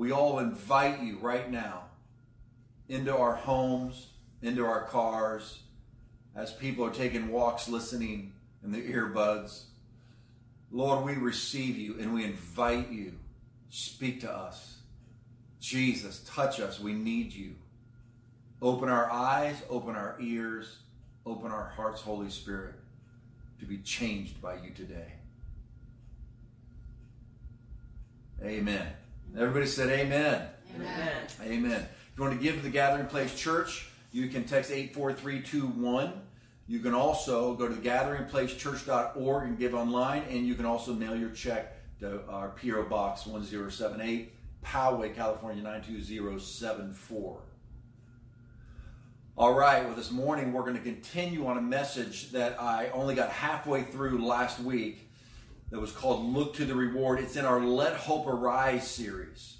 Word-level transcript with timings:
we 0.00 0.12
all 0.12 0.38
invite 0.38 1.02
you 1.02 1.18
right 1.18 1.50
now 1.50 1.82
into 2.88 3.14
our 3.14 3.34
homes, 3.34 4.06
into 4.40 4.64
our 4.64 4.84
cars, 4.84 5.58
as 6.34 6.54
people 6.54 6.86
are 6.86 6.90
taking 6.90 7.28
walks 7.28 7.68
listening 7.68 8.32
in 8.64 8.72
the 8.72 8.80
earbuds. 8.80 9.64
Lord, 10.72 11.04
we 11.04 11.16
receive 11.16 11.76
you 11.76 12.00
and 12.00 12.14
we 12.14 12.24
invite 12.24 12.90
you. 12.90 13.12
Speak 13.68 14.22
to 14.22 14.32
us. 14.32 14.78
Jesus, 15.60 16.20
touch 16.26 16.60
us. 16.60 16.80
We 16.80 16.94
need 16.94 17.34
you. 17.34 17.56
Open 18.62 18.88
our 18.88 19.10
eyes, 19.10 19.56
open 19.68 19.96
our 19.96 20.16
ears, 20.18 20.78
open 21.26 21.52
our 21.52 21.74
hearts, 21.76 22.00
Holy 22.00 22.30
Spirit, 22.30 22.76
to 23.58 23.66
be 23.66 23.76
changed 23.76 24.40
by 24.40 24.54
you 24.54 24.70
today. 24.70 25.12
Amen. 28.42 28.86
Everybody 29.36 29.66
said 29.66 29.90
amen. 29.90 30.48
Amen. 30.74 31.22
Amen. 31.40 31.80
If 31.80 32.12
you 32.16 32.24
want 32.24 32.36
to 32.36 32.42
give 32.42 32.56
to 32.56 32.62
the 32.62 32.70
Gathering 32.70 33.06
Place 33.06 33.32
Church, 33.38 33.88
you 34.10 34.28
can 34.28 34.42
text 34.42 34.72
84321. 34.72 36.12
You 36.66 36.80
can 36.80 36.94
also 36.94 37.54
go 37.54 37.68
to 37.68 37.74
gatheringplacechurch.org 37.74 39.48
and 39.48 39.56
give 39.56 39.74
online, 39.74 40.22
and 40.28 40.46
you 40.46 40.54
can 40.56 40.66
also 40.66 40.92
mail 40.92 41.14
your 41.14 41.30
check 41.30 41.76
to 42.00 42.26
our 42.28 42.48
P.O. 42.50 42.84
Box 42.84 43.24
1078, 43.24 44.32
Poway, 44.64 45.14
California 45.14 45.62
92074. 45.62 47.40
All 49.36 49.54
right, 49.54 49.84
well, 49.84 49.94
this 49.94 50.10
morning 50.10 50.52
we're 50.52 50.62
going 50.62 50.76
to 50.76 50.82
continue 50.82 51.46
on 51.46 51.56
a 51.56 51.62
message 51.62 52.32
that 52.32 52.60
I 52.60 52.88
only 52.90 53.14
got 53.14 53.30
halfway 53.30 53.84
through 53.84 54.24
last 54.24 54.58
week 54.58 55.09
that 55.70 55.80
was 55.80 55.92
called 55.92 56.24
Look 56.24 56.54
to 56.54 56.64
the 56.64 56.74
Reward. 56.74 57.20
It's 57.20 57.36
in 57.36 57.44
our 57.44 57.60
Let 57.60 57.94
Hope 57.94 58.26
Arise 58.26 58.88
series. 58.88 59.56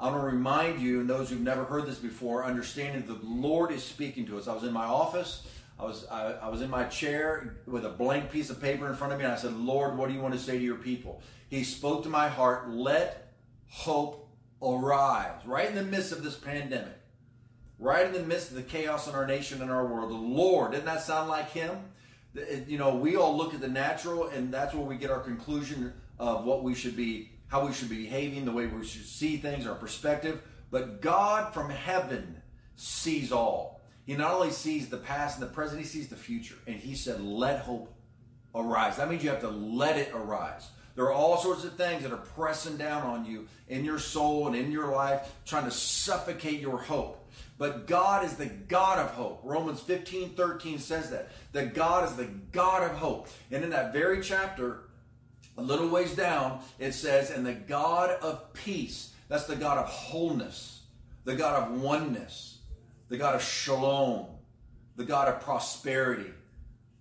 I 0.00 0.04
want 0.04 0.16
to 0.16 0.26
remind 0.26 0.80
you, 0.80 1.00
and 1.00 1.10
those 1.10 1.30
who've 1.30 1.40
never 1.40 1.64
heard 1.64 1.86
this 1.86 1.98
before, 1.98 2.44
understanding 2.44 3.04
the 3.04 3.18
Lord 3.24 3.72
is 3.72 3.82
speaking 3.82 4.26
to 4.26 4.38
us. 4.38 4.46
I 4.46 4.54
was 4.54 4.62
in 4.62 4.72
my 4.72 4.84
office. 4.84 5.46
I 5.78 5.84
was 5.84 6.06
I, 6.06 6.32
I, 6.34 6.48
was 6.48 6.60
in 6.60 6.70
my 6.70 6.84
chair 6.84 7.56
with 7.66 7.84
a 7.84 7.88
blank 7.88 8.30
piece 8.30 8.50
of 8.50 8.60
paper 8.60 8.88
in 8.88 8.94
front 8.94 9.12
of 9.12 9.18
me, 9.18 9.24
and 9.24 9.32
I 9.32 9.36
said, 9.36 9.54
"Lord, 9.54 9.96
what 9.96 10.08
do 10.08 10.14
you 10.14 10.20
want 10.20 10.34
to 10.34 10.40
say 10.40 10.58
to 10.58 10.64
your 10.64 10.76
people?" 10.76 11.20
He 11.48 11.64
spoke 11.64 12.04
to 12.04 12.08
my 12.08 12.28
heart. 12.28 12.70
Let 12.70 13.32
hope 13.68 14.28
arise. 14.62 15.40
Right 15.44 15.68
in 15.68 15.74
the 15.74 15.84
midst 15.84 16.12
of 16.12 16.22
this 16.22 16.36
pandemic, 16.36 16.98
right 17.78 18.06
in 18.06 18.12
the 18.12 18.22
midst 18.22 18.50
of 18.50 18.56
the 18.56 18.62
chaos 18.62 19.08
in 19.08 19.14
our 19.14 19.26
nation 19.26 19.62
and 19.62 19.70
our 19.70 19.86
world, 19.86 20.10
the 20.10 20.14
Lord. 20.14 20.72
Didn't 20.72 20.86
that 20.86 21.02
sound 21.02 21.28
like 21.28 21.50
Him? 21.50 21.76
You 22.34 22.78
know, 22.78 22.94
we 22.94 23.16
all 23.16 23.36
look 23.36 23.54
at 23.54 23.60
the 23.60 23.68
natural, 23.68 24.28
and 24.28 24.52
that's 24.52 24.74
where 24.74 24.84
we 24.84 24.96
get 24.96 25.10
our 25.10 25.20
conclusion 25.20 25.92
of 26.18 26.44
what 26.44 26.62
we 26.62 26.74
should 26.74 26.96
be 26.96 27.30
how 27.48 27.66
we 27.66 27.72
should 27.72 27.88
be 27.88 28.04
behaving, 28.04 28.44
the 28.44 28.52
way 28.52 28.66
we 28.66 28.84
should 28.84 29.06
see 29.06 29.38
things, 29.38 29.66
our 29.66 29.74
perspective. 29.74 30.40
But 30.70 31.00
God 31.00 31.52
from 31.52 31.70
heaven 31.70 32.40
sees 32.76 33.32
all. 33.32 33.80
He 34.04 34.14
not 34.14 34.32
only 34.32 34.50
sees 34.50 34.88
the 34.88 34.98
past 34.98 35.38
and 35.38 35.48
the 35.48 35.52
present, 35.52 35.80
he 35.80 35.86
sees 35.86 36.08
the 36.08 36.16
future. 36.16 36.56
And 36.66 36.76
he 36.76 36.94
said, 36.94 37.20
let 37.20 37.60
hope 37.60 37.92
arise. 38.54 38.96
That 38.96 39.10
means 39.10 39.24
you 39.24 39.30
have 39.30 39.40
to 39.40 39.48
let 39.48 39.96
it 39.96 40.10
arise. 40.14 40.68
There 40.94 41.06
are 41.06 41.12
all 41.12 41.38
sorts 41.38 41.64
of 41.64 41.74
things 41.74 42.02
that 42.02 42.12
are 42.12 42.16
pressing 42.18 42.76
down 42.76 43.02
on 43.02 43.24
you 43.24 43.46
in 43.68 43.84
your 43.84 43.98
soul 43.98 44.46
and 44.46 44.56
in 44.56 44.70
your 44.70 44.92
life, 44.92 45.32
trying 45.46 45.64
to 45.64 45.70
suffocate 45.70 46.60
your 46.60 46.78
hope. 46.78 47.17
But 47.58 47.88
God 47.88 48.24
is 48.24 48.34
the 48.34 48.46
God 48.46 48.98
of 48.98 49.10
hope. 49.10 49.40
Romans 49.42 49.80
15 49.80 50.30
13 50.30 50.78
says 50.78 51.10
that. 51.10 51.30
That 51.52 51.74
God 51.74 52.08
is 52.08 52.14
the 52.14 52.28
God 52.52 52.88
of 52.88 52.96
hope. 52.96 53.28
And 53.50 53.64
in 53.64 53.70
that 53.70 53.92
very 53.92 54.22
chapter, 54.22 54.84
a 55.56 55.62
little 55.62 55.88
ways 55.88 56.14
down, 56.14 56.60
it 56.78 56.92
says, 56.92 57.30
and 57.30 57.44
the 57.44 57.52
God 57.52 58.10
of 58.22 58.52
peace, 58.52 59.12
that's 59.28 59.46
the 59.46 59.56
God 59.56 59.78
of 59.78 59.86
wholeness, 59.86 60.82
the 61.24 61.34
God 61.34 61.62
of 61.62 61.80
oneness, 61.82 62.58
the 63.08 63.16
God 63.16 63.34
of 63.34 63.42
shalom, 63.42 64.26
the 64.96 65.04
God 65.04 65.28
of 65.28 65.40
prosperity, 65.40 66.30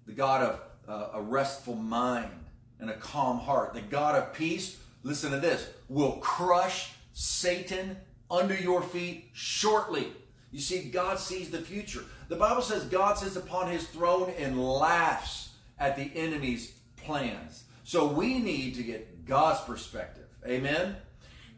the 0.08 0.14
God 0.14 0.42
of 0.44 0.62
uh, 0.90 1.20
a 1.20 1.22
restful 1.22 1.76
mind 1.76 2.32
and 2.80 2.90
a 2.90 2.96
calm 2.96 3.40
heart, 3.40 3.74
the 3.74 3.82
God 3.82 4.16
of 4.16 4.34
peace, 4.34 4.78
listen 5.04 5.32
to 5.32 5.40
this, 5.40 5.70
will 5.88 6.14
crush 6.14 6.94
Satan 7.14 7.96
under 8.30 8.56
your 8.56 8.82
feet 8.82 9.30
shortly. 9.34 10.08
You 10.52 10.60
see, 10.60 10.84
God 10.84 11.20
sees 11.20 11.50
the 11.50 11.60
future. 11.60 12.04
The 12.30 12.36
Bible 12.36 12.62
says 12.62 12.86
God 12.86 13.18
sits 13.18 13.36
upon 13.36 13.70
his 13.72 13.88
throne 13.88 14.34
and 14.38 14.62
laughs 14.62 15.50
at 15.80 15.96
the 15.96 16.10
enemy's 16.16 16.74
plans. 16.96 17.64
So 17.84 18.08
we 18.08 18.40
need 18.40 18.76
to 18.76 18.84
get 18.84 19.26
God's 19.26 19.62
perspective. 19.62 20.26
Amen? 20.46 20.96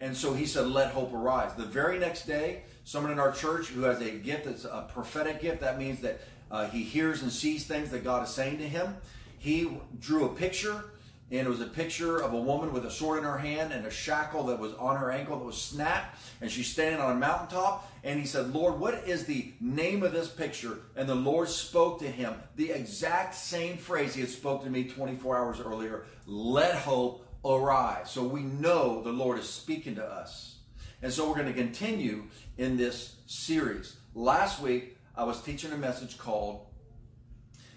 And 0.01 0.15
so 0.15 0.33
he 0.33 0.45
said, 0.45 0.67
let 0.67 0.91
hope 0.91 1.13
arise. 1.13 1.53
The 1.55 1.65
very 1.65 1.99
next 1.99 2.25
day, 2.25 2.63
someone 2.83 3.11
in 3.11 3.19
our 3.19 3.31
church 3.31 3.67
who 3.67 3.81
has 3.83 4.01
a 4.01 4.11
gift 4.11 4.45
that's 4.45 4.65
a 4.65 4.87
prophetic 4.93 5.41
gift, 5.41 5.61
that 5.61 5.77
means 5.77 5.99
that 6.01 6.21
uh, 6.49 6.67
he 6.69 6.83
hears 6.83 7.21
and 7.21 7.31
sees 7.31 7.65
things 7.65 7.91
that 7.91 8.03
God 8.03 8.23
is 8.23 8.29
saying 8.29 8.57
to 8.59 8.67
him. 8.67 8.95
He 9.37 9.69
drew 9.99 10.25
a 10.25 10.29
picture, 10.29 10.85
and 11.31 11.45
it 11.45 11.49
was 11.49 11.61
a 11.61 11.67
picture 11.67 12.21
of 12.21 12.33
a 12.33 12.39
woman 12.39 12.73
with 12.73 12.85
a 12.85 12.91
sword 12.91 13.19
in 13.19 13.23
her 13.23 13.37
hand 13.37 13.71
and 13.71 13.85
a 13.85 13.91
shackle 13.91 14.43
that 14.45 14.59
was 14.59 14.73
on 14.75 14.97
her 14.97 15.11
ankle 15.11 15.37
that 15.37 15.45
was 15.45 15.61
snapped, 15.61 16.17
and 16.41 16.49
she's 16.49 16.67
standing 16.67 16.99
on 16.99 17.15
a 17.15 17.19
mountaintop, 17.19 17.91
and 18.03 18.19
he 18.19 18.25
said, 18.25 18.53
Lord, 18.53 18.79
what 18.79 19.07
is 19.07 19.25
the 19.25 19.53
name 19.59 20.03
of 20.03 20.11
this 20.11 20.29
picture? 20.29 20.79
And 20.95 21.07
the 21.07 21.15
Lord 21.15 21.49
spoke 21.49 21.99
to 21.99 22.09
him 22.09 22.33
the 22.55 22.71
exact 22.71 23.35
same 23.35 23.77
phrase 23.77 24.15
he 24.15 24.21
had 24.21 24.29
spoken 24.29 24.65
to 24.65 24.71
me 24.71 24.85
24 24.85 25.37
hours 25.37 25.59
earlier 25.59 26.05
let 26.25 26.75
hope 26.75 27.25
arise. 27.43 28.11
So 28.11 28.23
we 28.23 28.41
know 28.41 29.01
the 29.01 29.11
Lord 29.11 29.39
is 29.39 29.49
speaking 29.49 29.95
to 29.95 30.05
us. 30.05 30.57
And 31.01 31.11
so 31.11 31.27
we're 31.27 31.35
going 31.35 31.47
to 31.47 31.53
continue 31.53 32.25
in 32.57 32.77
this 32.77 33.15
series. 33.25 33.97
Last 34.13 34.61
week, 34.61 34.97
I 35.15 35.23
was 35.23 35.41
teaching 35.41 35.71
a 35.71 35.77
message 35.77 36.17
called 36.17 36.65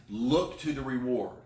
Look 0.08 0.58
to 0.60 0.72
the 0.72 0.82
Reward. 0.82 1.36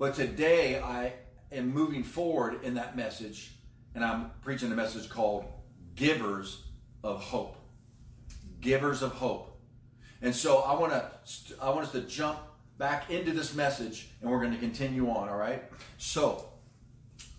But 0.00 0.14
today, 0.14 0.80
I 0.80 1.12
am 1.52 1.72
moving 1.72 2.02
forward 2.02 2.64
in 2.64 2.74
that 2.74 2.96
message, 2.96 3.52
and 3.94 4.02
I'm 4.02 4.32
preaching 4.42 4.72
a 4.72 4.74
message 4.74 5.08
called 5.08 5.44
Givers 5.94 6.64
of 7.04 7.20
Hope 7.20 7.58
givers 8.60 9.02
of 9.02 9.12
hope. 9.12 9.58
And 10.22 10.34
so 10.34 10.58
I 10.58 10.78
want 10.78 10.92
to 10.92 11.10
I 11.60 11.70
want 11.70 11.84
us 11.84 11.92
to 11.92 12.00
jump 12.02 12.38
back 12.78 13.10
into 13.10 13.32
this 13.32 13.54
message, 13.54 14.08
and 14.20 14.30
we're 14.30 14.40
going 14.40 14.52
to 14.52 14.58
continue 14.58 15.10
on. 15.10 15.28
All 15.28 15.36
right. 15.36 15.64
So 15.98 16.48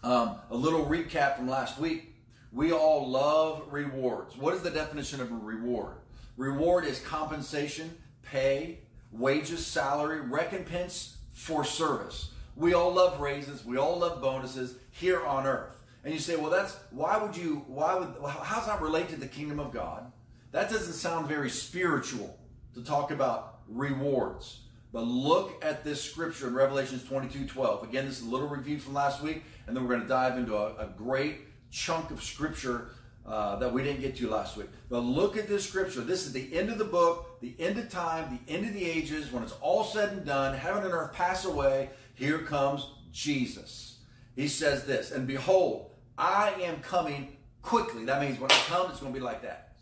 um, 0.03 0.35
a 0.49 0.55
little 0.55 0.85
recap 0.85 1.37
from 1.37 1.47
last 1.47 1.79
week. 1.79 2.15
We 2.51 2.73
all 2.73 3.09
love 3.09 3.63
rewards. 3.71 4.35
What 4.35 4.53
is 4.53 4.61
the 4.61 4.71
definition 4.71 5.21
of 5.21 5.31
a 5.31 5.35
reward? 5.35 5.95
Reward 6.37 6.85
is 6.85 6.99
compensation, 6.99 7.95
pay, 8.23 8.79
wages, 9.11 9.65
salary, 9.65 10.21
recompense 10.21 11.17
for 11.31 11.63
service. 11.63 12.30
We 12.55 12.73
all 12.73 12.93
love 12.93 13.19
raises. 13.19 13.65
We 13.65 13.77
all 13.77 13.99
love 13.99 14.21
bonuses 14.21 14.75
here 14.91 15.25
on 15.25 15.45
earth. 15.45 15.81
And 16.03 16.13
you 16.13 16.19
say, 16.19 16.35
well, 16.35 16.49
that's 16.49 16.75
why 16.89 17.17
would 17.17 17.37
you? 17.37 17.63
Why 17.67 17.95
would? 17.95 18.15
How 18.27 18.57
does 18.57 18.67
that 18.67 18.81
relate 18.81 19.09
to 19.09 19.15
the 19.15 19.27
kingdom 19.27 19.59
of 19.59 19.71
God? 19.71 20.11
That 20.51 20.69
doesn't 20.69 20.93
sound 20.93 21.27
very 21.27 21.49
spiritual 21.49 22.37
to 22.73 22.83
talk 22.83 23.11
about 23.11 23.59
rewards. 23.67 24.61
But 24.91 25.03
look 25.03 25.63
at 25.63 25.83
this 25.83 26.03
scripture 26.03 26.47
in 26.47 26.53
Revelations 26.53 27.03
22 27.05 27.45
12. 27.47 27.83
Again, 27.83 28.05
this 28.05 28.19
is 28.19 28.27
a 28.27 28.29
little 28.29 28.49
review 28.49 28.77
from 28.79 28.93
last 28.93 29.21
week, 29.21 29.43
and 29.67 29.75
then 29.75 29.83
we're 29.83 29.91
going 29.91 30.01
to 30.01 30.07
dive 30.07 30.37
into 30.37 30.57
a, 30.57 30.75
a 30.75 30.93
great 30.97 31.37
chunk 31.71 32.11
of 32.11 32.21
scripture 32.21 32.89
uh, 33.25 33.55
that 33.57 33.71
we 33.71 33.83
didn't 33.83 34.01
get 34.01 34.17
to 34.17 34.29
last 34.29 34.57
week. 34.57 34.67
But 34.89 35.01
look 35.01 35.37
at 35.37 35.47
this 35.47 35.67
scripture. 35.67 36.01
This 36.01 36.25
is 36.25 36.33
the 36.33 36.53
end 36.53 36.69
of 36.69 36.77
the 36.77 36.85
book, 36.85 37.39
the 37.39 37.55
end 37.59 37.77
of 37.77 37.89
time, 37.89 38.39
the 38.45 38.53
end 38.53 38.65
of 38.65 38.73
the 38.73 38.83
ages. 38.83 39.31
When 39.31 39.43
it's 39.43 39.55
all 39.61 39.83
said 39.83 40.09
and 40.09 40.25
done, 40.25 40.57
heaven 40.57 40.83
and 40.83 40.93
earth 40.93 41.13
pass 41.13 41.45
away. 41.45 41.91
Here 42.21 42.37
comes 42.37 42.85
Jesus. 43.11 43.97
He 44.35 44.47
says 44.47 44.85
this, 44.85 45.09
and 45.09 45.25
behold, 45.25 45.89
I 46.19 46.51
am 46.61 46.79
coming 46.81 47.35
quickly. 47.63 48.05
That 48.05 48.21
means 48.21 48.39
when 48.39 48.51
I 48.51 48.59
come, 48.67 48.91
it's 48.91 48.99
going 48.99 49.11
to 49.11 49.19
be 49.19 49.25
like 49.25 49.41
that. 49.41 49.73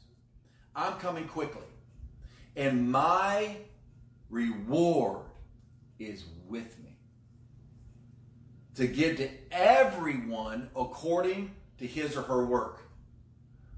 I'm 0.74 0.94
coming 1.00 1.27
quickly. 1.27 1.68
And 2.56 2.89
my 2.89 3.57
reward 4.30 5.25
is 6.00 6.24
with 6.47 6.80
me 6.81 6.95
to 8.75 8.88
give 8.88 9.18
to 9.18 9.30
everyone 9.51 10.69
according 10.77 11.53
to 11.80 11.86
his 11.86 12.15
or 12.15 12.21
her 12.21 12.45
work. 12.45 12.83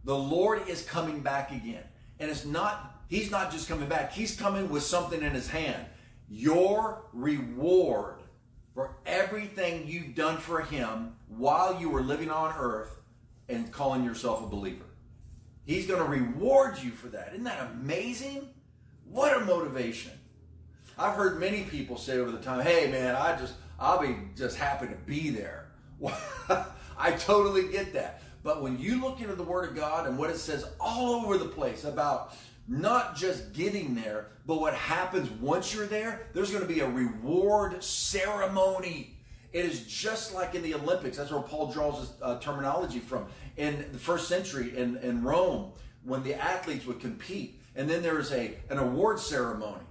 The 0.03 0.15
Lord 0.15 0.69
is 0.69 0.83
coming 0.83 1.21
back 1.21 1.49
again. 1.49 1.83
And 2.19 2.29
it's 2.29 2.45
not, 2.45 3.01
he's 3.07 3.31
not 3.31 3.51
just 3.51 3.67
coming 3.67 3.89
back, 3.89 4.13
he's 4.13 4.35
coming 4.35 4.69
with 4.69 4.83
something 4.83 5.23
in 5.23 5.31
his 5.31 5.49
hand. 5.49 5.83
Your 6.29 7.05
reward 7.11 8.20
for 8.73 8.95
everything 9.05 9.87
you've 9.87 10.15
done 10.15 10.37
for 10.37 10.61
him 10.61 11.13
while 11.27 11.79
you 11.79 11.89
were 11.89 12.01
living 12.01 12.29
on 12.29 12.53
earth 12.57 13.01
and 13.49 13.71
calling 13.71 14.03
yourself 14.03 14.43
a 14.43 14.47
believer. 14.47 14.85
He's 15.65 15.85
going 15.85 15.99
to 16.03 16.09
reward 16.09 16.81
you 16.81 16.91
for 16.91 17.07
that. 17.09 17.29
Isn't 17.33 17.43
that 17.43 17.71
amazing? 17.73 18.47
What 19.09 19.41
a 19.41 19.45
motivation. 19.45 20.11
I've 20.97 21.15
heard 21.15 21.39
many 21.39 21.63
people 21.63 21.97
say 21.97 22.17
over 22.17 22.31
the 22.31 22.39
time, 22.39 22.61
hey 22.61 22.89
man, 22.91 23.15
I 23.15 23.37
just, 23.37 23.53
I'll 23.79 23.99
be 23.99 24.15
just 24.35 24.57
happy 24.57 24.87
to 24.87 24.95
be 25.05 25.29
there. 25.29 25.67
I 26.97 27.11
totally 27.11 27.69
get 27.69 27.93
that. 27.93 28.21
But 28.43 28.61
when 28.61 28.79
you 28.79 29.01
look 29.01 29.21
into 29.21 29.35
the 29.35 29.43
Word 29.43 29.69
of 29.69 29.75
God 29.75 30.07
and 30.07 30.17
what 30.17 30.29
it 30.29 30.37
says 30.37 30.65
all 30.79 31.15
over 31.15 31.37
the 31.37 31.45
place 31.45 31.83
about 31.83 32.33
not 32.67 33.15
just 33.15 33.53
getting 33.53 33.95
there, 33.95 34.27
but 34.45 34.59
what 34.59 34.73
happens 34.73 35.29
once 35.41 35.73
you're 35.73 35.87
there, 35.87 36.27
there's 36.33 36.51
going 36.51 36.61
to 36.63 36.73
be 36.73 36.79
a 36.79 36.89
reward 36.89 37.83
ceremony. 37.83 39.17
It 39.51 39.65
is 39.65 39.85
just 39.85 40.33
like 40.33 40.55
in 40.55 40.61
the 40.61 40.73
Olympics. 40.75 41.17
That's 41.17 41.31
where 41.31 41.41
Paul 41.41 41.71
draws 41.71 41.99
his 41.99 42.13
uh, 42.21 42.39
terminology 42.39 42.99
from. 42.99 43.25
In 43.57 43.85
the 43.91 43.99
first 43.99 44.27
century 44.27 44.77
in, 44.77 44.97
in 44.97 45.23
Rome, 45.23 45.71
when 46.03 46.23
the 46.23 46.35
athletes 46.35 46.85
would 46.85 46.99
compete, 46.99 47.59
and 47.75 47.89
then 47.89 48.01
there 48.01 48.19
is 48.19 48.31
a 48.31 48.55
an 48.69 48.77
award 48.77 49.19
ceremony, 49.19 49.83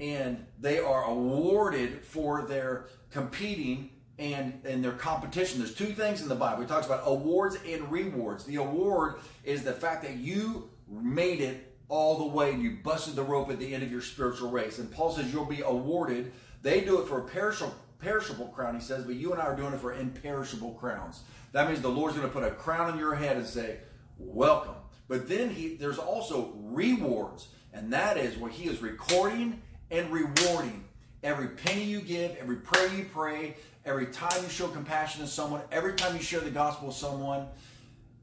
and 0.00 0.44
they 0.58 0.78
are 0.78 1.04
awarded 1.04 2.04
for 2.04 2.42
their 2.42 2.86
competing 3.10 3.90
and 4.18 4.60
and 4.64 4.82
their 4.82 4.92
competition. 4.92 5.58
There's 5.58 5.74
two 5.74 5.92
things 5.92 6.22
in 6.22 6.28
the 6.28 6.34
Bible. 6.34 6.62
He 6.62 6.68
talks 6.68 6.86
about 6.86 7.02
awards 7.04 7.56
and 7.66 7.90
rewards. 7.90 8.44
The 8.44 8.56
award 8.56 9.16
is 9.44 9.62
the 9.62 9.72
fact 9.72 10.02
that 10.02 10.16
you 10.16 10.70
made 10.88 11.40
it 11.40 11.71
all 11.92 12.16
the 12.16 12.24
way 12.24 12.50
and 12.52 12.62
you 12.62 12.78
busted 12.82 13.14
the 13.14 13.22
rope 13.22 13.50
at 13.50 13.58
the 13.58 13.74
end 13.74 13.82
of 13.82 13.92
your 13.92 14.00
spiritual 14.00 14.50
race. 14.50 14.78
And 14.78 14.90
Paul 14.90 15.12
says 15.12 15.30
you'll 15.30 15.44
be 15.44 15.60
awarded. 15.60 16.32
They 16.62 16.80
do 16.80 17.02
it 17.02 17.06
for 17.06 17.18
a 17.18 17.22
perishable 17.24 17.74
perishable 17.98 18.46
crown, 18.48 18.74
he 18.74 18.80
says, 18.80 19.04
but 19.04 19.14
you 19.14 19.32
and 19.32 19.40
I 19.40 19.44
are 19.44 19.54
doing 19.54 19.74
it 19.74 19.78
for 19.78 19.94
imperishable 19.94 20.72
crowns. 20.72 21.20
That 21.52 21.68
means 21.68 21.80
the 21.82 21.88
Lord's 21.88 22.16
going 22.16 22.26
to 22.26 22.32
put 22.32 22.42
a 22.42 22.50
crown 22.50 22.90
on 22.90 22.98
your 22.98 23.14
head 23.14 23.36
and 23.36 23.46
say, 23.46 23.76
Welcome. 24.18 24.74
But 25.06 25.28
then 25.28 25.50
he 25.50 25.76
there's 25.76 25.98
also 25.98 26.54
rewards, 26.56 27.48
and 27.74 27.92
that 27.92 28.16
is 28.16 28.38
where 28.38 28.50
he 28.50 28.68
is 28.68 28.80
recording 28.80 29.60
and 29.90 30.10
rewarding 30.10 30.84
every 31.22 31.48
penny 31.48 31.84
you 31.84 32.00
give, 32.00 32.34
every 32.36 32.56
prayer 32.56 32.88
you 32.94 33.04
pray, 33.12 33.54
every 33.84 34.06
time 34.06 34.42
you 34.42 34.48
show 34.48 34.68
compassion 34.68 35.20
to 35.20 35.28
someone, 35.28 35.60
every 35.70 35.92
time 35.92 36.16
you 36.16 36.22
share 36.22 36.40
the 36.40 36.50
gospel 36.50 36.88
with 36.88 36.96
someone, 36.96 37.46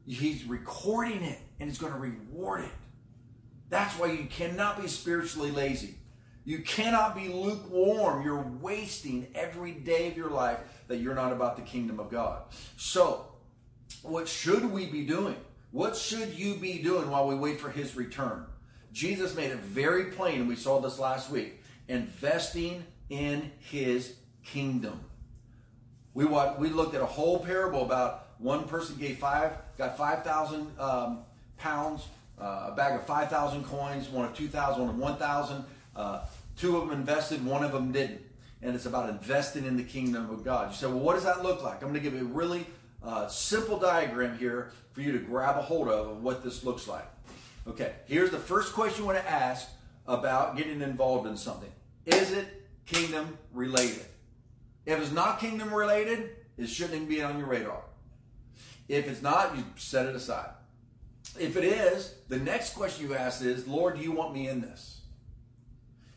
he's 0.08 0.44
recording 0.46 1.22
it 1.22 1.40
and 1.60 1.70
he's 1.70 1.78
going 1.78 1.94
to 1.94 2.00
reward 2.00 2.62
it. 2.62 2.72
That's 3.70 3.98
why 3.98 4.12
you 4.12 4.26
cannot 4.26 4.82
be 4.82 4.88
spiritually 4.88 5.52
lazy. 5.52 5.96
You 6.44 6.60
cannot 6.60 7.16
be 7.16 7.28
lukewarm. 7.28 8.24
You're 8.26 8.46
wasting 8.62 9.28
every 9.36 9.72
day 9.72 10.08
of 10.08 10.18
your 10.18 10.32
life 10.32 10.60
that 10.88 10.98
you're 10.98 11.16
not 11.16 11.32
about 11.32 11.56
the 11.56 11.62
kingdom 11.62 12.00
of 12.00 12.10
God. 12.10 12.42
So, 12.78 13.28
what 14.02 14.28
should 14.28 14.72
we 14.72 14.88
be 14.88 15.06
doing? 15.06 15.36
What 15.72 15.96
should 15.96 16.34
you 16.34 16.56
be 16.56 16.82
doing 16.82 17.12
while 17.12 17.28
we 17.28 17.36
wait 17.36 17.60
for 17.60 17.70
his 17.70 17.96
return? 17.96 18.46
Jesus 18.92 19.36
made 19.36 19.52
it 19.52 19.60
very 19.60 20.06
plain, 20.06 20.42
and 20.42 20.50
we 20.50 20.56
saw 20.56 20.80
this 20.80 20.98
last 20.98 21.30
week 21.30 21.62
investing 21.88 22.84
in 23.10 23.52
his 23.60 24.16
kingdom. 24.44 25.00
We, 26.14 26.26
we 26.26 26.70
looked 26.70 26.96
at 26.96 27.02
a 27.02 27.06
whole 27.06 27.40
parable 27.40 27.84
about 27.84 28.30
one 28.40 28.64
person 28.68 28.96
gave 28.96 29.20
five, 29.20 29.52
got 29.78 29.98
5,000 29.98 30.80
um, 30.80 31.20
pounds, 31.58 32.08
uh, 32.40 32.70
a 32.72 32.74
bag 32.76 32.96
of 32.96 33.06
5,000 33.06 33.64
coins, 33.66 34.10
one 34.10 34.26
of 34.26 34.36
2,000, 34.36 34.82
one 34.82 34.90
of 34.90 34.98
1,000. 34.98 35.64
Uh, 35.96 36.22
two 36.58 36.78
of 36.78 36.88
them 36.88 36.98
invested, 36.98 37.46
one 37.46 37.64
of 37.64 37.72
them 37.72 37.92
didn't. 37.92 38.22
And 38.62 38.76
it's 38.76 38.86
about 38.86 39.10
investing 39.10 39.66
in 39.66 39.78
the 39.78 39.84
kingdom 39.84 40.30
of 40.30 40.44
God. 40.44 40.72
You 40.72 40.76
say, 40.76 40.88
well, 40.88 41.00
what 41.00 41.16
does 41.16 41.24
that 41.24 41.44
look 41.44 41.64
like? 41.64 41.76
I'm 41.76 41.90
going 41.90 41.94
to 41.94 42.00
give 42.00 42.20
a 42.20 42.24
really 42.26 42.66
uh, 43.04 43.28
simple 43.28 43.80
diagram 43.80 44.38
here 44.38 44.72
for 44.92 45.02
you 45.02 45.12
to 45.14 45.20
grab 45.20 45.58
a 45.58 45.62
hold 45.62 45.88
of 45.88 46.10
of 46.10 46.24
what 46.24 46.44
this 46.44 46.64
looks 46.64 46.88
like. 46.88 47.08
Okay, 47.68 47.94
here's 48.06 48.32
the 48.32 48.40
first 48.40 48.74
question 48.74 49.02
you 49.02 49.08
want 49.08 49.20
to 49.20 49.30
ask 49.30 49.70
about 50.08 50.58
getting 50.58 50.82
involved 50.82 51.28
in 51.28 51.38
something. 51.38 51.70
Is 52.06 52.32
it 52.32 52.48
kingdom 52.86 53.38
related? 53.54 54.06
If 54.86 55.00
it's 55.00 55.12
not 55.12 55.40
kingdom 55.40 55.74
related, 55.74 56.32
it 56.58 56.68
shouldn't 56.68 56.96
even 56.96 57.08
be 57.08 57.22
on 57.22 57.38
your 57.38 57.48
radar. 57.48 57.84
If 58.88 59.08
it's 59.08 59.22
not, 59.22 59.56
you 59.56 59.64
set 59.76 60.08
it 60.08 60.16
aside. 60.16 60.50
If 61.40 61.56
it 61.58 61.64
is, 61.64 62.16
the 62.28 62.38
next 62.38 62.74
question 62.74 63.08
you 63.08 63.16
ask 63.16 63.44
is, 63.44 63.68
Lord, 63.68 63.98
do 63.98 64.02
you 64.02 64.12
want 64.12 64.34
me 64.34 64.48
in 64.48 64.62
this? 64.62 65.02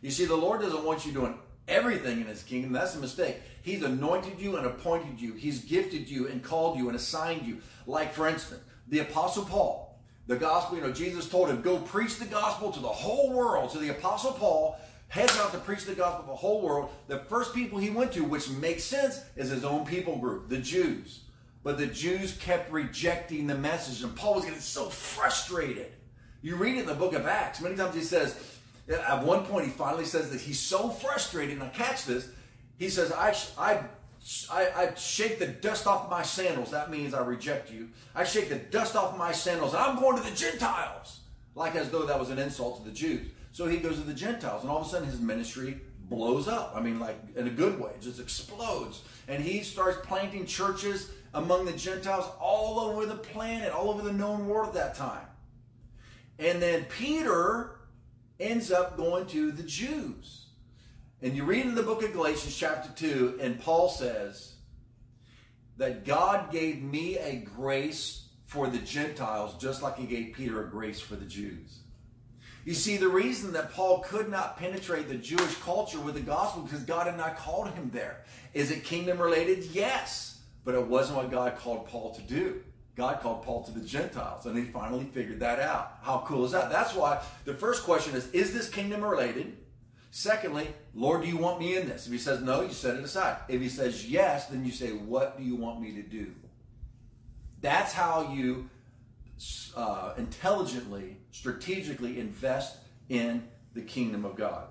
You 0.01 0.11
see, 0.11 0.25
the 0.25 0.37
Lord 0.37 0.61
doesn't 0.61 0.85
want 0.85 1.07
you 1.07 1.13
doing 1.13 1.39
everything 1.69 2.21
in 2.21 2.27
his 2.27 2.43
kingdom. 2.43 2.73
That's 2.73 2.97
a 2.97 2.99
mistake. 2.99 3.37
He's 3.63 3.83
anointed 3.83 4.41
you 4.41 4.57
and 4.57 4.67
appointed 4.67 5.21
you. 5.21 5.35
He's 5.35 5.65
gifted 5.65 6.11
you 6.11 6.29
and 6.29 6.43
called 6.43 6.77
you 6.77 6.89
and 6.89 6.97
assigned 6.97 7.47
you. 7.47 7.59
Like, 7.87 8.13
for 8.13 8.29
instance, 8.29 8.63
the 8.89 9.01
Apostle 9.01 9.45
Paul, 9.45 10.01
the 10.27 10.37
gospel, 10.37 10.77
you 10.77 10.83
know, 10.83 10.93
Jesus 10.93 11.29
told 11.29 11.51
him, 11.51 11.63
go 11.63 11.79
preach 11.79 12.17
the 12.17 12.25
gospel 12.25 12.73
to 12.73 12.81
the 12.81 12.89
whole 12.89 13.33
world. 13.33 13.71
So 13.71 13.79
the 13.79 13.91
Apostle 13.91 14.33
Paul 14.33 14.77
heads 15.09 15.37
out 15.39 15.53
to 15.53 15.59
preach 15.59 15.85
the 15.85 15.95
gospel 15.95 16.23
to 16.23 16.31
the 16.31 16.37
whole 16.37 16.63
world. 16.63 16.91
The 17.07 17.19
first 17.19 17.55
people 17.55 17.79
he 17.79 17.91
went 17.91 18.13
to, 18.13 18.25
which 18.25 18.49
makes 18.51 18.83
sense, 18.83 19.21
is 19.37 19.51
his 19.51 19.65
own 19.65 19.85
people 19.85 20.17
group, 20.17 20.49
the 20.49 20.59
Jews. 20.59 21.22
But 21.65 21.79
the 21.79 21.87
Jews 21.87 22.37
kept 22.39 22.73
rejecting 22.73 23.47
the 23.47 23.55
message, 23.55 24.03
and 24.03 24.15
Paul 24.17 24.35
was 24.35 24.45
getting 24.45 24.61
so 24.61 24.87
frustrated. 24.87 25.93
You 26.43 26.57
read 26.57 26.77
it 26.77 26.81
in 26.81 26.87
the 26.87 26.95
book 26.95 27.13
of 27.13 27.27
Acts. 27.27 27.61
Many 27.61 27.77
times 27.77 27.95
he 27.95 28.03
says, 28.03 28.37
at 28.89 29.23
one 29.23 29.45
point, 29.45 29.67
he 29.67 29.71
finally 29.71 30.05
says 30.05 30.31
that 30.31 30.41
he's 30.41 30.59
so 30.59 30.89
frustrated, 30.89 31.55
and 31.55 31.63
I 31.63 31.69
catch 31.69 32.05
this. 32.05 32.29
He 32.79 32.89
says, 32.89 33.13
I, 33.13 33.35
I, 33.57 33.81
I, 34.51 34.69
I 34.77 34.95
shake 34.97 35.39
the 35.39 35.47
dust 35.47 35.87
off 35.87 36.11
my 36.11 36.23
sandals. 36.23 36.73
That 36.73 36.91
means 36.91 37.15
I 37.15 37.25
reject 37.25 37.71
you. 37.71 37.91
I 38.15 38.25
shake 38.25 38.49
the 38.49 38.57
dust 38.57 38.97
off 38.97 39.17
my 39.17 39.31
sandals, 39.31 39.73
and 39.73 39.83
I'm 39.83 40.01
going 40.01 40.17
to 40.17 40.29
the 40.29 40.35
Gentiles. 40.35 41.21
Like 41.55 41.77
as 41.77 41.91
though 41.91 42.07
that 42.07 42.19
was 42.19 42.31
an 42.31 42.39
insult 42.39 42.79
to 42.79 42.89
the 42.89 42.95
Jews. 42.95 43.29
So 43.53 43.69
he 43.69 43.77
goes 43.77 43.97
to 43.97 44.03
the 44.03 44.15
Gentiles, 44.15 44.63
and 44.63 44.71
all 44.71 44.81
of 44.81 44.87
a 44.87 44.91
sudden 44.91 45.09
his 45.09 45.21
ministry 45.21 45.81
blows 46.09 46.49
up. 46.49 46.73
I 46.75 46.81
mean, 46.81 46.99
like 46.99 47.19
in 47.37 47.47
a 47.47 47.51
good 47.51 47.81
way, 47.81 47.93
just 48.01 48.21
explodes. 48.21 49.03
And 49.29 49.43
he 49.43 49.63
starts 49.63 49.99
planting 50.07 50.47
churches 50.47 51.11
among 51.35 51.65
the 51.65 51.73
Gentiles 51.73 52.31
all 52.41 52.81
over 52.81 53.07
the 53.07 53.17
planet, 53.17 53.73
all 53.73 53.91
over 53.91 54.03
the 54.03 54.13
known 54.13 54.47
world 54.47 54.69
at 54.69 54.75
that 54.75 54.95
time. 54.95 55.27
And 56.39 56.61
then 56.61 56.85
Peter 56.85 57.81
ends 58.41 58.73
up 58.73 58.97
going 58.97 59.27
to 59.27 59.53
the 59.53 59.63
Jews. 59.63 60.47
And 61.23 61.37
you 61.37 61.45
read 61.45 61.65
in 61.65 61.75
the 61.75 61.85
book 61.85 62.03
of 62.03 62.13
Galatians, 62.13 62.57
chapter 62.57 62.91
2, 62.97 63.39
and 63.41 63.61
Paul 63.61 63.89
says 63.89 64.55
that 65.77 66.05
God 66.05 66.51
gave 66.51 66.83
me 66.83 67.17
a 67.19 67.37
grace 67.37 68.29
for 68.47 68.67
the 68.67 68.79
Gentiles 68.79 69.57
just 69.59 69.83
like 69.83 69.97
he 69.97 70.07
gave 70.07 70.35
Peter 70.35 70.67
a 70.67 70.69
grace 70.69 71.01
for 71.01 71.15
the 71.15 71.25
Jews. 71.25 71.82
You 72.65 72.75
see, 72.75 72.97
the 72.97 73.09
reason 73.09 73.53
that 73.55 73.73
Paul 73.73 74.01
could 74.01 74.31
not 74.31 74.57
penetrate 74.57 75.09
the 75.09 75.17
Jewish 75.17 75.55
culture 75.57 75.99
with 75.99 76.15
the 76.15 76.21
gospel 76.21 76.63
because 76.63 76.83
God 76.83 77.07
had 77.07 77.17
not 77.17 77.37
called 77.37 77.71
him 77.71 77.91
there. 77.93 78.25
Is 78.55 78.71
it 78.71 78.85
kingdom 78.85 79.19
related? 79.19 79.65
Yes. 79.73 80.41
But 80.65 80.77
it 80.77 80.87
wasn't 80.87 81.17
what 81.17 81.31
God 81.31 81.57
called 81.59 81.89
Paul 81.89 82.15
to 82.15 82.23
do. 82.23 82.63
God 82.95 83.21
called 83.21 83.43
Paul 83.43 83.65
to 83.65 83.73
the 83.73 83.85
Gentiles, 83.85 84.45
and 84.47 84.57
he 84.57 84.65
finally 84.65 85.05
figured 85.05 85.41
that 85.41 85.59
out. 85.59 85.99
How 86.03 86.23
cool 86.27 86.45
is 86.45 86.53
that? 86.53 86.71
That's 86.71 86.95
why 86.95 87.23
the 87.45 87.55
first 87.55 87.85
question 87.85 88.15
is 88.15 88.31
Is 88.31 88.53
this 88.53 88.69
kingdom 88.69 89.03
related? 89.03 89.57
Secondly, 90.11 90.69
Lord, 90.95 91.23
do 91.23 91.29
you 91.29 91.39
want 91.39 91.59
me 91.59 91.77
in 91.77 91.89
this? 91.89 92.07
If 92.07 92.13
he 92.13 92.19
says 92.19 92.43
no, 92.43 92.61
you 92.61 92.71
set 92.71 92.97
it 92.97 93.03
aside. 93.03 93.39
If 93.49 93.63
he 93.63 93.71
says 93.71 94.07
yes, 94.07 94.49
then 94.49 94.65
you 94.65 94.71
say, 94.71 94.91
What 94.91 95.39
do 95.39 95.43
you 95.43 95.57
want 95.57 95.81
me 95.81 95.93
to 95.93 96.03
do? 96.03 96.33
That's 97.63 97.93
how 97.93 98.31
you 98.33 98.69
uh, 99.77 100.15
intelligently, 100.17 101.17
strategically 101.31 102.19
invest 102.19 102.79
in 103.09 103.43
the 103.75 103.83
kingdom 103.83 104.25
of 104.25 104.37
God. 104.37 104.67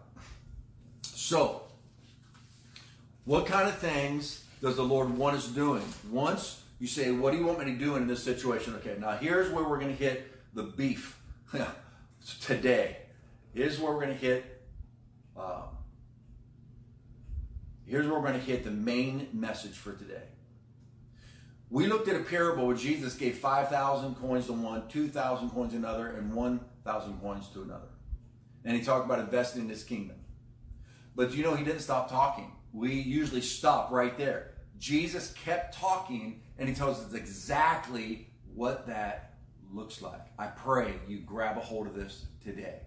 So, 1.02 1.64
what 3.26 3.46
kind 3.46 3.68
of 3.68 3.78
things 3.78 4.44
does 4.62 4.76
the 4.76 4.84
Lord 4.84 5.10
want 5.10 5.38
us 5.38 5.48
doing? 5.48 5.84
Once 6.10 6.62
you 6.80 6.88
say, 6.88 7.12
What 7.12 7.32
do 7.32 7.38
you 7.38 7.46
want 7.46 7.60
me 7.60 7.66
to 7.66 7.78
do 7.78 7.96
in 7.96 8.08
this 8.08 8.24
situation? 8.24 8.76
Okay, 8.76 8.96
now 9.00 9.12
here's 9.12 9.52
where 9.52 9.64
we're 9.64 9.80
going 9.80 9.96
to 9.96 10.04
hit 10.04 10.32
the 10.54 10.64
beef 10.64 11.20
today. 12.42 12.98
Here's 13.54 13.80
where 13.80 13.92
we're 13.94 14.06
going 14.06 14.18
to 14.18 14.26
hit. 14.26 14.64
Um, 15.38 15.64
here's 17.86 18.08
where 18.08 18.20
we're 18.20 18.28
going 18.28 18.40
to 18.40 18.46
hit 18.46 18.64
the 18.64 18.72
main 18.72 19.28
message 19.34 19.74
for 19.74 19.94
today. 19.94 20.24
We 21.72 21.88
looked 21.88 22.10
at 22.10 22.18
a 22.18 22.24
parable 22.24 22.68
where 22.68 22.76
Jesus 22.76 23.16
gave 23.16 23.38
5,000 23.38 24.16
coins 24.16 24.48
to 24.48 24.54
one, 24.54 24.90
2,000 24.90 25.50
coins 25.52 25.72
to 25.72 25.78
another, 25.78 26.10
and 26.10 26.34
1,000 26.34 27.22
coins 27.22 27.48
to 27.54 27.62
another. 27.62 27.88
And 28.66 28.76
he 28.76 28.84
talked 28.84 29.06
about 29.06 29.20
investing 29.20 29.62
in 29.62 29.70
his 29.70 29.86
kingdom. 29.86 30.18
But 31.16 31.34
you 31.34 31.44
know, 31.44 31.56
he 31.56 31.64
didn't 31.64 31.80
stop 31.80 32.10
talking. 32.10 32.52
We 32.74 32.94
usually 32.94 33.40
stop 33.40 33.90
right 33.90 34.18
there. 34.18 34.52
Jesus 34.80 35.34
kept 35.46 35.74
talking, 35.74 36.42
and 36.58 36.68
he 36.68 36.76
tells 36.76 37.00
us 37.06 37.14
exactly 37.14 38.28
what 38.54 38.86
that 38.88 39.36
looks 39.72 40.02
like. 40.02 40.28
I 40.38 40.48
pray 40.48 40.94
you 41.08 41.20
grab 41.20 41.56
a 41.56 41.62
hold 41.62 41.88
of 41.88 41.96
this 41.96 42.26
today. 42.44 42.82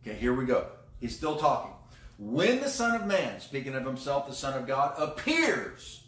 Okay, 0.00 0.16
here 0.16 0.32
we 0.32 0.46
go. 0.46 0.68
He's 1.00 1.14
still 1.14 1.36
talking. 1.36 1.72
When 2.16 2.60
the 2.60 2.70
Son 2.70 2.98
of 2.98 3.06
Man, 3.06 3.40
speaking 3.40 3.74
of 3.74 3.84
himself, 3.84 4.26
the 4.26 4.34
Son 4.34 4.58
of 4.58 4.66
God, 4.66 4.94
appears, 4.96 6.05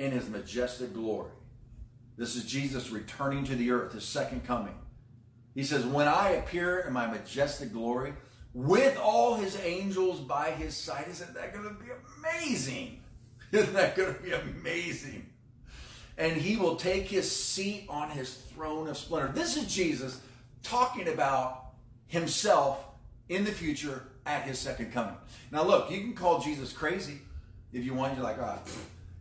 in 0.00 0.10
his 0.10 0.28
majestic 0.28 0.92
glory. 0.92 1.30
This 2.16 2.34
is 2.34 2.44
Jesus 2.44 2.90
returning 2.90 3.44
to 3.44 3.54
the 3.54 3.70
earth, 3.70 3.92
his 3.92 4.04
second 4.04 4.44
coming. 4.44 4.74
He 5.54 5.62
says, 5.62 5.86
When 5.86 6.08
I 6.08 6.30
appear 6.30 6.80
in 6.80 6.92
my 6.92 7.06
majestic 7.06 7.72
glory 7.72 8.14
with 8.52 8.98
all 8.98 9.36
his 9.36 9.56
angels 9.60 10.18
by 10.18 10.50
his 10.50 10.76
side, 10.76 11.06
isn't 11.08 11.34
that 11.34 11.52
going 11.54 11.68
to 11.68 11.74
be 11.74 11.90
amazing? 12.18 12.96
Isn't 13.52 13.74
that 13.74 13.96
going 13.96 14.14
to 14.14 14.20
be 14.20 14.30
amazing? 14.30 15.30
and 16.20 16.36
he 16.36 16.56
will 16.56 16.76
take 16.76 17.08
his 17.08 17.34
seat 17.34 17.86
on 17.88 18.10
his 18.10 18.34
throne 18.34 18.88
of 18.88 18.98
splendor. 18.98 19.32
This 19.32 19.56
is 19.56 19.74
Jesus 19.74 20.20
talking 20.62 21.08
about 21.08 21.70
himself 22.08 22.84
in 23.30 23.42
the 23.42 23.50
future 23.50 24.04
at 24.26 24.42
his 24.42 24.58
second 24.58 24.92
coming. 24.92 25.14
Now, 25.50 25.62
look, 25.62 25.90
you 25.90 25.98
can 26.00 26.12
call 26.12 26.40
Jesus 26.40 26.74
crazy 26.74 27.18
if 27.72 27.84
you 27.86 27.94
want. 27.94 28.14
You're 28.14 28.22
like, 28.22 28.36
ah, 28.38 28.58
oh, 28.64 28.70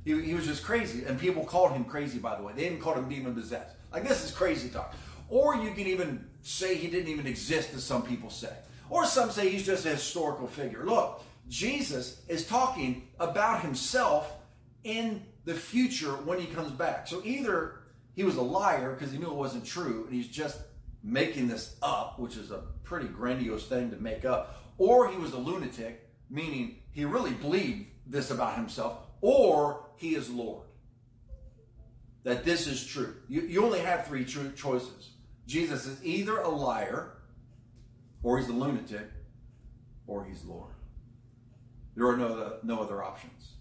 he, 0.06 0.22
he 0.22 0.34
was 0.34 0.46
just 0.46 0.64
crazy. 0.64 1.06
And 1.06 1.20
people 1.20 1.44
called 1.44 1.72
him 1.72 1.86
crazy, 1.86 2.20
by 2.20 2.36
the 2.36 2.44
way. 2.44 2.54
They 2.56 2.66
even 2.66 2.80
called 2.80 2.98
him 2.98 3.10
demon 3.10 3.36
possessed. 3.36 3.76
Like, 3.92 4.08
this 4.08 4.24
is 4.24 4.32
crazy 4.32 4.70
talk. 4.70 4.94
Or 5.30 5.56
you 5.56 5.72
can 5.72 5.88
even 5.88 6.28
say 6.42 6.76
he 6.76 6.88
didn't 6.88 7.10
even 7.10 7.28
exist, 7.28 7.74
as 7.74 7.84
some 7.84 8.04
people 8.04 8.30
say. 8.30 8.54
Or 8.90 9.06
some 9.06 9.30
say 9.30 9.50
he's 9.50 9.66
just 9.66 9.86
a 9.86 9.90
historical 9.90 10.48
figure. 10.48 10.86
Look, 10.86 11.24
Jesus 11.48 12.22
is 12.28 12.48
talking 12.48 13.08
about 13.20 13.62
himself 13.62 14.32
in 14.84 15.22
the 15.46 15.54
future 15.54 16.12
when 16.12 16.40
he 16.40 16.48
comes 16.48 16.72
back. 16.72 17.08
So 17.08 17.22
either 17.24 17.82
he 18.14 18.24
was 18.24 18.38
a 18.38 18.42
liar 18.42 18.94
because 18.94 19.12
he 19.12 19.18
knew 19.18 19.28
it 19.28 19.36
wasn't 19.36 19.66
true 19.66 20.06
and 20.06 20.14
he's 20.14 20.28
just 20.28 20.60
making 21.04 21.48
this 21.48 21.76
up, 21.82 22.20
which 22.20 22.36
is 22.36 22.52
a 22.52 22.64
pretty 22.84 23.08
grandiose 23.08 23.66
thing 23.68 23.90
to 23.92 23.98
make 23.98 24.26
up, 24.26 24.64
or 24.78 25.10
he 25.10 25.18
was 25.18 25.34
a 25.34 25.38
lunatic, 25.38 26.10
meaning 26.30 26.78
he 26.92 27.06
really 27.06 27.32
believed 27.32 27.86
this 28.06 28.32
about 28.32 28.56
himself, 28.56 28.98
or 29.22 29.86
he 30.00 30.16
is 30.16 30.30
Lord. 30.30 30.64
That 32.24 32.44
this 32.44 32.68
is 32.68 32.86
true. 32.86 33.16
You, 33.28 33.42
you 33.42 33.64
only 33.64 33.80
have 33.80 34.08
three 34.08 34.26
true 34.26 34.52
choices. 34.56 35.12
Jesus 35.46 35.86
is 35.86 36.04
either 36.04 36.40
a 36.40 36.50
liar, 36.50 37.14
or 38.24 38.38
he's 38.38 38.50
a 38.50 38.54
lunatic, 38.54 39.10
or 40.08 40.26
he's 40.26 40.44
Lord. 40.44 40.72
There 41.96 42.08
are 42.08 42.18
no, 42.18 42.58
no 42.64 42.82
other 42.82 43.04
options. 43.04 43.54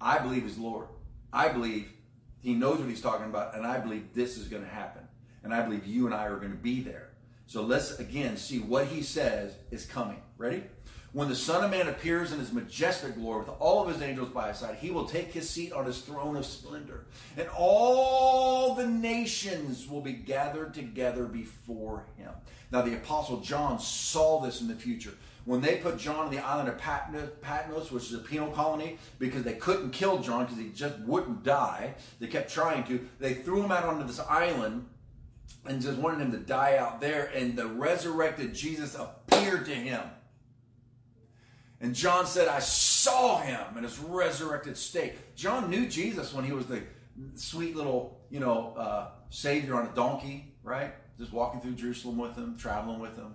I 0.00 0.18
believe 0.18 0.42
he's 0.42 0.58
Lord. 0.58 0.88
I 1.32 1.48
believe 1.48 1.92
he 2.40 2.54
knows 2.54 2.78
what 2.78 2.88
he's 2.88 3.02
talking 3.02 3.26
about, 3.26 3.54
and 3.54 3.66
I 3.66 3.78
believe 3.78 4.14
this 4.14 4.36
is 4.36 4.48
going 4.48 4.62
to 4.62 4.68
happen. 4.68 5.02
And 5.42 5.54
I 5.54 5.62
believe 5.62 5.86
you 5.86 6.06
and 6.06 6.14
I 6.14 6.26
are 6.26 6.36
going 6.36 6.52
to 6.52 6.58
be 6.58 6.80
there. 6.80 7.10
So 7.46 7.62
let's 7.62 7.98
again 7.98 8.36
see 8.36 8.58
what 8.58 8.86
he 8.86 9.02
says 9.02 9.54
is 9.70 9.84
coming. 9.84 10.20
Ready? 10.36 10.62
When 11.12 11.28
the 11.28 11.34
Son 11.34 11.64
of 11.64 11.72
Man 11.72 11.88
appears 11.88 12.30
in 12.30 12.38
his 12.38 12.52
majestic 12.52 13.16
glory 13.16 13.40
with 13.40 13.48
all 13.58 13.82
of 13.82 13.92
his 13.92 14.00
angels 14.00 14.28
by 14.28 14.48
his 14.48 14.58
side, 14.58 14.76
he 14.80 14.92
will 14.92 15.06
take 15.06 15.32
his 15.32 15.50
seat 15.50 15.72
on 15.72 15.84
his 15.84 16.02
throne 16.02 16.36
of 16.36 16.46
splendor. 16.46 17.04
And 17.36 17.48
all 17.56 18.76
the 18.76 18.86
nations 18.86 19.88
will 19.88 20.02
be 20.02 20.12
gathered 20.12 20.72
together 20.72 21.24
before 21.24 22.04
him. 22.16 22.30
Now, 22.70 22.82
the 22.82 22.94
Apostle 22.94 23.40
John 23.40 23.80
saw 23.80 24.40
this 24.40 24.60
in 24.60 24.68
the 24.68 24.76
future. 24.76 25.14
When 25.46 25.60
they 25.60 25.78
put 25.78 25.98
John 25.98 26.26
on 26.26 26.30
the 26.30 26.38
island 26.38 26.68
of 26.68 26.78
Patmos, 26.78 27.90
which 27.90 28.04
is 28.04 28.14
a 28.14 28.18
penal 28.18 28.52
colony, 28.52 28.98
because 29.18 29.42
they 29.42 29.54
couldn't 29.54 29.90
kill 29.90 30.20
John 30.20 30.44
because 30.44 30.58
he 30.58 30.68
just 30.68 30.96
wouldn't 31.00 31.42
die, 31.42 31.94
they 32.20 32.28
kept 32.28 32.52
trying 32.52 32.84
to, 32.84 33.04
they 33.18 33.34
threw 33.34 33.64
him 33.64 33.72
out 33.72 33.82
onto 33.82 34.06
this 34.06 34.20
island 34.20 34.86
and 35.66 35.82
just 35.82 35.98
wanted 35.98 36.20
him 36.20 36.30
to 36.30 36.38
die 36.38 36.76
out 36.76 37.00
there. 37.00 37.32
And 37.34 37.56
the 37.56 37.66
resurrected 37.66 38.54
Jesus 38.54 38.94
appeared 38.94 39.64
to 39.64 39.74
him. 39.74 40.02
And 41.80 41.94
John 41.94 42.26
said, 42.26 42.46
I 42.46 42.58
saw 42.58 43.40
him 43.40 43.76
in 43.76 43.84
his 43.84 43.98
resurrected 43.98 44.76
state. 44.76 45.14
John 45.34 45.70
knew 45.70 45.86
Jesus 45.86 46.34
when 46.34 46.44
he 46.44 46.52
was 46.52 46.66
the 46.66 46.82
sweet 47.34 47.74
little, 47.74 48.20
you 48.30 48.40
know, 48.40 48.74
uh, 48.76 49.08
Savior 49.30 49.76
on 49.76 49.86
a 49.86 49.94
donkey, 49.94 50.52
right? 50.62 50.92
Just 51.18 51.32
walking 51.32 51.60
through 51.60 51.72
Jerusalem 51.72 52.18
with 52.18 52.36
him, 52.36 52.56
traveling 52.58 52.98
with 52.98 53.16
him 53.16 53.34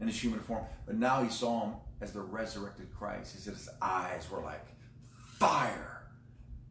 in 0.00 0.06
his 0.06 0.20
human 0.20 0.40
form. 0.40 0.64
But 0.86 0.96
now 0.96 1.22
he 1.22 1.28
saw 1.28 1.64
him 1.64 1.74
as 2.00 2.12
the 2.12 2.20
resurrected 2.20 2.88
Christ. 2.96 3.34
He 3.34 3.40
said 3.40 3.54
his 3.54 3.68
eyes 3.80 4.28
were 4.30 4.40
like 4.40 4.66
fire. 5.38 6.02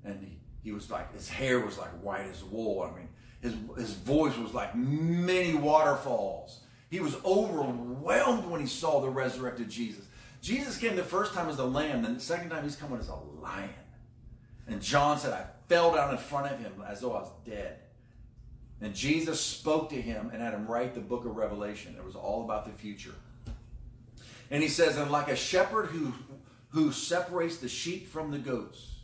And 0.05 0.19
he, 0.21 0.39
he 0.63 0.71
was 0.71 0.89
like, 0.89 1.13
his 1.13 1.27
hair 1.27 1.59
was 1.59 1.77
like 1.77 1.91
white 2.01 2.27
as 2.29 2.43
wool. 2.43 2.81
I 2.81 2.97
mean, 2.97 3.09
his, 3.41 3.53
his 3.77 3.93
voice 3.93 4.37
was 4.37 4.53
like 4.53 4.75
many 4.75 5.55
waterfalls. 5.55 6.61
He 6.89 6.99
was 6.99 7.15
overwhelmed 7.23 8.45
when 8.45 8.61
he 8.61 8.67
saw 8.67 8.99
the 9.01 9.09
resurrected 9.09 9.69
Jesus. 9.69 10.05
Jesus 10.41 10.77
came 10.77 10.95
the 10.95 11.03
first 11.03 11.33
time 11.33 11.49
as 11.49 11.59
a 11.59 11.65
lamb, 11.65 12.01
then 12.01 12.15
the 12.15 12.19
second 12.19 12.49
time 12.49 12.63
he's 12.63 12.75
coming 12.75 12.99
as 12.99 13.09
a 13.09 13.15
lion. 13.15 13.69
And 14.67 14.81
John 14.81 15.19
said, 15.19 15.33
I 15.33 15.45
fell 15.67 15.93
down 15.93 16.11
in 16.11 16.17
front 16.17 16.51
of 16.51 16.59
him 16.59 16.83
as 16.87 17.01
though 17.01 17.13
I 17.13 17.21
was 17.21 17.31
dead. 17.45 17.79
And 18.81 18.95
Jesus 18.95 19.39
spoke 19.39 19.89
to 19.91 20.01
him 20.01 20.31
and 20.33 20.41
had 20.41 20.53
him 20.53 20.65
write 20.65 20.95
the 20.95 21.01
book 21.01 21.25
of 21.25 21.35
Revelation. 21.35 21.95
It 21.95 22.03
was 22.03 22.15
all 22.15 22.43
about 22.43 22.65
the 22.65 22.71
future. 22.71 23.13
And 24.49 24.63
he 24.63 24.69
says, 24.69 24.97
And 24.97 25.11
like 25.11 25.29
a 25.29 25.35
shepherd 25.35 25.87
who, 25.87 26.13
who 26.69 26.91
separates 26.91 27.57
the 27.57 27.69
sheep 27.69 28.07
from 28.07 28.31
the 28.31 28.39
goats, 28.39 28.95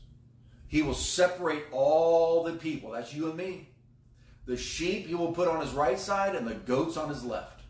he 0.68 0.82
will 0.82 0.96
separate 0.96 1.66
all 1.72 2.44
the 2.44 2.54
people. 2.54 2.92
That's 2.92 3.14
you 3.14 3.28
and 3.28 3.38
me. 3.38 3.70
The 4.48 4.58
sheep 4.58 5.06
he 5.06 5.14
will 5.14 5.32
put 5.32 5.48
on 5.48 5.62
his 5.62 5.72
right 5.72 6.00
side 6.00 6.36
and 6.36 6.48
the 6.48 6.56
goats 6.56 6.98
on 6.98 7.10
his 7.10 7.24
left. 7.24 7.62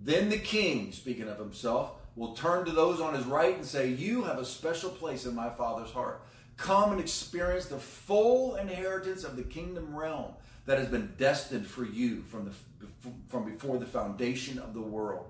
Then 0.00 0.28
the 0.28 0.38
king, 0.38 0.92
speaking 0.92 1.28
of 1.28 1.38
himself, 1.38 1.92
will 2.16 2.32
turn 2.32 2.64
to 2.64 2.72
those 2.72 3.00
on 3.00 3.14
his 3.14 3.26
right 3.26 3.54
and 3.54 3.64
say, 3.64 3.90
You 3.90 4.24
have 4.24 4.38
a 4.38 4.44
special 4.44 4.90
place 4.90 5.26
in 5.26 5.34
my 5.34 5.50
Father's 5.50 5.90
heart. 5.90 6.22
Come 6.56 6.92
and 6.92 7.00
experience 7.00 7.66
the 7.66 7.78
full 7.78 8.56
inheritance 8.56 9.22
of 9.22 9.36
the 9.36 9.42
kingdom 9.42 9.94
realm 9.94 10.32
that 10.64 10.78
has 10.78 10.88
been 10.88 11.12
destined 11.18 11.66
for 11.66 11.84
you 11.84 12.22
from, 12.22 12.46
the, 12.46 13.10
from 13.28 13.44
before 13.44 13.78
the 13.78 13.86
foundation 13.86 14.58
of 14.58 14.72
the 14.72 14.80
world. 14.80 15.26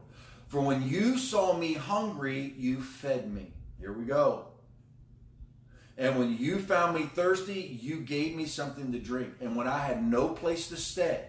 For 0.47 0.61
when 0.61 0.89
you 0.89 1.19
saw 1.19 1.57
me 1.57 1.75
hungry, 1.75 2.55
you 2.57 2.81
fed 2.81 3.33
me. 3.35 3.53
Here 3.81 3.93
we 3.93 4.05
go. 4.05 4.47
And 5.99 6.19
when 6.19 6.39
you 6.39 6.61
found 6.61 6.97
me 6.97 7.05
thirsty, 7.07 7.79
you 7.83 7.97
gave 7.97 8.37
me 8.37 8.47
something 8.47 8.93
to 8.93 8.99
drink. 8.99 9.35
And 9.41 9.57
when 9.57 9.67
I 9.67 9.79
had 9.79 10.05
no 10.05 10.29
place 10.29 10.69
to 10.69 10.77
stay, 10.77 11.25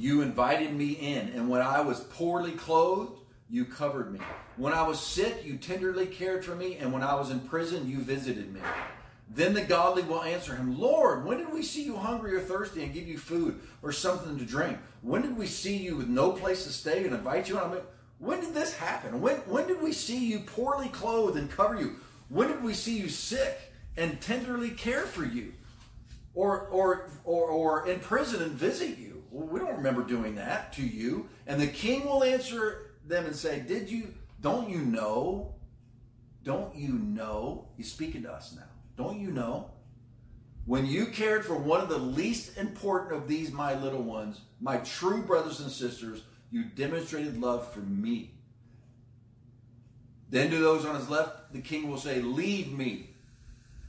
you 0.00 0.22
invited 0.22 0.74
me 0.74 0.92
in. 0.92 1.28
And 1.34 1.50
when 1.50 1.60
I 1.60 1.82
was 1.82 2.00
poorly 2.00 2.52
clothed, 2.52 3.18
you 3.50 3.66
covered 3.66 4.10
me. 4.10 4.20
When 4.56 4.72
I 4.72 4.82
was 4.82 4.98
sick, 4.98 5.44
you 5.44 5.58
tenderly 5.58 6.06
cared 6.06 6.42
for 6.42 6.54
me. 6.54 6.76
And 6.76 6.90
when 6.90 7.02
I 7.02 7.14
was 7.14 7.30
in 7.30 7.40
prison, 7.40 7.88
you 7.88 7.98
visited 7.98 8.52
me. 8.52 8.60
Then 9.28 9.52
the 9.52 9.60
godly 9.60 10.02
will 10.02 10.22
answer 10.22 10.56
him, 10.56 10.80
Lord, 10.80 11.26
when 11.26 11.36
did 11.36 11.52
we 11.52 11.62
see 11.62 11.84
you 11.84 11.96
hungry 11.96 12.34
or 12.34 12.40
thirsty 12.40 12.82
and 12.82 12.94
give 12.94 13.06
you 13.06 13.18
food 13.18 13.60
or 13.82 13.92
something 13.92 14.38
to 14.38 14.44
drink? 14.44 14.78
When 15.02 15.20
did 15.20 15.36
we 15.36 15.46
see 15.46 15.76
you 15.76 15.96
with 15.96 16.08
no 16.08 16.32
place 16.32 16.64
to 16.64 16.70
stay 16.70 17.04
and 17.04 17.14
invite 17.14 17.48
you? 17.48 17.58
I'm 17.58 17.78
when 18.18 18.40
did 18.40 18.54
this 18.54 18.76
happen? 18.76 19.20
When, 19.20 19.36
when 19.36 19.66
did 19.66 19.82
we 19.82 19.92
see 19.92 20.18
you 20.18 20.40
poorly 20.40 20.88
clothed 20.88 21.38
and 21.38 21.50
cover 21.50 21.78
you? 21.78 21.96
When 22.28 22.48
did 22.48 22.62
we 22.62 22.74
see 22.74 22.98
you 22.98 23.08
sick 23.08 23.72
and 23.96 24.20
tenderly 24.20 24.70
care 24.70 25.02
for 25.02 25.24
you? 25.24 25.54
Or, 26.34 26.66
or, 26.68 27.08
or, 27.24 27.46
or 27.48 27.86
in 27.88 27.98
prison 28.00 28.42
and 28.42 28.52
visit 28.52 28.98
you? 28.98 29.09
We 29.30 29.60
don't 29.60 29.76
remember 29.76 30.02
doing 30.02 30.34
that 30.36 30.72
to 30.74 30.82
you. 30.82 31.28
And 31.46 31.60
the 31.60 31.66
king 31.66 32.04
will 32.04 32.24
answer 32.24 32.92
them 33.06 33.26
and 33.26 33.36
say, 33.36 33.60
Did 33.60 33.90
you, 33.90 34.14
don't 34.40 34.68
you 34.68 34.78
know? 34.78 35.54
Don't 36.42 36.74
you 36.74 36.92
know? 36.92 37.68
He's 37.76 37.92
speaking 37.92 38.22
to 38.22 38.32
us 38.32 38.54
now. 38.56 38.62
Don't 38.96 39.20
you 39.20 39.30
know? 39.30 39.70
When 40.66 40.86
you 40.86 41.06
cared 41.06 41.44
for 41.44 41.54
one 41.56 41.80
of 41.80 41.88
the 41.88 41.98
least 41.98 42.56
important 42.56 43.14
of 43.14 43.28
these, 43.28 43.50
my 43.50 43.74
little 43.74 44.02
ones, 44.02 44.40
my 44.60 44.78
true 44.78 45.22
brothers 45.22 45.60
and 45.60 45.70
sisters, 45.70 46.22
you 46.50 46.64
demonstrated 46.64 47.40
love 47.40 47.72
for 47.72 47.80
me. 47.80 48.32
Then 50.28 50.50
to 50.50 50.58
those 50.58 50.84
on 50.84 50.94
his 50.94 51.08
left, 51.08 51.52
the 51.52 51.60
king 51.60 51.90
will 51.90 51.98
say, 51.98 52.20
Leave 52.20 52.72
me, 52.72 53.10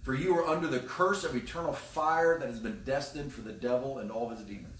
for 0.01 0.15
you 0.15 0.35
are 0.37 0.47
under 0.47 0.67
the 0.67 0.79
curse 0.79 1.23
of 1.23 1.35
eternal 1.35 1.73
fire 1.73 2.39
that 2.39 2.47
has 2.47 2.59
been 2.59 2.81
destined 2.83 3.31
for 3.31 3.41
the 3.41 3.51
devil 3.51 3.99
and 3.99 4.11
all 4.11 4.29
his 4.29 4.41
demons. 4.41 4.70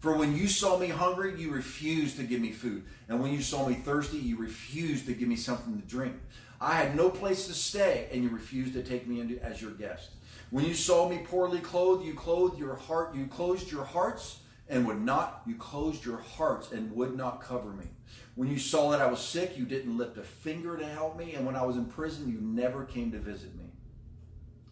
For 0.00 0.16
when 0.16 0.36
you 0.36 0.46
saw 0.46 0.78
me 0.78 0.88
hungry, 0.88 1.40
you 1.40 1.50
refused 1.50 2.16
to 2.18 2.22
give 2.22 2.40
me 2.40 2.52
food. 2.52 2.84
And 3.08 3.20
when 3.20 3.32
you 3.32 3.42
saw 3.42 3.66
me 3.66 3.74
thirsty, 3.74 4.18
you 4.18 4.36
refused 4.36 5.06
to 5.06 5.14
give 5.14 5.28
me 5.28 5.36
something 5.36 5.80
to 5.80 5.86
drink. 5.86 6.14
I 6.60 6.74
had 6.74 6.96
no 6.96 7.10
place 7.10 7.46
to 7.46 7.54
stay, 7.54 8.08
and 8.12 8.22
you 8.22 8.30
refused 8.30 8.74
to 8.74 8.82
take 8.82 9.06
me 9.06 9.20
into, 9.20 9.42
as 9.42 9.60
your 9.60 9.72
guest. 9.72 10.10
When 10.50 10.64
you 10.64 10.74
saw 10.74 11.08
me 11.08 11.18
poorly 11.24 11.60
clothed, 11.60 12.04
you 12.04 12.14
clothed 12.14 12.58
your 12.58 12.74
heart, 12.74 13.14
you 13.14 13.26
closed 13.26 13.70
your 13.70 13.84
hearts 13.84 14.40
and 14.68 14.86
would 14.86 15.00
not, 15.00 15.42
you 15.46 15.54
closed 15.56 16.04
your 16.04 16.18
hearts 16.18 16.72
and 16.72 16.92
would 16.92 17.16
not 17.16 17.40
cover 17.40 17.70
me. 17.70 17.86
When 18.34 18.48
you 18.48 18.58
saw 18.58 18.90
that 18.90 19.00
I 19.00 19.06
was 19.06 19.20
sick, 19.20 19.58
you 19.58 19.64
didn't 19.64 19.96
lift 19.96 20.16
a 20.16 20.22
finger 20.22 20.76
to 20.76 20.86
help 20.86 21.18
me. 21.18 21.34
And 21.34 21.44
when 21.44 21.56
I 21.56 21.64
was 21.64 21.76
in 21.76 21.86
prison, 21.86 22.30
you 22.30 22.38
never 22.40 22.84
came 22.84 23.10
to 23.12 23.18
visit 23.18 23.56
me. 23.56 23.64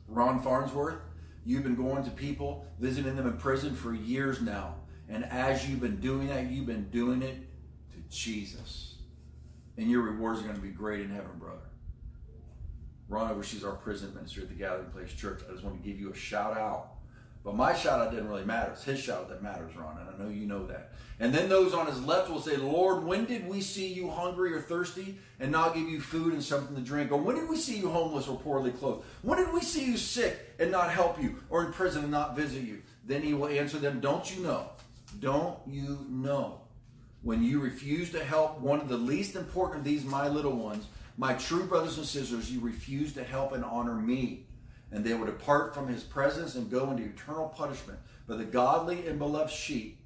Ron 0.08 0.40
Farnsworth, 0.40 1.00
you've 1.44 1.64
been 1.64 1.74
going 1.74 2.04
to 2.04 2.10
people, 2.10 2.64
visiting 2.78 3.16
them 3.16 3.26
in 3.26 3.36
prison 3.38 3.74
for 3.74 3.92
years 3.92 4.40
now. 4.40 4.76
And 5.08 5.24
as 5.24 5.68
you've 5.68 5.80
been 5.80 6.00
doing 6.00 6.28
that, 6.28 6.50
you've 6.50 6.66
been 6.66 6.88
doing 6.90 7.22
it 7.22 7.36
to 7.92 8.16
Jesus. 8.16 8.94
And 9.76 9.90
your 9.90 10.02
rewards 10.02 10.40
are 10.40 10.44
going 10.44 10.56
to 10.56 10.60
be 10.62 10.70
great 10.70 11.00
in 11.00 11.10
heaven, 11.10 11.38
brother. 11.38 11.58
Ron 13.08 13.30
oversees 13.30 13.62
our 13.62 13.74
prison 13.74 14.12
ministry 14.14 14.42
at 14.42 14.48
the 14.48 14.54
Gathering 14.54 14.90
Place 14.90 15.12
Church. 15.12 15.42
I 15.48 15.52
just 15.52 15.62
want 15.62 15.80
to 15.80 15.88
give 15.88 16.00
you 16.00 16.10
a 16.10 16.14
shout 16.16 16.56
out 16.56 16.96
But 17.46 17.54
my 17.54 17.76
shout 17.76 18.00
out 18.00 18.10
didn't 18.10 18.26
really 18.26 18.44
matter. 18.44 18.72
It's 18.72 18.82
his 18.82 18.98
shout 18.98 19.20
out 19.20 19.28
that 19.28 19.40
matters, 19.40 19.76
Ron, 19.76 19.98
and 19.98 20.10
I 20.10 20.20
know 20.20 20.28
you 20.28 20.46
know 20.46 20.66
that. 20.66 20.90
And 21.20 21.32
then 21.32 21.48
those 21.48 21.74
on 21.74 21.86
his 21.86 22.04
left 22.04 22.28
will 22.28 22.40
say, 22.40 22.56
Lord, 22.56 23.04
when 23.04 23.24
did 23.24 23.46
we 23.46 23.60
see 23.60 23.86
you 23.92 24.10
hungry 24.10 24.52
or 24.52 24.60
thirsty 24.60 25.18
and 25.38 25.52
not 25.52 25.72
give 25.72 25.88
you 25.88 26.00
food 26.00 26.32
and 26.32 26.42
something 26.42 26.74
to 26.74 26.82
drink? 26.82 27.12
Or 27.12 27.18
when 27.18 27.36
did 27.36 27.48
we 27.48 27.56
see 27.56 27.76
you 27.76 27.88
homeless 27.88 28.26
or 28.26 28.36
poorly 28.36 28.72
clothed? 28.72 29.04
When 29.22 29.38
did 29.38 29.54
we 29.54 29.60
see 29.60 29.84
you 29.84 29.96
sick 29.96 30.56
and 30.58 30.72
not 30.72 30.90
help 30.90 31.22
you 31.22 31.36
or 31.48 31.64
in 31.64 31.72
prison 31.72 32.02
and 32.02 32.10
not 32.10 32.34
visit 32.34 32.62
you? 32.62 32.82
Then 33.04 33.22
he 33.22 33.32
will 33.32 33.46
answer 33.46 33.78
them, 33.78 34.00
Don't 34.00 34.36
you 34.36 34.42
know? 34.42 34.70
Don't 35.18 35.58
you 35.66 36.06
know? 36.08 36.60
When 37.22 37.42
you 37.42 37.60
refuse 37.60 38.10
to 38.12 38.24
help 38.24 38.60
one 38.60 38.80
of 38.80 38.88
the 38.88 38.96
least 38.96 39.36
important 39.36 39.78
of 39.78 39.84
these, 39.84 40.04
my 40.04 40.28
little 40.28 40.52
ones, 40.52 40.86
my 41.16 41.34
true 41.34 41.64
brothers 41.64 41.98
and 41.98 42.06
sisters, 42.06 42.50
you 42.50 42.60
refuse 42.60 43.12
to 43.14 43.24
help 43.24 43.52
and 43.52 43.64
honor 43.64 43.94
me. 43.94 44.46
And 44.92 45.04
they 45.04 45.14
will 45.14 45.26
depart 45.26 45.74
from 45.74 45.88
his 45.88 46.04
presence 46.04 46.54
and 46.54 46.70
go 46.70 46.90
into 46.90 47.02
eternal 47.02 47.48
punishment. 47.48 47.98
But 48.26 48.38
the 48.38 48.44
godly 48.44 49.06
and 49.08 49.18
beloved 49.18 49.50
sheep 49.50 49.98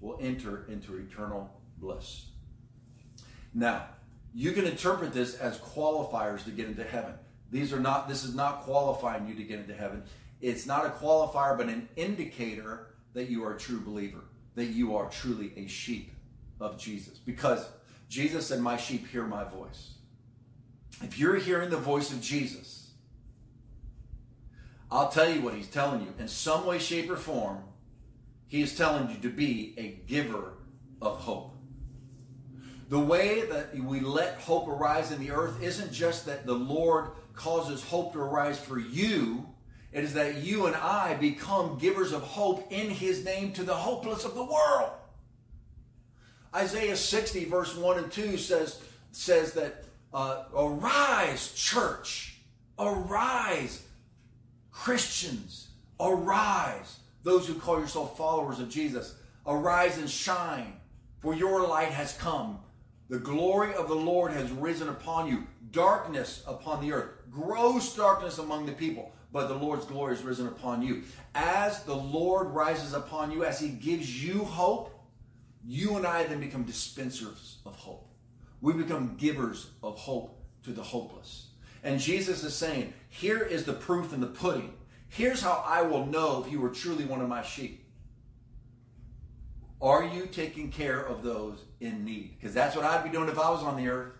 will 0.00 0.18
enter 0.20 0.64
into 0.68 0.96
eternal 0.96 1.50
bliss. 1.78 2.26
Now, 3.54 3.86
you 4.34 4.52
can 4.52 4.64
interpret 4.64 5.12
this 5.12 5.34
as 5.36 5.58
qualifiers 5.58 6.44
to 6.44 6.50
get 6.50 6.68
into 6.68 6.84
heaven. 6.84 7.12
These 7.50 7.72
are 7.72 7.80
not, 7.80 8.08
this 8.08 8.24
is 8.24 8.34
not 8.34 8.62
qualifying 8.62 9.28
you 9.28 9.34
to 9.34 9.42
get 9.42 9.58
into 9.58 9.74
heaven. 9.74 10.02
It's 10.40 10.66
not 10.66 10.86
a 10.86 10.90
qualifier, 10.90 11.56
but 11.56 11.68
an 11.68 11.88
indicator 11.96 12.94
that 13.12 13.28
you 13.28 13.44
are 13.44 13.54
a 13.54 13.58
true 13.58 13.80
believer, 13.80 14.24
that 14.54 14.66
you 14.66 14.96
are 14.96 15.08
truly 15.08 15.52
a 15.56 15.66
sheep 15.66 16.12
of 16.60 16.78
Jesus. 16.78 17.18
Because 17.18 17.66
Jesus 18.08 18.46
said, 18.46 18.60
My 18.60 18.76
sheep 18.76 19.08
hear 19.08 19.24
my 19.24 19.44
voice. 19.44 19.92
If 21.02 21.18
you're 21.18 21.36
hearing 21.36 21.70
the 21.70 21.76
voice 21.76 22.12
of 22.12 22.20
Jesus, 22.20 22.90
I'll 24.90 25.08
tell 25.08 25.28
you 25.28 25.40
what 25.40 25.54
he's 25.54 25.68
telling 25.68 26.02
you. 26.02 26.12
In 26.18 26.28
some 26.28 26.66
way, 26.66 26.78
shape, 26.78 27.10
or 27.10 27.16
form, 27.16 27.64
he 28.46 28.60
is 28.60 28.76
telling 28.76 29.08
you 29.08 29.16
to 29.22 29.30
be 29.30 29.74
a 29.78 30.06
giver 30.06 30.52
of 31.00 31.18
hope. 31.18 31.56
The 32.90 32.98
way 32.98 33.46
that 33.46 33.74
we 33.74 34.00
let 34.00 34.38
hope 34.38 34.68
arise 34.68 35.10
in 35.10 35.18
the 35.18 35.30
earth 35.30 35.62
isn't 35.62 35.92
just 35.92 36.26
that 36.26 36.44
the 36.44 36.54
Lord 36.54 37.12
causes 37.32 37.82
hope 37.82 38.12
to 38.12 38.18
arise 38.20 38.60
for 38.60 38.78
you, 38.78 39.46
it 39.92 40.04
is 40.04 40.14
that 40.14 40.36
you 40.36 40.66
and 40.66 40.76
I 40.76 41.14
become 41.14 41.78
givers 41.78 42.12
of 42.12 42.22
hope 42.22 42.72
in 42.72 42.90
his 42.90 43.24
name 43.24 43.52
to 43.54 43.62
the 43.62 43.74
hopeless 43.74 44.24
of 44.24 44.34
the 44.34 44.44
world. 44.44 44.90
Isaiah 46.54 46.96
60, 46.96 47.44
verse 47.46 47.76
1 47.76 47.98
and 47.98 48.12
2 48.12 48.36
says, 48.36 48.80
says 49.12 49.52
that, 49.52 49.84
uh, 50.12 50.44
Arise, 50.54 51.52
church, 51.54 52.38
arise, 52.78 53.82
Christians, 54.70 55.68
arise 56.00 56.98
those 57.22 57.46
who 57.46 57.54
call 57.54 57.78
yourself 57.78 58.16
followers 58.16 58.58
of 58.58 58.68
Jesus, 58.68 59.14
arise 59.46 59.98
and 59.98 60.10
shine, 60.10 60.74
for 61.20 61.34
your 61.34 61.66
light 61.66 61.90
has 61.90 62.16
come. 62.16 62.58
The 63.08 63.18
glory 63.18 63.74
of 63.74 63.88
the 63.88 63.94
Lord 63.94 64.32
has 64.32 64.50
risen 64.50 64.88
upon 64.88 65.28
you. 65.28 65.46
Darkness 65.70 66.42
upon 66.46 66.80
the 66.80 66.92
earth, 66.92 67.10
gross 67.30 67.94
darkness 67.94 68.38
among 68.38 68.66
the 68.66 68.72
people, 68.72 69.12
but 69.32 69.48
the 69.48 69.54
Lord's 69.54 69.86
glory 69.86 70.14
has 70.14 70.24
risen 70.24 70.46
upon 70.46 70.82
you. 70.82 71.02
As 71.34 71.82
the 71.84 71.96
Lord 71.96 72.48
rises 72.48 72.92
upon 72.92 73.32
you, 73.32 73.44
as 73.44 73.58
He 73.58 73.68
gives 73.68 74.22
you 74.22 74.44
hope, 74.44 74.98
you 75.64 75.96
and 75.96 76.06
I 76.06 76.24
then 76.24 76.40
become 76.40 76.64
dispensers 76.64 77.58
of 77.64 77.74
hope. 77.76 78.08
We 78.60 78.74
become 78.74 79.16
givers 79.16 79.70
of 79.82 79.98
hope 79.98 80.38
to 80.64 80.70
the 80.70 80.82
hopeless. 80.82 81.46
And 81.82 81.98
Jesus 81.98 82.44
is 82.44 82.54
saying, 82.54 82.92
here 83.08 83.42
is 83.42 83.64
the 83.64 83.72
proof 83.72 84.12
in 84.12 84.20
the 84.20 84.26
pudding. 84.26 84.74
Here's 85.08 85.42
how 85.42 85.64
I 85.66 85.82
will 85.82 86.06
know 86.06 86.44
if 86.44 86.52
you 86.52 86.60
were 86.60 86.68
truly 86.68 87.04
one 87.04 87.20
of 87.20 87.28
my 87.28 87.42
sheep. 87.42 87.84
Are 89.80 90.04
you 90.04 90.26
taking 90.26 90.70
care 90.70 91.00
of 91.00 91.24
those 91.24 91.58
in 91.80 92.04
need? 92.04 92.36
Because 92.38 92.54
that's 92.54 92.76
what 92.76 92.84
I'd 92.84 93.02
be 93.02 93.10
doing 93.10 93.28
if 93.28 93.38
I 93.38 93.50
was 93.50 93.62
on 93.62 93.76
the 93.76 93.88
earth. 93.88 94.12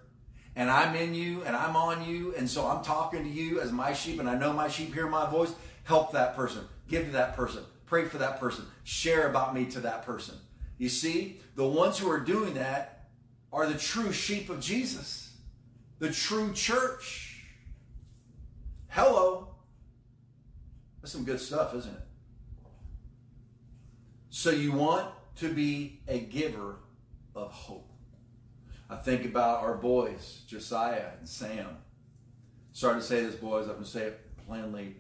And 0.55 0.71
I'm 0.71 0.95
in 0.95 1.15
you 1.15 1.43
and 1.45 1.57
I'm 1.57 1.77
on 1.77 2.05
you. 2.07 2.35
And 2.37 2.49
so 2.49 2.67
I'm 2.67 2.85
talking 2.85 3.23
to 3.25 3.29
you 3.29 3.61
as 3.61 3.73
my 3.73 3.93
sheep 3.93 4.21
and 4.21 4.29
I 4.29 4.37
know 4.37 4.53
my 4.53 4.69
sheep 4.69 4.93
hear 4.93 5.09
my 5.09 5.31
voice. 5.31 5.53
Help 5.85 6.13
that 6.13 6.37
person. 6.37 6.65
Give 6.89 7.07
to 7.07 7.13
that 7.13 7.35
person. 7.35 7.65
Pray 7.87 8.05
for 8.05 8.19
that 8.19 8.39
person. 8.39 8.67
Share 8.85 9.29
about 9.29 9.55
me 9.55 9.67
to 9.67 9.81
that 9.81 10.05
person. 10.05 10.35
You 10.79 10.89
see, 10.89 11.41
the 11.55 11.67
ones 11.67 11.99
who 11.99 12.11
are 12.11 12.21
doing 12.21 12.55
that 12.55 13.09
are 13.53 13.67
the 13.67 13.79
true 13.79 14.13
sheep 14.13 14.49
of 14.49 14.61
Jesus, 14.61 15.35
the 15.99 16.11
true 16.11 16.53
church. 16.53 17.45
Hello. 18.89 19.55
That's 21.01 21.13
some 21.13 21.25
good 21.25 21.41
stuff, 21.41 21.75
isn't 21.75 21.93
it? 21.93 22.03
So 24.31 24.51
you 24.51 24.73
want 24.73 25.09
to 25.37 25.53
be 25.53 26.01
a 26.09 26.19
giver 26.19 26.77
of 27.35 27.53
hope. 27.53 27.92
I 28.93 28.97
think 28.97 29.25
about 29.25 29.63
our 29.63 29.75
boys, 29.75 30.43
Josiah 30.47 31.11
and 31.19 31.29
Sam. 31.29 31.79
Sorry 32.73 33.01
to 33.01 33.07
say 33.07 33.25
this, 33.25 33.35
boys, 33.35 33.67
I'm 33.67 33.75
going 33.75 33.85
to 33.85 33.91
say 33.91 34.05
it 34.05 34.21
plainly. 34.47 34.97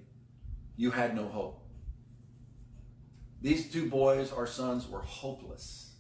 You 0.77 0.91
had 0.91 1.15
no 1.15 1.27
hope. 1.27 1.63
These 3.41 3.71
two 3.73 3.89
boys, 3.89 4.33
our 4.33 4.47
sons, 4.47 4.89
were 4.89 5.01
hopeless. 5.01 5.93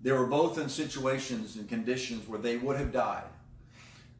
They 0.00 0.12
were 0.12 0.26
both 0.26 0.58
in 0.58 0.68
situations 0.68 1.56
and 1.56 1.68
conditions 1.68 2.28
where 2.28 2.40
they 2.40 2.56
would 2.56 2.76
have 2.76 2.92
died. 2.92 3.24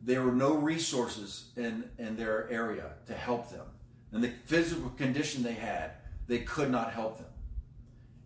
There 0.00 0.22
were 0.22 0.32
no 0.32 0.54
resources 0.54 1.50
in, 1.56 1.84
in 1.98 2.16
their 2.16 2.50
area 2.50 2.92
to 3.06 3.14
help 3.14 3.50
them 3.50 3.66
and 4.12 4.22
the 4.22 4.32
physical 4.44 4.90
condition 4.90 5.42
they 5.42 5.54
had, 5.54 5.92
they 6.28 6.40
could 6.40 6.70
not 6.70 6.92
help 6.92 7.18
them. 7.18 7.26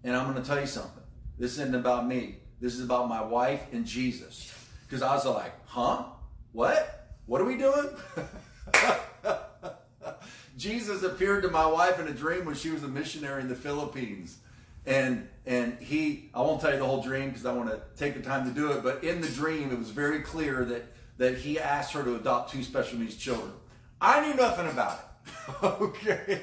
And 0.05 0.15
I'm 0.15 0.31
going 0.31 0.43
to 0.43 0.47
tell 0.47 0.61
you 0.61 0.67
something. 0.67 1.03
This 1.39 1.53
isn't 1.53 1.75
about 1.75 2.07
me. 2.07 2.39
This 2.61 2.75
is 2.75 2.85
about 2.85 3.09
my 3.09 3.23
wife 3.23 3.73
and 3.73 3.85
Jesus. 3.85 4.53
Because 4.87 5.03
I 5.03 5.15
was 5.15 5.27
like, 5.27 5.53
huh? 5.67 6.05
What? 6.53 7.09
What 7.27 7.41
are 7.41 7.45
we 7.45 7.57
doing? 7.57 7.89
Jesus 10.57 11.03
appeared 11.03 11.43
to 11.43 11.51
my 11.51 11.67
wife 11.67 12.01
in 12.01 12.07
a 12.07 12.13
dream 12.13 12.47
when 12.47 12.55
she 12.55 12.71
was 12.71 12.83
a 12.83 12.89
missionary 12.89 13.43
in 13.43 13.49
the 13.49 13.55
Philippines. 13.55 14.39
And 14.87 15.29
and 15.45 15.77
he 15.81 16.31
I 16.33 16.41
won't 16.41 16.61
tell 16.61 16.73
you 16.73 16.79
the 16.79 16.87
whole 16.87 17.03
dream 17.03 17.29
because 17.29 17.45
I 17.45 17.53
want 17.53 17.69
to 17.71 17.81
take 17.97 18.15
the 18.15 18.23
time 18.23 18.47
to 18.47 18.55
do 18.55 18.71
it, 18.73 18.83
but 18.83 19.03
in 19.03 19.21
the 19.21 19.29
dream 19.29 19.73
it 19.73 19.79
was 19.79 19.91
very 19.91 20.21
clear 20.21 20.65
that 20.65 20.85
that 21.19 21.39
he 21.39 21.59
asked 21.59 21.93
her 21.93 22.05
to 22.05 22.15
adopt 22.15 22.53
two 22.53 22.63
special 22.63 22.99
needs 22.99 23.17
children. 23.17 23.53
I 24.01 24.27
knew 24.27 24.35
nothing 24.35 24.69
about 24.69 25.01
it. 25.01 25.63
okay. 25.65 26.43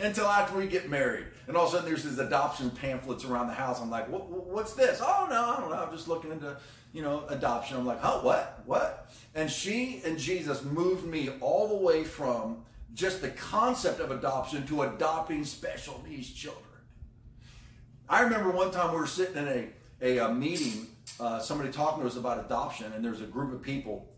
Until 0.00 0.26
after 0.26 0.56
we 0.56 0.66
get 0.66 0.88
married. 0.88 1.26
And 1.46 1.56
all 1.56 1.66
of 1.66 1.70
a 1.70 1.76
sudden 1.76 1.90
there's 1.90 2.04
these 2.04 2.18
adoption 2.18 2.70
pamphlets 2.70 3.24
around 3.24 3.48
the 3.48 3.54
house. 3.54 3.80
I'm 3.80 3.90
like, 3.90 4.08
what, 4.08 4.28
what's 4.28 4.74
this? 4.74 5.00
Oh, 5.02 5.26
no, 5.30 5.44
I 5.44 5.60
don't 5.60 5.70
know. 5.70 5.76
I'm 5.76 5.92
just 5.92 6.08
looking 6.08 6.32
into, 6.32 6.56
you 6.92 7.02
know, 7.02 7.24
adoption. 7.28 7.76
I'm 7.76 7.86
like, 7.86 8.00
oh, 8.02 8.22
what? 8.22 8.62
What? 8.66 9.12
And 9.34 9.50
she 9.50 10.02
and 10.04 10.18
Jesus 10.18 10.64
moved 10.64 11.06
me 11.06 11.30
all 11.40 11.68
the 11.68 11.76
way 11.76 12.04
from 12.04 12.64
just 12.94 13.22
the 13.22 13.30
concept 13.30 14.00
of 14.00 14.10
adoption 14.10 14.66
to 14.66 14.82
adopting 14.82 15.44
special 15.44 16.02
needs 16.08 16.32
children. 16.32 16.64
I 18.08 18.22
remember 18.22 18.50
one 18.50 18.72
time 18.72 18.92
we 18.92 18.98
were 18.98 19.06
sitting 19.06 19.36
in 19.36 19.46
a, 19.46 19.68
a, 20.02 20.18
a 20.18 20.34
meeting, 20.34 20.88
uh, 21.20 21.38
somebody 21.38 21.70
talking 21.70 22.02
to 22.02 22.08
us 22.08 22.16
about 22.16 22.44
adoption, 22.44 22.92
and 22.92 23.04
there's 23.04 23.20
a 23.20 23.26
group 23.26 23.52
of 23.52 23.62
people, 23.62 24.08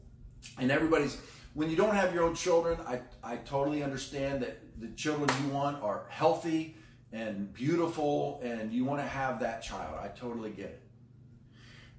and 0.58 0.70
everybody's 0.70 1.18
when 1.54 1.68
you 1.68 1.76
don't 1.76 1.94
have 1.94 2.14
your 2.14 2.24
own 2.24 2.34
children, 2.34 2.78
I, 2.86 3.00
I 3.22 3.36
totally 3.36 3.82
understand 3.82 4.42
that 4.42 4.58
the 4.82 4.88
children 4.88 5.30
you 5.44 5.48
want 5.50 5.80
are 5.80 6.06
healthy 6.08 6.76
and 7.12 7.52
beautiful, 7.52 8.40
and 8.42 8.72
you 8.72 8.84
want 8.84 9.00
to 9.00 9.06
have 9.06 9.38
that 9.40 9.62
child. 9.62 9.96
I 10.02 10.08
totally 10.08 10.50
get 10.50 10.66
it. 10.66 10.82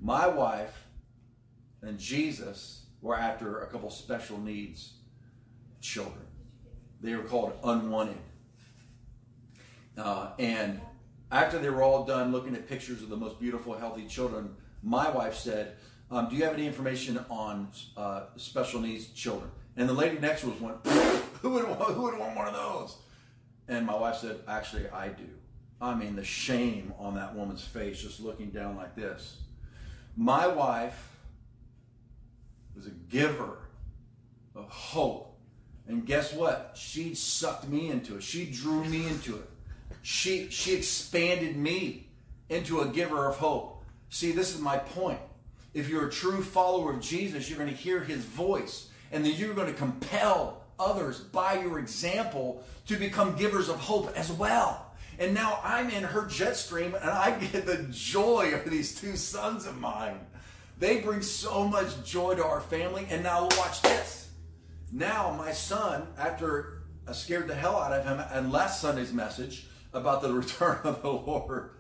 My 0.01 0.27
wife 0.27 0.87
and 1.81 1.97
Jesus 1.97 2.87
were 3.01 3.17
after 3.17 3.61
a 3.61 3.67
couple 3.67 3.89
special 3.89 4.37
needs 4.37 4.93
children. 5.79 6.25
They 6.99 7.15
were 7.15 7.23
called 7.23 7.53
unwanted. 7.63 8.17
Uh, 9.97 10.31
and 10.39 10.81
after 11.31 11.59
they 11.59 11.69
were 11.69 11.83
all 11.83 12.03
done 12.03 12.31
looking 12.31 12.53
at 12.55 12.67
pictures 12.67 13.01
of 13.01 13.09
the 13.09 13.17
most 13.17 13.39
beautiful, 13.39 13.77
healthy 13.77 14.07
children, 14.07 14.55
my 14.81 15.09
wife 15.09 15.35
said, 15.35 15.75
um, 16.11 16.27
do 16.29 16.35
you 16.35 16.43
have 16.43 16.53
any 16.53 16.67
information 16.67 17.23
on 17.29 17.69
uh, 17.95 18.23
special 18.35 18.81
needs 18.81 19.07
children? 19.07 19.49
And 19.77 19.87
the 19.87 19.93
lady 19.93 20.19
next 20.19 20.41
to 20.41 20.51
us 20.51 20.59
went, 20.59 20.83
who 21.43 21.49
would, 21.49 21.65
who 21.65 22.03
would 22.03 22.17
want 22.17 22.37
one 22.37 22.47
of 22.47 22.53
those? 22.53 22.95
And 23.67 23.85
my 23.85 23.95
wife 23.95 24.15
said, 24.15 24.39
actually, 24.47 24.87
I 24.89 25.09
do. 25.09 25.27
I 25.81 25.93
mean, 25.93 26.15
the 26.15 26.23
shame 26.23 26.93
on 26.97 27.15
that 27.15 27.35
woman's 27.35 27.61
face 27.61 28.01
just 28.01 28.21
looking 28.21 28.49
down 28.49 28.77
like 28.77 28.95
this. 28.95 29.41
My 30.15 30.47
wife 30.47 31.17
was 32.73 32.87
a 32.87 32.91
giver 32.91 33.57
of 34.55 34.69
hope. 34.69 35.37
And 35.85 36.05
guess 36.05 36.31
what? 36.31 36.71
She 36.75 37.13
sucked 37.13 37.67
me 37.67 37.89
into 37.89 38.15
it. 38.15 38.23
She 38.23 38.45
drew 38.45 38.85
me 38.85 39.05
into 39.05 39.35
it. 39.35 39.49
She, 40.01 40.49
she 40.49 40.73
expanded 40.73 41.57
me 41.57 42.07
into 42.47 42.79
a 42.79 42.87
giver 42.87 43.27
of 43.27 43.35
hope. 43.35 43.83
See, 44.09 44.31
this 44.31 44.55
is 44.55 44.61
my 44.61 44.77
point. 44.77 45.19
If 45.73 45.89
you're 45.89 46.07
a 46.07 46.11
true 46.11 46.41
follower 46.41 46.93
of 46.93 47.01
Jesus, 47.01 47.49
you're 47.49 47.59
going 47.59 47.69
to 47.69 47.75
hear 47.75 47.99
his 47.99 48.23
voice 48.23 48.87
and 49.11 49.25
then 49.25 49.33
you're 49.33 49.53
going 49.53 49.67
to 49.67 49.77
compel 49.77 50.62
others 50.79 51.19
by 51.19 51.61
your 51.61 51.79
example 51.79 52.63
to 52.87 52.95
become 52.95 53.35
givers 53.35 53.69
of 53.69 53.77
hope 53.77 54.11
as 54.15 54.31
well. 54.31 54.93
And 55.19 55.33
now 55.33 55.59
I'm 55.63 55.89
in 55.89 56.03
her 56.03 56.25
jet 56.25 56.55
stream 56.55 56.95
and 56.95 57.09
I 57.09 57.37
get 57.39 57.65
the 57.65 57.87
joy 57.91 58.53
of 58.53 58.69
these 58.69 58.99
two 58.99 59.15
sons 59.15 59.65
of 59.65 59.79
mine. 59.79 60.19
They 60.79 60.99
bring 61.01 61.21
so 61.21 61.67
much 61.67 62.03
joy 62.03 62.35
to 62.35 62.43
our 62.43 62.61
family. 62.61 63.07
And 63.09 63.23
now 63.23 63.47
watch 63.57 63.81
this. 63.81 64.29
Now 64.91 65.33
my 65.37 65.51
son, 65.51 66.07
after 66.17 66.83
I 67.07 67.11
scared 67.13 67.47
the 67.47 67.55
hell 67.55 67.77
out 67.77 67.93
of 67.93 68.05
him 68.05 68.23
and 68.31 68.51
last 68.51 68.81
Sunday's 68.81 69.13
message 69.13 69.67
about 69.93 70.21
the 70.21 70.33
return 70.33 70.79
of 70.83 71.01
the 71.01 71.11
Lord. 71.11 71.71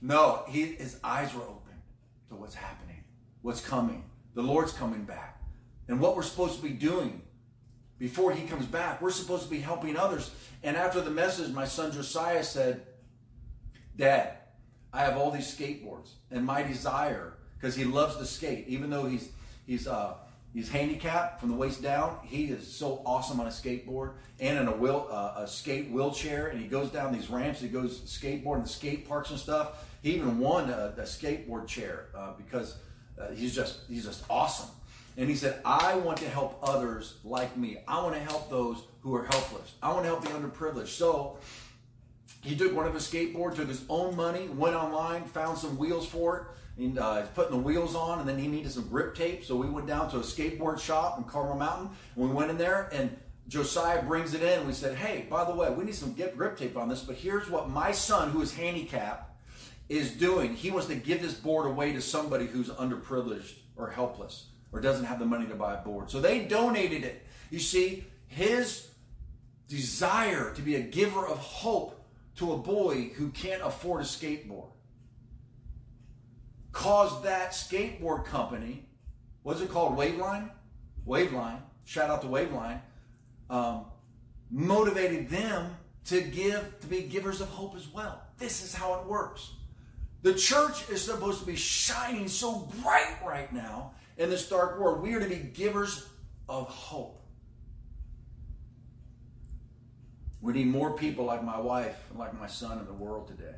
No, 0.00 0.44
he, 0.48 0.74
his 0.74 0.98
eyes 1.02 1.34
were 1.34 1.42
open 1.42 1.74
to 2.28 2.36
what's 2.36 2.54
happening, 2.54 3.02
what's 3.42 3.60
coming. 3.60 4.04
The 4.34 4.42
Lord's 4.42 4.72
coming 4.72 5.04
back. 5.04 5.37
And 5.88 6.00
what 6.00 6.16
we're 6.16 6.22
supposed 6.22 6.56
to 6.56 6.62
be 6.62 6.70
doing 6.70 7.22
before 7.98 8.32
he 8.32 8.46
comes 8.46 8.66
back. 8.66 9.02
We're 9.02 9.10
supposed 9.10 9.44
to 9.44 9.50
be 9.50 9.58
helping 9.58 9.96
others. 9.96 10.30
And 10.62 10.76
after 10.76 11.00
the 11.00 11.10
message, 11.10 11.52
my 11.52 11.64
son 11.64 11.92
Josiah 11.92 12.44
said, 12.44 12.86
Dad, 13.96 14.38
I 14.92 15.02
have 15.02 15.16
all 15.16 15.30
these 15.30 15.54
skateboards, 15.54 16.10
and 16.30 16.44
my 16.44 16.62
desire, 16.62 17.34
because 17.54 17.74
he 17.74 17.84
loves 17.84 18.16
to 18.16 18.24
skate, 18.24 18.66
even 18.68 18.90
though 18.90 19.06
he's 19.06 19.28
he's 19.66 19.86
uh, 19.86 20.14
he's 20.54 20.70
handicapped 20.70 21.40
from 21.40 21.50
the 21.50 21.56
waist 21.56 21.82
down, 21.82 22.18
he 22.22 22.46
is 22.46 22.66
so 22.66 23.02
awesome 23.04 23.40
on 23.40 23.46
a 23.46 23.50
skateboard 23.50 24.12
and 24.40 24.58
in 24.58 24.68
a 24.68 24.72
wheel 24.72 25.08
uh, 25.10 25.42
a 25.42 25.48
skate 25.48 25.90
wheelchair, 25.90 26.48
and 26.48 26.60
he 26.60 26.68
goes 26.68 26.90
down 26.90 27.12
these 27.12 27.28
ramps. 27.28 27.60
He 27.60 27.68
goes 27.68 28.00
skateboarding 28.00 28.62
the 28.62 28.68
skate 28.68 29.06
parks 29.06 29.30
and 29.30 29.38
stuff. 29.38 29.84
He 30.02 30.14
even 30.14 30.38
won 30.38 30.70
a, 30.70 30.94
a 30.96 31.02
skateboard 31.02 31.66
chair 31.66 32.06
uh, 32.16 32.32
because 32.38 32.76
uh, 33.20 33.32
he's 33.32 33.54
just 33.54 33.80
he's 33.88 34.04
just 34.04 34.24
awesome. 34.30 34.70
And 35.18 35.28
he 35.28 35.34
said, 35.34 35.60
I 35.64 35.96
want 35.96 36.18
to 36.18 36.28
help 36.28 36.60
others 36.62 37.16
like 37.24 37.56
me. 37.56 37.78
I 37.88 38.00
want 38.00 38.14
to 38.14 38.20
help 38.20 38.48
those 38.48 38.84
who 39.00 39.16
are 39.16 39.24
helpless. 39.24 39.74
I 39.82 39.92
want 39.92 40.04
to 40.04 40.06
help 40.06 40.22
the 40.22 40.28
underprivileged. 40.28 40.86
So 40.86 41.38
he 42.40 42.54
took 42.56 42.72
one 42.72 42.86
of 42.86 42.94
his 42.94 43.02
skateboards, 43.02 43.56
took 43.56 43.66
his 43.66 43.84
own 43.88 44.14
money, 44.14 44.46
went 44.46 44.76
online, 44.76 45.24
found 45.24 45.58
some 45.58 45.76
wheels 45.76 46.06
for 46.06 46.38
it, 46.38 46.82
and 46.84 47.00
uh, 47.00 47.22
he's 47.22 47.28
putting 47.30 47.50
the 47.50 47.62
wheels 47.62 47.96
on, 47.96 48.20
and 48.20 48.28
then 48.28 48.38
he 48.38 48.46
needed 48.46 48.70
some 48.70 48.86
grip 48.86 49.16
tape. 49.16 49.44
So 49.44 49.56
we 49.56 49.68
went 49.68 49.88
down 49.88 50.08
to 50.12 50.18
a 50.18 50.20
skateboard 50.20 50.78
shop 50.78 51.18
in 51.18 51.24
Carmel 51.24 51.56
Mountain, 51.56 51.90
and 52.14 52.24
we 52.24 52.30
went 52.32 52.52
in 52.52 52.56
there, 52.56 52.88
and 52.92 53.16
Josiah 53.48 54.04
brings 54.04 54.34
it 54.34 54.42
in. 54.42 54.68
We 54.68 54.72
said, 54.72 54.96
hey, 54.96 55.26
by 55.28 55.44
the 55.44 55.52
way, 55.52 55.68
we 55.68 55.82
need 55.82 55.96
some 55.96 56.12
grip 56.12 56.56
tape 56.56 56.76
on 56.76 56.88
this, 56.88 57.02
but 57.02 57.16
here's 57.16 57.50
what 57.50 57.68
my 57.68 57.90
son, 57.90 58.30
who 58.30 58.40
is 58.40 58.54
handicapped, 58.54 59.32
is 59.88 60.12
doing. 60.12 60.54
He 60.54 60.70
wants 60.70 60.86
to 60.86 60.94
give 60.94 61.20
this 61.20 61.34
board 61.34 61.66
away 61.66 61.92
to 61.94 62.00
somebody 62.00 62.46
who's 62.46 62.68
underprivileged 62.68 63.54
or 63.76 63.90
helpless 63.90 64.44
or 64.72 64.80
doesn't 64.80 65.04
have 65.04 65.18
the 65.18 65.26
money 65.26 65.46
to 65.46 65.54
buy 65.54 65.74
a 65.74 65.82
board. 65.82 66.10
So 66.10 66.20
they 66.20 66.40
donated 66.40 67.04
it. 67.04 67.26
You 67.50 67.58
see, 67.58 68.04
his 68.26 68.88
desire 69.68 70.52
to 70.54 70.62
be 70.62 70.76
a 70.76 70.80
giver 70.80 71.26
of 71.26 71.38
hope 71.38 72.04
to 72.36 72.52
a 72.52 72.58
boy 72.58 73.10
who 73.16 73.30
can't 73.30 73.62
afford 73.62 74.00
a 74.00 74.04
skateboard 74.04 74.70
caused 76.72 77.24
that 77.24 77.50
skateboard 77.50 78.24
company, 78.24 78.84
what's 79.42 79.60
it 79.60 79.68
called? 79.68 79.96
Waveline? 79.96 80.50
Waveline. 81.04 81.60
Shout 81.84 82.10
out 82.10 82.22
to 82.22 82.28
Waveline. 82.28 82.80
Um, 83.50 83.86
motivated 84.50 85.28
them 85.28 85.76
to 86.04 86.20
give, 86.20 86.78
to 86.80 86.86
be 86.86 87.02
givers 87.02 87.40
of 87.40 87.48
hope 87.48 87.74
as 87.74 87.88
well. 87.88 88.22
This 88.38 88.62
is 88.62 88.74
how 88.74 88.94
it 89.00 89.06
works. 89.06 89.54
The 90.22 90.34
church 90.34 90.88
is 90.90 91.02
supposed 91.02 91.40
to 91.40 91.46
be 91.46 91.56
shining 91.56 92.28
so 92.28 92.68
bright 92.82 93.16
right 93.26 93.52
now 93.52 93.92
in 94.18 94.28
this 94.28 94.48
dark 94.48 94.78
world. 94.78 95.00
We 95.00 95.14
are 95.14 95.20
to 95.20 95.28
be 95.28 95.36
givers 95.36 96.06
of 96.48 96.68
hope. 96.68 97.22
We 100.40 100.52
need 100.52 100.66
more 100.66 100.96
people 100.96 101.24
like 101.24 101.42
my 101.42 101.58
wife 101.58 101.96
and 102.10 102.18
like 102.18 102.38
my 102.38 102.46
son 102.46 102.78
in 102.78 102.86
the 102.86 102.92
world 102.92 103.28
today. 103.28 103.56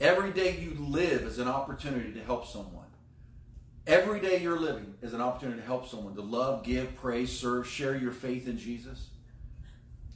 Every 0.00 0.32
day 0.32 0.58
you 0.58 0.76
live 0.78 1.22
is 1.22 1.38
an 1.38 1.48
opportunity 1.48 2.12
to 2.12 2.24
help 2.24 2.46
someone. 2.46 2.86
Every 3.86 4.20
day 4.20 4.40
you're 4.40 4.58
living 4.58 4.94
is 5.02 5.12
an 5.12 5.20
opportunity 5.20 5.60
to 5.60 5.66
help 5.66 5.88
someone, 5.88 6.14
to 6.14 6.22
love, 6.22 6.64
give, 6.64 6.96
praise, 6.96 7.36
serve, 7.36 7.66
share 7.66 7.96
your 7.96 8.12
faith 8.12 8.46
in 8.46 8.56
Jesus. 8.56 9.08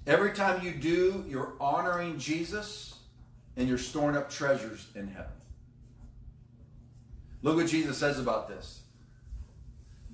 Every 0.06 0.32
time 0.32 0.64
you 0.64 0.72
do, 0.72 1.24
you're 1.28 1.54
honoring 1.58 2.18
Jesus 2.18 2.94
and 3.56 3.68
you're 3.68 3.78
storing 3.78 4.16
up 4.16 4.30
treasures 4.30 4.86
in 4.94 5.08
heaven. 5.08 5.32
Look 7.44 7.56
what 7.56 7.66
Jesus 7.66 7.98
says 7.98 8.18
about 8.18 8.48
this. 8.48 8.80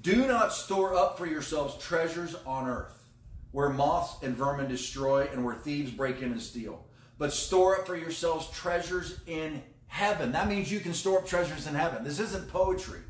Do 0.00 0.26
not 0.26 0.52
store 0.52 0.96
up 0.96 1.16
for 1.16 1.26
yourselves 1.26 1.80
treasures 1.80 2.34
on 2.44 2.68
earth, 2.68 3.04
where 3.52 3.68
moths 3.70 4.20
and 4.24 4.36
vermin 4.36 4.68
destroy 4.68 5.28
and 5.32 5.44
where 5.44 5.54
thieves 5.54 5.92
break 5.92 6.22
in 6.22 6.32
and 6.32 6.42
steal. 6.42 6.84
But 7.18 7.32
store 7.32 7.78
up 7.78 7.86
for 7.86 7.94
yourselves 7.94 8.50
treasures 8.50 9.20
in 9.28 9.62
heaven. 9.86 10.32
That 10.32 10.48
means 10.48 10.72
you 10.72 10.80
can 10.80 10.92
store 10.92 11.18
up 11.18 11.26
treasures 11.26 11.68
in 11.68 11.74
heaven. 11.76 12.02
This 12.02 12.18
isn't 12.18 12.48
poetry. 12.48 13.00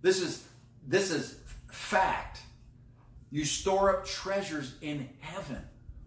This 0.00 0.22
is 0.22 0.46
this 0.86 1.10
is 1.10 1.38
fact. 1.70 2.40
You 3.30 3.44
store 3.44 3.98
up 3.98 4.06
treasures 4.06 4.76
in 4.80 5.10
heaven. 5.20 5.62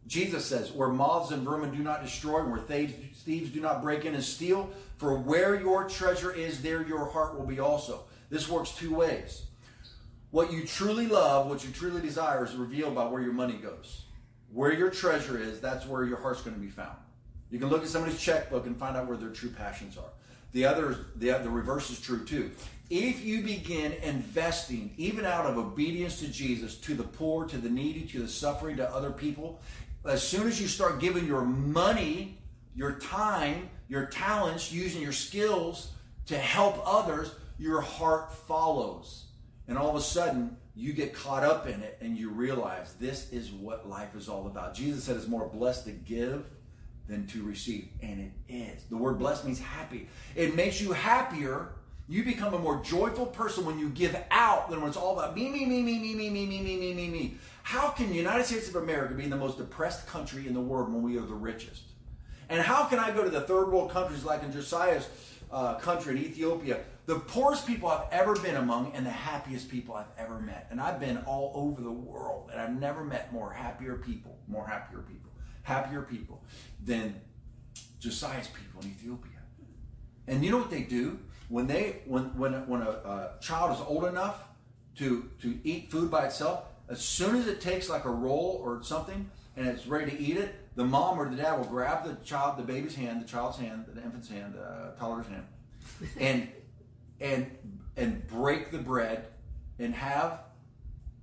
Jesus 0.08 0.46
says, 0.46 0.72
where 0.72 0.90
moths 0.90 1.32
and 1.32 1.44
vermin 1.44 1.72
do 1.72 1.84
not 1.84 2.04
destroy, 2.04 2.44
where 2.44 2.60
thieves, 2.60 2.94
thieves 3.24 3.50
do 3.52 3.62
not 3.62 3.82
break 3.82 4.06
in 4.06 4.16
and 4.16 4.24
steal, 4.24 4.70
for 4.98 5.18
where 5.18 5.60
your 5.60 5.88
treasure 5.88 6.34
is, 6.34 6.62
there 6.62 6.86
your 6.86 7.06
heart 7.06 7.38
will 7.38 7.46
be 7.46 7.60
also. 7.60 8.04
This 8.30 8.50
works 8.50 8.72
two 8.72 8.94
ways. 8.94 9.44
What 10.32 10.52
you 10.52 10.66
truly 10.66 11.08
love, 11.08 11.48
what 11.48 11.64
you 11.66 11.72
truly 11.72 12.02
desire, 12.02 12.44
is 12.44 12.56
revealed 12.56 12.96
by 12.96 13.06
where 13.06 13.22
your 13.22 13.34
money 13.34 13.56
goes. 13.56 14.06
Where 14.52 14.74
your 14.74 14.90
treasure 14.90 15.40
is, 15.40 15.60
that's 15.60 15.86
where 15.86 16.04
your 16.04 16.18
heart's 16.18 16.42
going 16.42 16.56
to 16.56 16.62
be 16.62 16.70
found. 16.70 16.98
You 17.50 17.60
can 17.60 17.70
look 17.70 17.84
at 17.84 17.90
somebody's 17.90 18.20
checkbook 18.20 18.66
and 18.66 18.78
find 18.78 18.96
out 18.96 19.08
where 19.08 19.18
their 19.18 19.30
true 19.30 19.50
passions 19.50 19.98
are. 19.98 20.10
The 20.54 20.66
other, 20.66 21.06
the, 21.16 21.32
the 21.44 21.50
reverse 21.50 21.90
is 21.90 22.00
true 22.00 22.26
too. 22.26 22.52
If 22.90 23.24
you 23.24 23.42
begin 23.42 23.94
investing, 24.04 24.94
even 24.98 25.26
out 25.26 25.46
of 25.46 25.58
obedience 25.58 26.20
to 26.20 26.28
Jesus, 26.28 26.76
to 26.80 26.94
the 26.94 27.04
poor, 27.04 27.46
to 27.46 27.58
the 27.58 27.70
needy, 27.70 28.02
to 28.08 28.20
the 28.20 28.28
suffering, 28.28 28.76
to 28.78 28.90
other 28.94 29.12
people, 29.12 29.62
as 30.06 30.24
soon 30.24 30.48
as 30.48 30.60
you 30.60 30.68
start 30.68 31.00
giving 31.00 31.26
your 31.26 31.44
money, 31.44 32.38
your 32.76 32.94
time, 32.94 33.70
your 33.88 34.06
talents, 34.06 34.72
using 34.72 35.02
your 35.02 35.12
skills 35.12 35.92
to 36.26 36.38
help 36.38 36.82
others, 36.86 37.36
your 37.60 37.82
heart 37.82 38.34
follows. 38.34 39.26
And 39.68 39.78
all 39.78 39.90
of 39.90 39.96
a 39.96 40.02
sudden, 40.02 40.58
you 40.76 40.94
get 40.94 41.14
caught 41.14 41.44
up 41.44 41.68
in 41.68 41.82
it 41.82 41.98
and 42.02 42.18
you 42.18 42.30
realize 42.30 42.94
this 43.00 43.32
is 43.32 43.52
what 43.52 43.88
life 43.90 44.16
is 44.16 44.30
all 44.30 44.48
about. 44.48 44.74
Jesus 44.74 45.04
said 45.04 45.18
it's 45.18 45.28
more 45.28 45.48
blessed 45.48 45.86
to 45.86 45.92
give 45.92 46.46
than 47.08 47.28
to 47.28 47.44
receive. 47.44 47.90
And 48.02 48.20
it 48.22 48.54
is. 48.54 48.84
The 48.90 48.98
word 48.98 49.20
blessed 49.20 49.46
means 49.46 49.60
happy. 49.60 50.08
It 50.36 50.56
makes 50.56 50.82
you 50.82 50.94
happier. 50.94 51.74
You 52.08 52.24
become 52.24 52.54
a 52.54 52.60
more 52.60 52.82
joyful 52.84 53.26
person 53.28 53.66
when 53.66 53.78
you 53.78 53.90
give 53.90 54.16
out 54.32 54.70
than 54.70 54.80
when 54.80 54.90
it's 54.90 54.98
all 54.98 55.18
about 55.18 55.36
me, 55.36 55.50
me, 55.50 55.66
me, 55.66 55.82
me, 55.84 56.00
me, 56.00 56.16
me, 56.16 56.30
me, 56.30 56.46
me, 56.46 56.62
me, 56.62 56.78
me, 56.78 56.94
me, 56.94 57.10
me. 57.10 57.38
How 57.64 57.90
can 57.90 58.10
the 58.10 58.16
United 58.16 58.46
States 58.46 58.68
of 58.70 58.76
America 58.76 59.14
be 59.14 59.28
the 59.28 59.38
most 59.38 59.58
depressed 59.58 60.08
country 60.08 60.48
in 60.48 60.54
the 60.54 60.62
world 60.62 60.92
when 60.92 61.02
we 61.02 61.18
are 61.18 61.22
the 61.22 61.34
richest? 61.34 61.84
And 62.50 62.62
how 62.62 62.86
can 62.86 63.00
I 63.00 63.12
go 63.12 63.24
to 63.24 63.30
the 63.30 63.42
third 63.42 63.72
world 63.72 63.92
countries 63.92 64.24
like 64.24 64.44
in 64.44 64.52
Josiah's 64.52 65.08
uh, 65.52 65.76
country 65.76 66.16
in 66.16 66.22
Ethiopia, 66.22 66.82
the 67.06 67.20
poorest 67.20 67.66
people 67.66 67.90
I've 67.90 68.12
ever 68.12 68.36
been 68.36 68.58
among 68.58 68.92
and 68.94 69.06
the 69.06 69.12
happiest 69.12 69.70
people 69.70 69.96
I've 69.96 70.12
ever 70.18 70.40
met? 70.40 70.68
And 70.70 70.82
I've 70.82 71.00
been 71.00 71.18
all 71.20 71.52
over 71.56 71.82
the 71.82 71.92
world 71.92 72.50
and 72.52 72.60
I've 72.60 72.78
never 72.78 73.04
met 73.04 73.32
more 73.32 73.52
happier 73.52 73.96
people, 73.96 74.38
more 74.48 74.68
happier 74.68 75.00
people, 75.00 75.32
happier 75.64 76.02
people 76.02 76.44
than 76.84 77.16
Josiah's 78.00 78.48
people 78.48 78.82
in 78.82 78.90
Ethiopia. 78.90 79.32
And 80.28 80.44
you 80.44 80.52
know 80.52 80.58
what 80.58 80.72
they 80.72 80.84
do? 80.84 81.20
When 81.50 81.68
they 81.68 82.02
when 82.06 82.38
when 82.38 82.54
when 82.68 82.82
a, 82.82 82.90
a 82.90 83.32
child 83.42 83.78
is 83.78 83.86
old 83.86 84.06
enough 84.06 84.44
to 84.98 85.30
to 85.42 85.60
eat 85.64 85.92
food 85.92 86.10
by 86.10 86.26
itself, 86.26 86.64
as 86.90 87.02
soon 87.04 87.36
as 87.36 87.48
it 87.48 87.62
takes 87.62 87.90
like 87.90 88.06
a 88.06 88.10
roll 88.10 88.62
or 88.64 88.84
something 88.84 89.30
and 89.56 89.68
it's 89.68 89.88
ready 89.88 90.12
to 90.12 90.20
eat 90.20 90.38
it, 90.38 90.56
the 90.76 90.84
mom 90.86 91.20
or 91.20 91.30
the 91.30 91.36
dad 91.36 91.58
will 91.58 91.66
grab 91.66 92.06
the 92.06 92.16
child, 92.24 92.58
the 92.58 92.64
baby's 92.64 92.96
hand, 92.96 93.22
the 93.22 93.28
child's 93.28 93.58
hand, 93.58 93.86
the 93.88 94.02
infant's 94.02 94.30
hand, 94.30 94.54
the 94.54 94.62
uh, 94.62 94.96
toddler's 94.96 95.28
hand, 95.28 95.46
and 96.20 96.48
and 97.20 97.52
and 97.98 98.26
break 98.28 98.72
the 98.72 98.78
bread 98.78 99.28
and 99.80 99.94
have 99.94 100.40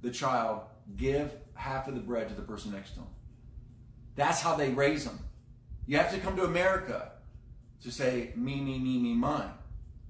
the 0.02 0.10
child 0.10 0.62
give 0.96 1.32
half 1.54 1.88
of 1.88 1.94
the 1.94 2.00
bread 2.00 2.28
to 2.28 2.34
the 2.34 2.42
person 2.42 2.72
next 2.72 2.92
to 2.92 3.00
him. 3.00 3.06
That's 4.16 4.40
how 4.40 4.56
they 4.56 4.70
raise 4.70 5.04
them. 5.04 5.18
You 5.86 5.96
have 5.96 6.12
to 6.12 6.18
come 6.18 6.36
to 6.36 6.44
America 6.44 7.12
to 7.82 7.90
say 7.90 8.32
me, 8.34 8.60
me, 8.60 8.78
me, 8.78 8.98
me, 8.98 9.14
mine. 9.14 9.50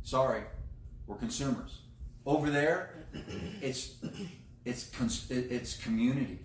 Sorry, 0.03 0.43
we're 1.07 1.17
consumers. 1.17 1.81
Over 2.27 2.51
there, 2.51 3.07
it's 3.61 3.95
it's 4.69 4.91
it's 5.31 5.79
community. 5.83 6.41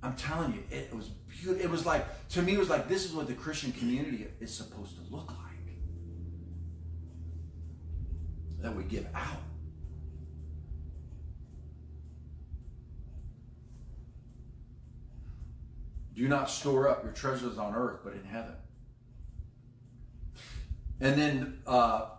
I'm 0.00 0.14
telling 0.14 0.52
you, 0.52 0.62
it 0.70 0.94
was 0.94 1.08
beautiful. 1.08 1.60
It 1.60 1.68
was 1.68 1.84
like 1.84 2.28
to 2.28 2.42
me, 2.42 2.52
it 2.54 2.58
was 2.58 2.70
like 2.70 2.88
this 2.88 3.04
is 3.04 3.12
what 3.12 3.26
the 3.26 3.34
Christian 3.34 3.72
community 3.72 4.28
is 4.38 4.54
supposed 4.54 4.94
to 4.94 5.02
look 5.12 5.28
like. 5.28 5.38
That 8.60 8.76
we 8.76 8.84
give 8.84 9.08
out. 9.12 9.42
Do 16.14 16.28
not 16.28 16.48
store 16.48 16.88
up 16.88 17.02
your 17.02 17.12
treasures 17.12 17.58
on 17.58 17.74
earth, 17.74 18.00
but 18.04 18.12
in 18.12 18.24
heaven. 18.24 18.54
And 21.00 21.20
then 21.20 21.62
uh, 21.66 22.10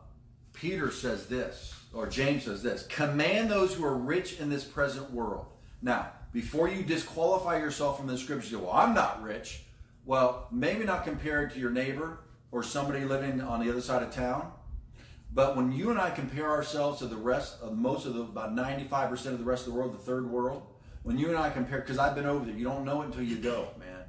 Peter 0.52 0.92
says 0.92 1.28
this 1.28 1.79
or 1.94 2.08
James 2.08 2.44
says 2.44 2.62
this 2.62 2.84
command 2.88 3.50
those 3.50 3.74
who 3.74 3.86
are 3.86 3.98
rich 3.98 4.40
in 4.40 4.50
this 4.50 4.64
present 4.64 5.12
world. 5.12 5.46
Now, 5.82 6.12
before 6.32 6.70
you 6.70 6.84
disqualify 6.84 7.58
yourself 7.58 7.98
from 7.98 8.08
the 8.08 8.18
say, 8.18 8.56
well, 8.56 8.72
I'm 8.72 8.94
not 8.94 9.24
rich. 9.24 9.64
Well, 10.06 10.48
maybe 10.52 10.86
not 10.86 11.04
compared 11.04 11.52
to 11.54 11.60
your 11.60 11.72
neighbor 11.72 12.20
or 12.52 12.64
somebody 12.64 13.04
living 13.06 13.42
on 13.42 13.64
the 13.64 13.70
other 13.70 13.82
side 13.82 14.04
of 14.04 14.12
town. 14.12 14.52
But 15.32 15.56
when 15.56 15.72
you 15.72 15.92
and 15.92 16.00
I 16.00 16.10
compare 16.10 16.50
ourselves 16.50 17.00
to 17.00 17.06
the 17.06 17.16
rest 17.16 17.62
of 17.62 17.78
most 17.78 18.06
of 18.06 18.16
the, 18.16 18.22
about 18.22 18.56
95% 18.56 19.12
of 19.28 19.40
the 19.40 19.44
rest 19.44 19.68
of 19.68 19.74
the 19.74 19.80
world, 19.80 19.94
the 19.94 20.00
third 20.00 20.30
world, 20.30 20.64
when 21.04 21.18
you 21.18 21.30
and 21.30 21.38
I 21.38 21.50
compare, 21.50 21.80
because 21.80 21.98
I've 21.98 22.16
been 22.16 22.26
over 22.26 22.46
there, 22.46 22.56
you 22.56 22.64
don't 22.64 22.84
know 22.84 23.02
it 23.04 23.08
until 23.08 23.24
you 23.24 23.38
go, 23.38 23.70
man. 23.80 24.06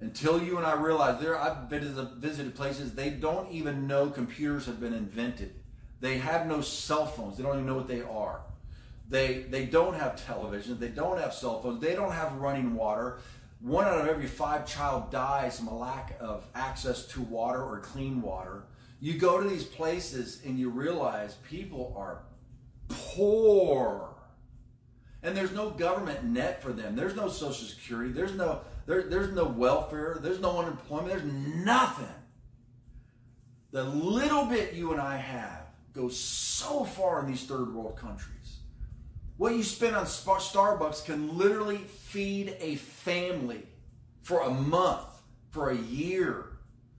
Until 0.00 0.42
you 0.42 0.56
and 0.56 0.66
I 0.66 0.74
realize 0.74 1.20
there, 1.20 1.38
I've 1.38 1.68
visited 1.68 2.54
places, 2.54 2.94
they 2.94 3.10
don't 3.10 3.50
even 3.50 3.86
know 3.86 4.08
computers 4.08 4.66
have 4.66 4.80
been 4.80 4.94
invented. 4.94 5.59
They 6.00 6.18
have 6.18 6.46
no 6.46 6.60
cell 6.60 7.06
phones. 7.06 7.36
They 7.36 7.42
don't 7.42 7.54
even 7.54 7.66
know 7.66 7.76
what 7.76 7.88
they 7.88 8.02
are. 8.02 8.40
They, 9.08 9.44
they 9.50 9.66
don't 9.66 9.94
have 9.94 10.24
television. 10.24 10.78
They 10.78 10.88
don't 10.88 11.18
have 11.18 11.34
cell 11.34 11.60
phones. 11.60 11.80
They 11.80 11.94
don't 11.94 12.12
have 12.12 12.34
running 12.36 12.74
water. 12.74 13.18
One 13.60 13.84
out 13.84 14.00
of 14.00 14.06
every 14.06 14.26
five 14.26 14.66
child 14.66 15.10
dies 15.10 15.58
from 15.58 15.68
a 15.68 15.76
lack 15.76 16.16
of 16.20 16.46
access 16.54 17.06
to 17.08 17.20
water 17.20 17.62
or 17.62 17.80
clean 17.80 18.22
water. 18.22 18.64
You 19.00 19.14
go 19.18 19.42
to 19.42 19.48
these 19.48 19.64
places 19.64 20.40
and 20.44 20.58
you 20.58 20.70
realize 20.70 21.34
people 21.48 21.92
are 21.96 22.22
poor. 22.88 24.14
And 25.22 25.36
there's 25.36 25.52
no 25.52 25.70
government 25.70 26.24
net 26.24 26.62
for 26.62 26.72
them. 26.72 26.96
There's 26.96 27.16
no 27.16 27.28
social 27.28 27.66
security. 27.66 28.12
There's 28.12 28.34
no 28.34 28.60
there, 28.86 29.02
there's 29.02 29.32
no 29.32 29.44
welfare. 29.44 30.18
There's 30.20 30.40
no 30.40 30.58
unemployment. 30.58 31.08
There's 31.08 31.32
nothing. 31.64 32.06
The 33.70 33.84
little 33.84 34.46
bit 34.46 34.72
you 34.72 34.92
and 34.92 35.00
I 35.00 35.16
have 35.16 35.69
goes 35.92 36.18
so 36.18 36.84
far 36.84 37.20
in 37.20 37.26
these 37.26 37.44
third 37.44 37.74
world 37.74 37.96
countries. 37.96 38.58
What 39.36 39.54
you 39.54 39.62
spend 39.62 39.96
on 39.96 40.04
Starbucks 40.04 41.04
can 41.04 41.36
literally 41.36 41.78
feed 41.78 42.56
a 42.60 42.76
family 42.76 43.62
for 44.22 44.42
a 44.42 44.50
month, 44.50 45.06
for 45.48 45.70
a 45.70 45.76
year. 45.76 46.58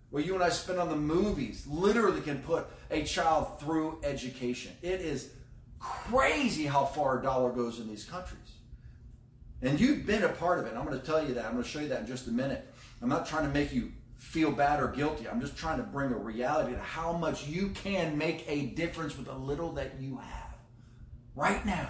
What 0.10 0.26
you 0.26 0.34
and 0.34 0.44
I 0.44 0.50
spend 0.50 0.80
on 0.80 0.90
the 0.90 0.96
movies 0.96 1.66
literally 1.68 2.22
can 2.22 2.40
put 2.40 2.66
a 2.90 3.04
child 3.04 3.60
through 3.60 4.00
education. 4.04 4.74
It 4.82 5.02
is 5.02 5.32
crazy 5.80 6.66
how 6.66 6.86
far 6.86 7.20
a 7.20 7.24
dollar 7.24 7.52
goes 7.52 7.80
in 7.80 7.88
these 7.88 8.04
countries. 8.04 8.40
And 9.62 9.80
you've 9.80 10.06
been 10.06 10.24
a 10.24 10.30
part 10.30 10.60
of 10.60 10.66
it. 10.66 10.74
I'm 10.76 10.86
going 10.86 11.00
to 11.00 11.06
tell 11.06 11.26
you 11.26 11.36
that. 11.36 11.46
I'm 11.46 11.52
going 11.52 11.64
to 11.64 11.70
show 11.70 11.80
you 11.80 11.90
that 11.90 12.02
in 12.02 12.08
just 12.08 12.28
a 12.28 12.32
minute. 12.32 12.68
I'm 13.02 13.10
not 13.10 13.28
trying 13.28 13.44
to 13.44 13.54
make 13.54 13.72
you 13.72 13.92
feel 14.22 14.52
bad 14.52 14.80
or 14.80 14.88
guilty. 14.88 15.28
I'm 15.28 15.42
just 15.42 15.58
trying 15.58 15.78
to 15.78 15.84
bring 15.84 16.12
a 16.12 16.18
reality 16.18 16.74
to 16.74 16.80
how 16.80 17.12
much 17.12 17.48
you 17.48 17.70
can 17.70 18.18
make 18.20 18.46
a 18.48 18.68
difference 18.68 19.18
with 19.18 19.26
the 19.26 19.34
little 19.34 19.74
that 19.74 20.00
you 20.00 20.18
have 20.18 20.54
right 21.36 21.66
now. 21.66 21.90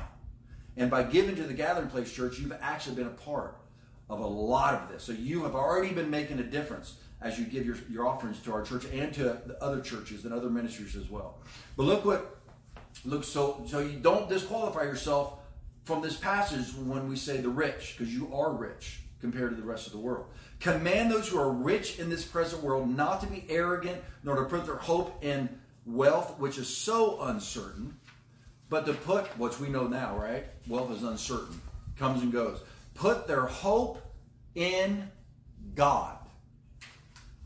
And 0.77 0.89
by 0.89 1.03
giving 1.03 1.35
to 1.35 1.43
the 1.43 1.53
Gathering 1.53 1.89
Place 1.89 2.11
Church, 2.11 2.39
you've 2.39 2.53
actually 2.61 2.95
been 2.95 3.07
a 3.07 3.11
part 3.11 3.57
of 4.09 4.21
a 4.21 4.25
lot 4.25 4.75
of 4.75 4.89
this. 4.89 5.03
So 5.03 5.11
you 5.11 5.43
have 5.43 5.55
already 5.55 5.93
been 5.93 6.09
making 6.09 6.39
a 6.39 6.43
difference 6.43 6.95
as 7.21 7.37
you 7.37 7.45
give 7.45 7.65
your, 7.65 7.75
your 7.89 8.07
offerings 8.07 8.39
to 8.39 8.53
our 8.53 8.63
church 8.63 8.85
and 8.85 9.13
to 9.13 9.23
the 9.45 9.57
other 9.61 9.81
churches 9.81 10.23
and 10.23 10.33
other 10.33 10.49
ministries 10.49 10.95
as 10.95 11.09
well. 11.09 11.37
But 11.75 11.83
look 11.83 12.05
what 12.05 12.37
look 13.03 13.25
so 13.25 13.61
so 13.67 13.79
you 13.79 13.99
don't 13.99 14.29
disqualify 14.29 14.83
yourself 14.83 15.39
from 15.83 16.01
this 16.01 16.15
passage 16.15 16.73
when 16.75 17.09
we 17.09 17.17
say 17.17 17.37
the 17.37 17.49
rich, 17.49 17.95
because 17.97 18.13
you 18.13 18.33
are 18.33 18.53
rich 18.53 19.01
compared 19.19 19.51
to 19.51 19.55
the 19.55 19.67
rest 19.67 19.85
of 19.85 19.93
the 19.93 19.99
world. 19.99 20.25
Command 20.61 21.11
those 21.11 21.27
who 21.27 21.39
are 21.39 21.51
rich 21.51 21.97
in 21.97 22.09
this 22.09 22.23
present 22.23 22.61
world 22.61 22.87
not 22.95 23.19
to 23.21 23.27
be 23.27 23.43
arrogant, 23.49 23.99
nor 24.23 24.35
to 24.35 24.45
put 24.45 24.65
their 24.65 24.75
hope 24.75 25.23
in 25.23 25.49
wealth, 25.87 26.37
which 26.37 26.59
is 26.59 26.67
so 26.67 27.19
uncertain, 27.23 27.97
but 28.69 28.85
to 28.85 28.93
put, 28.93 29.25
which 29.39 29.59
we 29.59 29.69
know 29.69 29.87
now, 29.87 30.15
right? 30.15 30.45
Wealth 30.67 30.91
is 30.91 31.01
uncertain, 31.01 31.59
comes 31.97 32.21
and 32.21 32.31
goes. 32.31 32.61
Put 32.93 33.27
their 33.27 33.47
hope 33.47 34.01
in 34.53 35.09
God, 35.73 36.17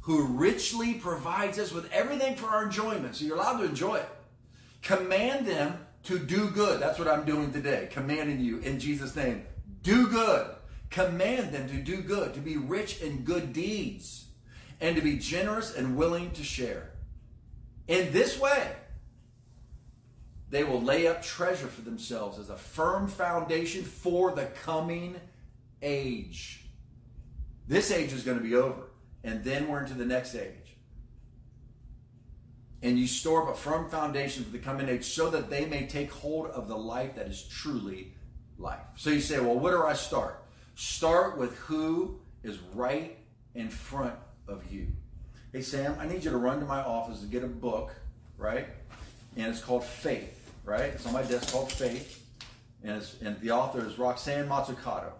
who 0.01 0.25
richly 0.25 0.95
provides 0.95 1.57
us 1.57 1.71
with 1.71 1.89
everything 1.93 2.35
for 2.35 2.47
our 2.47 2.65
enjoyment. 2.65 3.15
So 3.15 3.25
you're 3.25 3.37
allowed 3.37 3.59
to 3.59 3.65
enjoy 3.65 3.95
it. 3.95 4.09
Command 4.81 5.47
them 5.47 5.79
to 6.03 6.19
do 6.19 6.49
good. 6.49 6.81
That's 6.81 6.99
what 6.99 7.07
I'm 7.07 7.25
doing 7.25 7.53
today, 7.53 7.87
commanding 7.91 8.41
you 8.41 8.59
in 8.59 8.77
Jesus' 8.77 9.15
name. 9.15 9.45
Do 9.83 10.07
good. 10.07 10.54
Command 10.89 11.51
them 11.51 11.67
to 11.67 11.75
do 11.75 12.01
good, 12.01 12.33
to 12.33 12.39
be 12.39 12.57
rich 12.57 13.01
in 13.01 13.23
good 13.23 13.53
deeds, 13.53 14.25
and 14.81 14.95
to 14.95 15.01
be 15.01 15.17
generous 15.17 15.75
and 15.75 15.97
willing 15.97 16.31
to 16.31 16.43
share. 16.43 16.91
In 17.87 18.11
this 18.11 18.39
way, 18.39 18.73
they 20.49 20.63
will 20.63 20.81
lay 20.81 21.07
up 21.07 21.21
treasure 21.21 21.67
for 21.67 21.81
themselves 21.81 22.39
as 22.39 22.49
a 22.49 22.57
firm 22.57 23.07
foundation 23.07 23.83
for 23.83 24.31
the 24.31 24.45
coming 24.63 25.15
age. 25.81 26.65
This 27.67 27.91
age 27.91 28.13
is 28.13 28.23
going 28.23 28.37
to 28.37 28.43
be 28.43 28.55
over, 28.55 28.83
and 29.23 29.43
then 29.43 29.67
we're 29.67 29.81
into 29.81 29.95
the 29.95 30.05
next 30.05 30.35
age 30.35 30.65
and 32.85 32.99
you 32.99 33.07
store 33.07 33.41
up 33.41 33.55
a 33.55 33.57
firm 33.57 33.89
foundation 33.89 34.43
for 34.43 34.51
the 34.51 34.59
coming 34.59 34.87
age 34.87 35.05
so 35.05 35.31
that 35.31 35.49
they 35.49 35.65
may 35.65 35.87
take 35.87 36.11
hold 36.11 36.45
of 36.51 36.67
the 36.67 36.77
life 36.77 37.15
that 37.15 37.27
is 37.27 37.41
truly 37.41 38.13
life. 38.59 38.85
So 38.95 39.09
you 39.09 39.21
say, 39.21 39.39
well, 39.39 39.57
where 39.57 39.75
do 39.75 39.83
I 39.83 39.93
start? 39.93 40.44
Start 40.75 41.37
with 41.37 41.55
who 41.57 42.19
is 42.43 42.59
right 42.73 43.17
in 43.55 43.69
front 43.69 44.15
of 44.47 44.71
you. 44.71 44.87
Hey, 45.51 45.61
Sam, 45.61 45.95
I 45.99 46.05
need 46.05 46.23
you 46.23 46.31
to 46.31 46.37
run 46.37 46.59
to 46.59 46.65
my 46.65 46.81
office 46.81 47.21
and 47.21 47.31
get 47.31 47.43
a 47.43 47.47
book, 47.47 47.95
right? 48.37 48.67
And 49.37 49.47
it's 49.47 49.61
called 49.61 49.85
Faith, 49.85 50.51
right? 50.65 50.83
It's 50.93 51.05
on 51.05 51.13
my 51.13 51.23
desk 51.23 51.51
called 51.51 51.71
Faith. 51.71 52.23
And, 52.83 53.03
and 53.23 53.39
the 53.39 53.51
author 53.51 53.85
is 53.87 53.97
Roxanne 53.97 54.47
Mazzucato. 54.47 55.13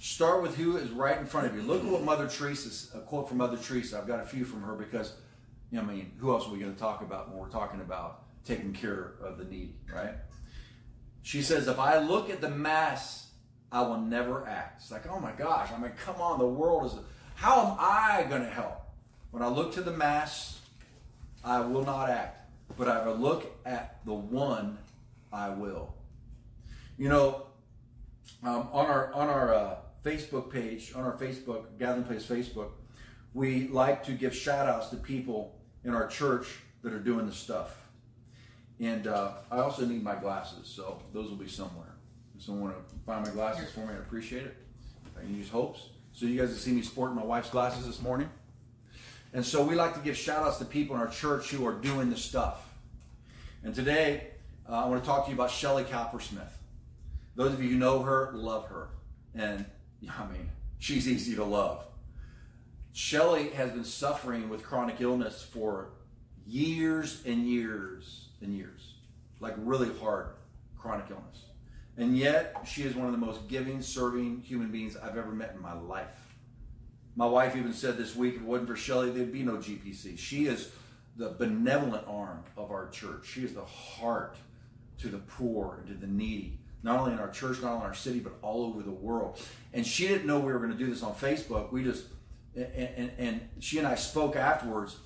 Start 0.00 0.42
with 0.42 0.56
who 0.56 0.76
is 0.76 0.90
right 0.90 1.18
in 1.18 1.26
front 1.26 1.46
of 1.46 1.54
you. 1.54 1.62
Look 1.62 1.84
at 1.84 1.90
what 1.90 2.02
Mother 2.02 2.26
Teresa, 2.26 2.98
a 2.98 3.00
quote 3.00 3.28
from 3.28 3.38
Mother 3.38 3.56
Teresa. 3.56 3.98
I've 3.98 4.08
got 4.08 4.20
a 4.20 4.26
few 4.26 4.44
from 4.44 4.62
her 4.62 4.74
because 4.74 5.14
you 5.70 5.78
know, 5.78 5.84
I 5.84 5.86
mean, 5.86 6.12
who 6.18 6.32
else 6.32 6.48
are 6.48 6.50
we 6.50 6.58
going 6.58 6.74
to 6.74 6.78
talk 6.78 7.02
about 7.02 7.28
when 7.28 7.38
we're 7.38 7.48
talking 7.48 7.80
about 7.80 8.24
taking 8.44 8.72
care 8.72 9.12
of 9.22 9.38
the 9.38 9.44
needy, 9.44 9.76
right? 9.94 10.14
She 11.22 11.42
says, 11.42 11.68
if 11.68 11.78
I 11.78 11.98
look 11.98 12.28
at 12.28 12.40
the 12.40 12.50
mass, 12.50 13.29
I 13.72 13.82
will 13.82 14.00
never 14.00 14.46
act. 14.46 14.82
It's 14.82 14.90
like, 14.90 15.08
oh 15.08 15.20
my 15.20 15.32
gosh, 15.32 15.70
I 15.72 15.78
mean, 15.78 15.92
come 16.04 16.20
on, 16.20 16.38
the 16.38 16.46
world 16.46 16.86
is, 16.86 16.98
how 17.34 17.60
am 17.60 17.76
I 17.78 18.26
going 18.28 18.42
to 18.42 18.50
help? 18.50 18.82
When 19.30 19.42
I 19.42 19.48
look 19.48 19.72
to 19.74 19.80
the 19.80 19.92
mass, 19.92 20.60
I 21.44 21.60
will 21.60 21.84
not 21.84 22.10
act. 22.10 22.36
But 22.76 22.88
I 22.88 23.08
look 23.10 23.46
at 23.64 24.04
the 24.04 24.14
one, 24.14 24.78
I 25.32 25.50
will. 25.50 25.94
You 26.98 27.08
know, 27.08 27.46
um, 28.42 28.68
on 28.72 28.86
our 28.86 29.12
on 29.12 29.28
our 29.28 29.54
uh, 29.54 29.76
Facebook 30.04 30.50
page, 30.50 30.92
on 30.94 31.02
our 31.04 31.16
Facebook 31.16 31.64
Gathering 31.78 32.04
Place 32.04 32.26
Facebook, 32.26 32.70
we 33.34 33.68
like 33.68 34.04
to 34.04 34.12
give 34.12 34.34
shout 34.34 34.68
outs 34.68 34.88
to 34.88 34.96
people 34.96 35.54
in 35.84 35.94
our 35.94 36.06
church 36.06 36.46
that 36.82 36.92
are 36.92 37.00
doing 37.00 37.26
the 37.26 37.32
stuff. 37.32 37.76
And 38.78 39.06
uh, 39.06 39.32
I 39.50 39.58
also 39.58 39.84
need 39.84 40.02
my 40.02 40.14
glasses, 40.14 40.66
so 40.68 41.02
those 41.12 41.28
will 41.28 41.36
be 41.36 41.48
somewhere. 41.48 41.89
Someone 42.40 42.72
want 42.72 42.88
to 42.88 42.94
find 43.04 43.26
my 43.26 43.30
glasses 43.32 43.70
for 43.70 43.80
me, 43.80 43.88
I'd 43.92 44.00
appreciate 44.00 44.46
it. 44.46 44.56
I 45.16 45.20
can 45.20 45.36
use 45.36 45.50
hopes. 45.50 45.90
So 46.14 46.24
you 46.24 46.40
guys 46.40 46.48
have 46.48 46.58
seen 46.58 46.76
me 46.76 46.82
sporting 46.82 47.14
my 47.14 47.22
wife's 47.22 47.50
glasses 47.50 47.86
this 47.86 48.00
morning. 48.00 48.30
And 49.34 49.44
so 49.44 49.62
we 49.62 49.74
like 49.74 49.92
to 49.94 50.00
give 50.00 50.16
shout 50.16 50.42
outs 50.42 50.56
to 50.58 50.64
people 50.64 50.96
in 50.96 51.02
our 51.02 51.08
church 51.08 51.50
who 51.50 51.66
are 51.66 51.74
doing 51.74 52.08
the 52.08 52.16
stuff. 52.16 52.66
And 53.62 53.74
today, 53.74 54.28
uh, 54.66 54.72
I 54.72 54.88
want 54.88 55.02
to 55.02 55.06
talk 55.06 55.26
to 55.26 55.30
you 55.30 55.36
about 55.36 55.50
Shelly 55.50 55.84
Cowpersmith. 55.84 56.48
Those 57.36 57.52
of 57.52 57.62
you 57.62 57.68
who 57.68 57.76
know 57.76 58.00
her, 58.00 58.30
love 58.32 58.66
her. 58.68 58.88
And 59.34 59.66
I 60.08 60.26
mean, 60.26 60.48
she's 60.78 61.06
easy 61.06 61.36
to 61.36 61.44
love. 61.44 61.84
Shelly 62.92 63.50
has 63.50 63.70
been 63.70 63.84
suffering 63.84 64.48
with 64.48 64.64
chronic 64.64 65.00
illness 65.00 65.42
for 65.42 65.90
years 66.46 67.22
and 67.26 67.46
years 67.46 68.28
and 68.40 68.56
years, 68.56 68.94
like 69.40 69.54
really 69.58 69.90
hard 69.98 70.28
chronic 70.78 71.06
illness. 71.10 71.49
And 72.00 72.16
yet, 72.16 72.56
she 72.64 72.82
is 72.82 72.94
one 72.94 73.06
of 73.06 73.12
the 73.12 73.18
most 73.18 73.46
giving, 73.46 73.82
serving 73.82 74.40
human 74.40 74.72
beings 74.72 74.96
I've 74.96 75.18
ever 75.18 75.32
met 75.32 75.52
in 75.54 75.60
my 75.60 75.74
life. 75.74 76.08
My 77.14 77.26
wife 77.26 77.56
even 77.56 77.74
said 77.74 77.98
this 77.98 78.16
week, 78.16 78.36
if 78.36 78.40
it 78.40 78.46
wasn't 78.46 78.68
for 78.68 78.76
Shelly, 78.76 79.10
there'd 79.10 79.32
be 79.32 79.42
no 79.42 79.56
GPC. 79.56 80.18
She 80.18 80.46
is 80.46 80.70
the 81.16 81.30
benevolent 81.30 82.04
arm 82.08 82.42
of 82.56 82.70
our 82.70 82.88
church. 82.88 83.26
She 83.26 83.44
is 83.44 83.52
the 83.52 83.64
heart 83.64 84.36
to 84.98 85.08
the 85.08 85.18
poor 85.18 85.76
and 85.78 85.88
to 85.88 85.94
the 85.94 86.10
needy, 86.10 86.58
not 86.82 87.00
only 87.00 87.12
in 87.12 87.18
our 87.18 87.30
church, 87.30 87.60
not 87.60 87.72
only 87.72 87.80
in 87.80 87.86
our 87.88 87.94
city, 87.94 88.20
but 88.20 88.32
all 88.40 88.64
over 88.64 88.82
the 88.82 88.90
world. 88.90 89.38
And 89.74 89.86
she 89.86 90.08
didn't 90.08 90.26
know 90.26 90.38
we 90.38 90.52
were 90.52 90.58
going 90.58 90.72
to 90.72 90.78
do 90.78 90.88
this 90.88 91.02
on 91.02 91.14
Facebook. 91.14 91.70
We 91.70 91.84
just 91.84 92.04
and, 92.56 92.88
and, 92.96 93.10
and 93.18 93.48
she 93.58 93.78
and 93.78 93.86
I 93.86 93.94
spoke 93.94 94.36
afterwards, 94.36 94.96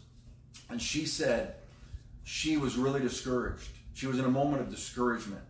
and 0.71 0.81
she 0.81 1.07
said 1.07 1.57
she 2.23 2.57
was 2.57 2.77
really 2.77 3.01
discouraged. 3.01 3.69
She 3.93 4.07
was 4.07 4.19
in 4.19 4.25
a 4.25 4.31
moment 4.31 4.63
of 4.63 4.71
discouragement, 4.71 5.43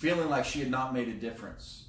feeling 0.00 0.30
like 0.30 0.46
she 0.46 0.60
had 0.60 0.70
not 0.70 0.94
made 0.94 1.08
a 1.08 1.12
difference. 1.12 1.84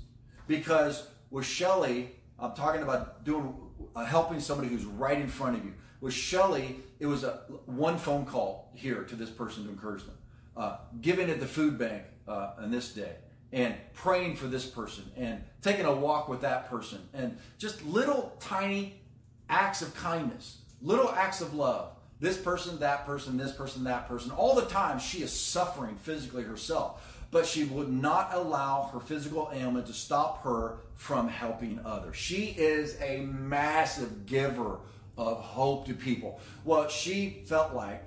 Because 0.46 1.08
with 1.30 1.46
Shelly, 1.46 2.12
I'm 2.38 2.54
talking 2.54 2.84
about 2.84 3.24
doing 3.24 3.56
uh, 3.96 4.04
helping 4.04 4.42
somebody 4.42 4.68
who's 4.68 4.84
right 4.84 5.18
in 5.18 5.30
front 5.30 5.58
of 5.58 5.64
you. 5.64 5.74
With 6.02 6.14
Shelly, 6.14 6.76
it 7.00 7.06
was 7.06 7.24
a 7.24 7.44
one 7.66 7.98
phone 7.98 8.26
call 8.26 8.70
here 8.76 9.04
to 9.04 9.16
this 9.16 9.30
person 9.30 9.64
to 9.64 9.70
encourage 9.70 10.04
them, 10.04 10.18
uh, 10.58 10.78
giving 11.00 11.30
at 11.30 11.40
the 11.40 11.46
food 11.46 11.78
bank 11.78 12.04
uh, 12.28 12.56
on 12.58 12.70
this 12.70 12.94
day, 12.94 13.16
and 13.54 13.76
praying 13.94 14.36
for 14.36 14.48
this 14.48 14.66
person, 14.66 15.10
and 15.16 15.42
taking 15.62 15.86
a 15.86 15.96
walk 15.96 16.28
with 16.28 16.42
that 16.42 16.70
person, 16.70 17.00
and 17.14 17.38
just 17.58 17.82
little 17.86 18.36
tiny 18.42 19.00
acts 19.48 19.82
of 19.82 19.96
kindness, 19.96 20.58
little 20.82 21.12
acts 21.12 21.40
of 21.40 21.54
love. 21.54 21.94
This 22.20 22.38
person, 22.38 22.78
that 22.80 23.06
person, 23.06 23.38
this 23.38 23.52
person, 23.52 23.84
that 23.86 24.08
person. 24.08 24.32
All 24.32 24.54
the 24.54 24.66
time, 24.66 25.00
she 25.00 25.24
is 25.24 25.32
suffering 25.32 25.96
physically 25.96 26.44
herself 26.44 27.11
but 27.32 27.46
she 27.46 27.64
would 27.64 27.90
not 27.92 28.32
allow 28.34 28.90
her 28.94 29.00
physical 29.00 29.50
ailment 29.54 29.88
to 29.88 29.94
stop 29.94 30.44
her 30.44 30.78
from 30.96 31.28
helping 31.30 31.80
others. 31.86 32.16
She 32.18 32.54
is 32.58 32.98
a 33.02 33.22
massive 33.22 34.26
giver 34.26 34.80
of 35.18 35.38
hope 35.38 35.88
to 35.88 35.94
people. 35.94 36.40
Well, 36.66 36.90
she 36.90 37.44
felt 37.46 37.74
like 37.74 38.04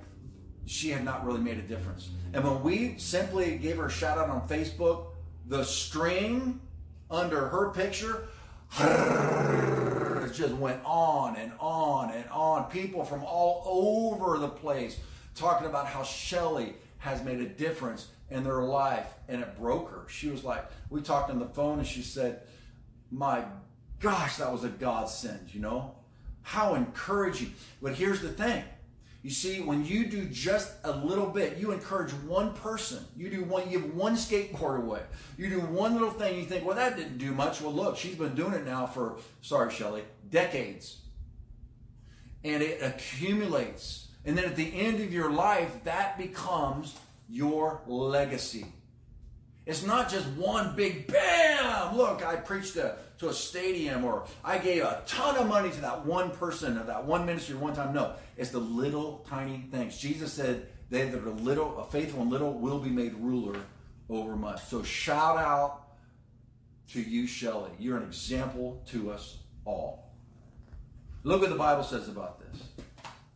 she 0.66 0.90
had 0.90 1.04
not 1.04 1.24
really 1.26 1.40
made 1.40 1.58
a 1.58 1.62
difference. 1.62 2.10
And 2.32 2.44
when 2.44 2.62
we 2.62 2.98
simply 2.98 3.56
gave 3.56 3.78
her 3.78 3.86
a 3.86 3.90
shout 3.90 4.18
out 4.18 4.28
on 4.28 4.46
Facebook, 4.46 5.06
the 5.46 5.64
string 5.64 6.60
under 7.10 7.48
her 7.48 7.70
picture 7.70 8.28
just 10.34 10.54
went 10.54 10.80
on 10.84 11.36
and 11.36 11.52
on 11.60 12.10
and 12.10 12.28
on. 12.30 12.70
People 12.70 13.04
from 13.04 13.22
all 13.24 13.62
over 13.66 14.38
the 14.38 14.48
place 14.48 14.98
talking 15.34 15.66
about 15.66 15.86
how 15.86 16.02
Shelly 16.02 16.74
has 16.98 17.22
made 17.22 17.40
a 17.40 17.46
difference 17.46 18.08
in 18.30 18.44
their 18.44 18.62
life 18.62 19.06
and 19.28 19.42
it 19.42 19.58
broke 19.58 19.90
her. 19.90 20.08
She 20.08 20.28
was 20.28 20.44
like, 20.44 20.64
we 20.90 21.00
talked 21.00 21.30
on 21.30 21.38
the 21.38 21.46
phone 21.46 21.78
and 21.78 21.86
she 21.86 22.02
said, 22.02 22.42
My 23.10 23.44
gosh, 24.00 24.36
that 24.36 24.52
was 24.52 24.64
a 24.64 24.68
godsend, 24.68 25.52
you 25.52 25.60
know? 25.60 25.94
How 26.42 26.74
encouraging. 26.74 27.54
But 27.80 27.94
here's 27.94 28.20
the 28.20 28.28
thing. 28.28 28.64
You 29.22 29.30
see, 29.30 29.62
when 29.62 29.86
you 29.86 30.04
do 30.04 30.26
just 30.26 30.70
a 30.84 30.92
little 30.92 31.26
bit, 31.26 31.56
you 31.56 31.72
encourage 31.72 32.12
one 32.12 32.52
person. 32.52 33.02
You 33.16 33.30
do 33.30 33.42
one, 33.44 33.70
you 33.70 33.80
give 33.80 33.94
one 33.94 34.16
skateboard 34.16 34.82
away. 34.82 35.00
You 35.38 35.48
do 35.48 35.60
one 35.60 35.94
little 35.94 36.10
thing, 36.10 36.38
you 36.38 36.44
think, 36.44 36.66
well, 36.66 36.76
that 36.76 36.98
didn't 36.98 37.16
do 37.16 37.32
much. 37.32 37.62
Well, 37.62 37.72
look, 37.72 37.96
she's 37.96 38.16
been 38.16 38.34
doing 38.34 38.52
it 38.52 38.66
now 38.66 38.84
for, 38.84 39.16
sorry, 39.40 39.72
Shelly, 39.72 40.02
decades. 40.28 40.98
And 42.44 42.62
it 42.62 42.82
accumulates. 42.82 44.08
And 44.26 44.36
then 44.36 44.44
at 44.44 44.56
the 44.56 44.78
end 44.78 45.00
of 45.00 45.10
your 45.10 45.30
life, 45.30 45.72
that 45.84 46.18
becomes 46.18 46.94
your 47.28 47.80
legacy. 47.86 48.66
It's 49.66 49.82
not 49.82 50.10
just 50.10 50.26
one 50.36 50.76
big 50.76 51.06
bam. 51.06 51.96
Look, 51.96 52.24
I 52.24 52.36
preached 52.36 52.76
a, 52.76 52.96
to 53.18 53.30
a 53.30 53.32
stadium 53.32 54.04
or 54.04 54.26
I 54.44 54.58
gave 54.58 54.82
a 54.82 55.02
ton 55.06 55.36
of 55.36 55.48
money 55.48 55.70
to 55.70 55.80
that 55.80 56.04
one 56.04 56.30
person 56.30 56.76
or 56.76 56.84
that 56.84 57.04
one 57.06 57.24
ministry 57.24 57.56
one 57.56 57.74
time. 57.74 57.94
No, 57.94 58.14
it's 58.36 58.50
the 58.50 58.58
little 58.58 59.24
tiny 59.28 59.64
things. 59.70 59.96
Jesus 59.96 60.32
said, 60.32 60.68
"They 60.90 61.08
that 61.08 61.24
are 61.24 61.30
little, 61.30 61.78
a 61.78 61.84
faithful 61.84 62.20
and 62.20 62.30
little, 62.30 62.52
will 62.52 62.78
be 62.78 62.90
made 62.90 63.14
ruler 63.14 63.58
over 64.10 64.36
much." 64.36 64.62
So 64.64 64.82
shout 64.82 65.38
out 65.38 65.80
to 66.92 67.00
you, 67.00 67.26
Shelley. 67.26 67.70
You're 67.78 67.96
an 67.96 68.04
example 68.04 68.82
to 68.88 69.12
us 69.12 69.38
all. 69.64 70.12
Look 71.22 71.40
what 71.40 71.48
the 71.48 71.56
Bible 71.56 71.84
says 71.84 72.08
about 72.08 72.38
this. 72.38 72.62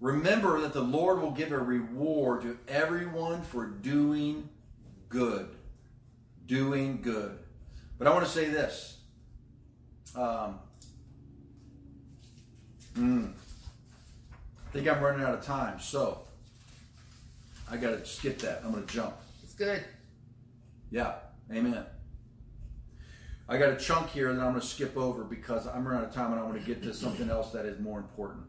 Remember 0.00 0.60
that 0.60 0.72
the 0.72 0.80
Lord 0.80 1.20
will 1.20 1.32
give 1.32 1.50
a 1.50 1.58
reward 1.58 2.42
to 2.42 2.58
everyone 2.68 3.42
for 3.42 3.66
doing 3.66 4.48
good. 5.08 5.48
Doing 6.46 7.00
good. 7.02 7.38
But 7.98 8.06
I 8.06 8.12
want 8.12 8.24
to 8.24 8.30
say 8.30 8.48
this. 8.48 8.98
Um, 10.14 10.60
mm, 12.96 13.32
I 14.66 14.70
think 14.72 14.88
I'm 14.88 15.02
running 15.02 15.24
out 15.24 15.34
of 15.34 15.44
time, 15.44 15.80
so 15.80 16.22
I 17.70 17.76
got 17.76 17.90
to 17.90 18.06
skip 18.06 18.38
that. 18.38 18.62
I'm 18.64 18.72
going 18.72 18.86
to 18.86 18.92
jump. 18.92 19.14
It's 19.42 19.54
good. 19.54 19.84
Yeah, 20.90 21.14
amen. 21.52 21.84
I 23.48 23.58
got 23.58 23.70
a 23.70 23.76
chunk 23.76 24.10
here 24.10 24.32
that 24.32 24.40
I'm 24.40 24.50
going 24.50 24.60
to 24.60 24.66
skip 24.66 24.96
over 24.96 25.24
because 25.24 25.66
I'm 25.66 25.86
running 25.86 26.04
out 26.04 26.08
of 26.08 26.14
time 26.14 26.32
and 26.32 26.40
I 26.40 26.44
want 26.44 26.60
to 26.60 26.66
get 26.66 26.82
to 26.82 26.94
something 26.94 27.30
else 27.30 27.50
that 27.52 27.66
is 27.66 27.80
more 27.80 27.98
important. 27.98 28.44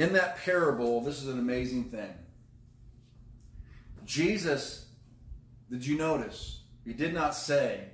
In 0.00 0.14
that 0.14 0.38
parable, 0.38 1.02
this 1.02 1.20
is 1.20 1.28
an 1.28 1.38
amazing 1.38 1.90
thing. 1.90 2.14
Jesus, 4.06 4.86
did 5.70 5.84
you 5.84 5.98
notice? 5.98 6.62
He 6.86 6.94
did 6.94 7.12
not 7.12 7.34
say 7.34 7.84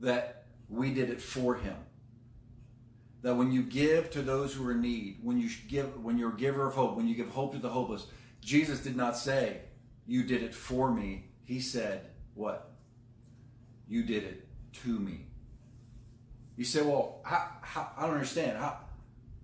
that 0.00 0.46
we 0.68 0.92
did 0.92 1.10
it 1.10 1.22
for 1.22 1.54
him. 1.54 1.76
That 3.22 3.36
when 3.36 3.52
you 3.52 3.62
give 3.62 4.10
to 4.10 4.20
those 4.20 4.52
who 4.52 4.66
are 4.66 4.72
in 4.72 4.80
need, 4.80 5.20
when 5.22 5.38
you 5.38 5.48
give, 5.68 6.02
when 6.02 6.18
you're 6.18 6.34
a 6.34 6.36
giver 6.36 6.66
of 6.66 6.74
hope, 6.74 6.96
when 6.96 7.06
you 7.06 7.14
give 7.14 7.28
hope 7.28 7.52
to 7.52 7.60
the 7.60 7.68
hopeless, 7.68 8.06
Jesus 8.40 8.80
did 8.80 8.96
not 8.96 9.16
say, 9.16 9.60
You 10.08 10.24
did 10.24 10.42
it 10.42 10.56
for 10.56 10.90
me. 10.90 11.26
He 11.44 11.60
said, 11.60 12.10
What? 12.34 12.72
You 13.86 14.02
did 14.02 14.24
it 14.24 14.48
to 14.82 14.88
me. 14.88 15.26
You 16.56 16.64
say, 16.64 16.82
Well, 16.82 17.20
how, 17.24 17.48
how, 17.60 17.92
I 17.96 18.06
don't 18.06 18.14
understand. 18.14 18.58
How, 18.58 18.87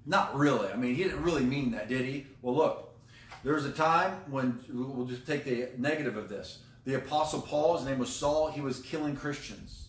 not 0.06 0.36
really. 0.36 0.68
I 0.70 0.76
mean, 0.76 0.94
he 0.94 1.04
didn't 1.04 1.22
really 1.22 1.44
mean 1.44 1.70
that, 1.72 1.88
did 1.88 2.04
he? 2.04 2.26
Well, 2.42 2.54
look, 2.54 2.94
there 3.42 3.54
was 3.54 3.64
a 3.64 3.72
time 3.72 4.12
when 4.30 4.58
we'll 4.70 5.06
just 5.06 5.26
take 5.26 5.44
the 5.44 5.68
negative 5.78 6.16
of 6.16 6.28
this. 6.28 6.60
The 6.84 6.96
Apostle 6.96 7.40
Paul, 7.40 7.78
his 7.78 7.86
name 7.86 7.98
was 7.98 8.14
Saul, 8.14 8.50
he 8.50 8.60
was 8.60 8.80
killing 8.80 9.16
Christians. 9.16 9.88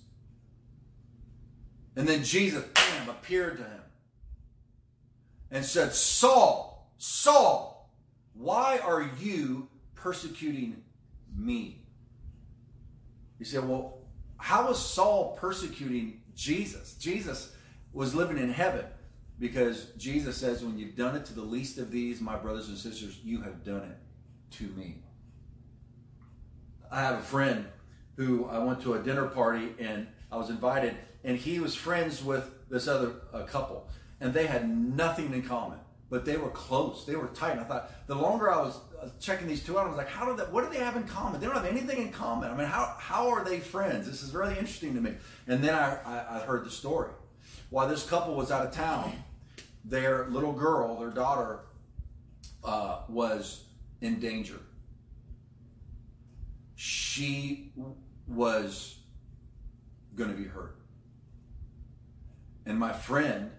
And 1.96 2.08
then 2.08 2.24
Jesus, 2.24 2.64
bam, 2.74 3.10
appeared 3.10 3.58
to 3.58 3.64
him 3.64 3.82
and 5.52 5.64
said, 5.64 5.94
Saul, 5.94 6.90
Saul, 6.98 7.90
why 8.34 8.80
are 8.80 9.10
you 9.20 9.68
persecuting 9.96 10.84
me? 11.36 11.82
He 13.38 13.46
said, 13.46 13.68
Well, 13.68 14.00
how 14.38 14.68
was 14.68 14.80
Saul 14.80 15.38
persecuting 15.40 16.22
Jesus? 16.36 16.96
Jesus 16.96 17.54
was 17.94 18.14
living 18.14 18.38
in 18.38 18.52
heaven. 18.52 18.86
Because 19.40 19.88
Jesus 19.98 20.38
says, 20.38 20.64
when 20.64 20.78
you've 20.78 20.96
done 20.96 21.16
it 21.16 21.26
to 21.26 21.34
the 21.34 21.42
least 21.42 21.78
of 21.78 21.92
these, 21.92 22.22
my 22.22 22.38
brothers 22.38 22.70
and 22.70 22.78
sisters, 22.78 23.20
you 23.24 23.42
have 23.42 23.64
done 23.64 23.84
it 23.84 23.98
to 24.58 24.64
me. 24.78 24.98
I 26.92 27.02
have 27.02 27.20
a 27.20 27.24
friend 27.24 27.66
who 28.16 28.46
I 28.46 28.60
went 28.60 28.82
to 28.84 28.94
a 28.94 29.00
dinner 29.00 29.26
party 29.26 29.74
and 29.80 30.08
I 30.32 30.38
was 30.38 30.50
invited, 30.50 30.96
and 31.24 31.38
he 31.38 31.60
was 31.60 31.76
friends 31.76 32.24
with 32.24 32.50
this 32.70 32.88
other 32.88 33.12
couple, 33.48 33.88
and 34.20 34.34
they 34.34 34.48
had 34.48 34.70
nothing 34.70 35.34
in 35.34 35.44
common, 35.44 35.80
but 36.10 36.26
they 36.26 36.38
were 36.38 36.50
close. 36.50 37.06
They 37.06 37.16
were 37.16 37.28
tight. 37.28 37.52
And 37.52 37.62
I 37.62 37.64
thought 37.64 38.08
the 38.08 38.16
longer 38.16 38.52
I 38.52 38.58
was 38.58 38.80
uh, 39.02 39.10
checking 39.20 39.48
these 39.48 39.64
two 39.64 39.78
out, 39.78 39.86
I 39.86 39.90
was 39.90 39.98
like, 39.98 40.10
how 40.10 40.26
do 40.26 40.36
they? 40.36 40.44
What 40.44 40.64
do 40.64 40.78
they 40.78 40.84
have 40.84 40.96
in 40.96 41.04
common? 41.04 41.40
They 41.40 41.46
don't 41.46 41.56
have 41.56 41.66
anything 41.66 42.02
in 42.02 42.12
common. 42.12 42.50
I 42.50 42.56
mean, 42.56 42.68
how 42.68 42.96
how 42.98 43.30
are 43.30 43.44
they 43.44 43.60
friends? 43.60 44.08
This 44.08 44.24
is 44.24 44.34
really 44.34 44.54
interesting 44.54 44.94
to 44.96 45.02
me. 45.02 45.14
And 45.48 45.64
then 45.64 45.76
I, 45.76 46.00
I, 46.06 46.38
I 46.38 46.40
heard 46.46 46.66
the 46.66 46.72
story. 46.72 47.12
While 47.70 47.88
this 47.88 48.08
couple 48.08 48.36
was 48.36 48.52
out 48.52 48.66
of 48.66 48.74
town, 48.74 49.24
their 49.84 50.28
little 50.30 50.54
girl, 50.54 51.00
their 51.00 51.10
daughter, 51.10 51.60
uh, 52.64 53.02
was 53.08 53.64
in 54.02 54.20
danger. 54.20 54.60
She 56.76 57.72
was 58.28 58.98
going 60.16 60.30
to 60.30 60.36
be 60.36 60.46
hurt. 60.46 60.76
And 62.66 62.80
my 62.80 62.94
friend 62.94 63.52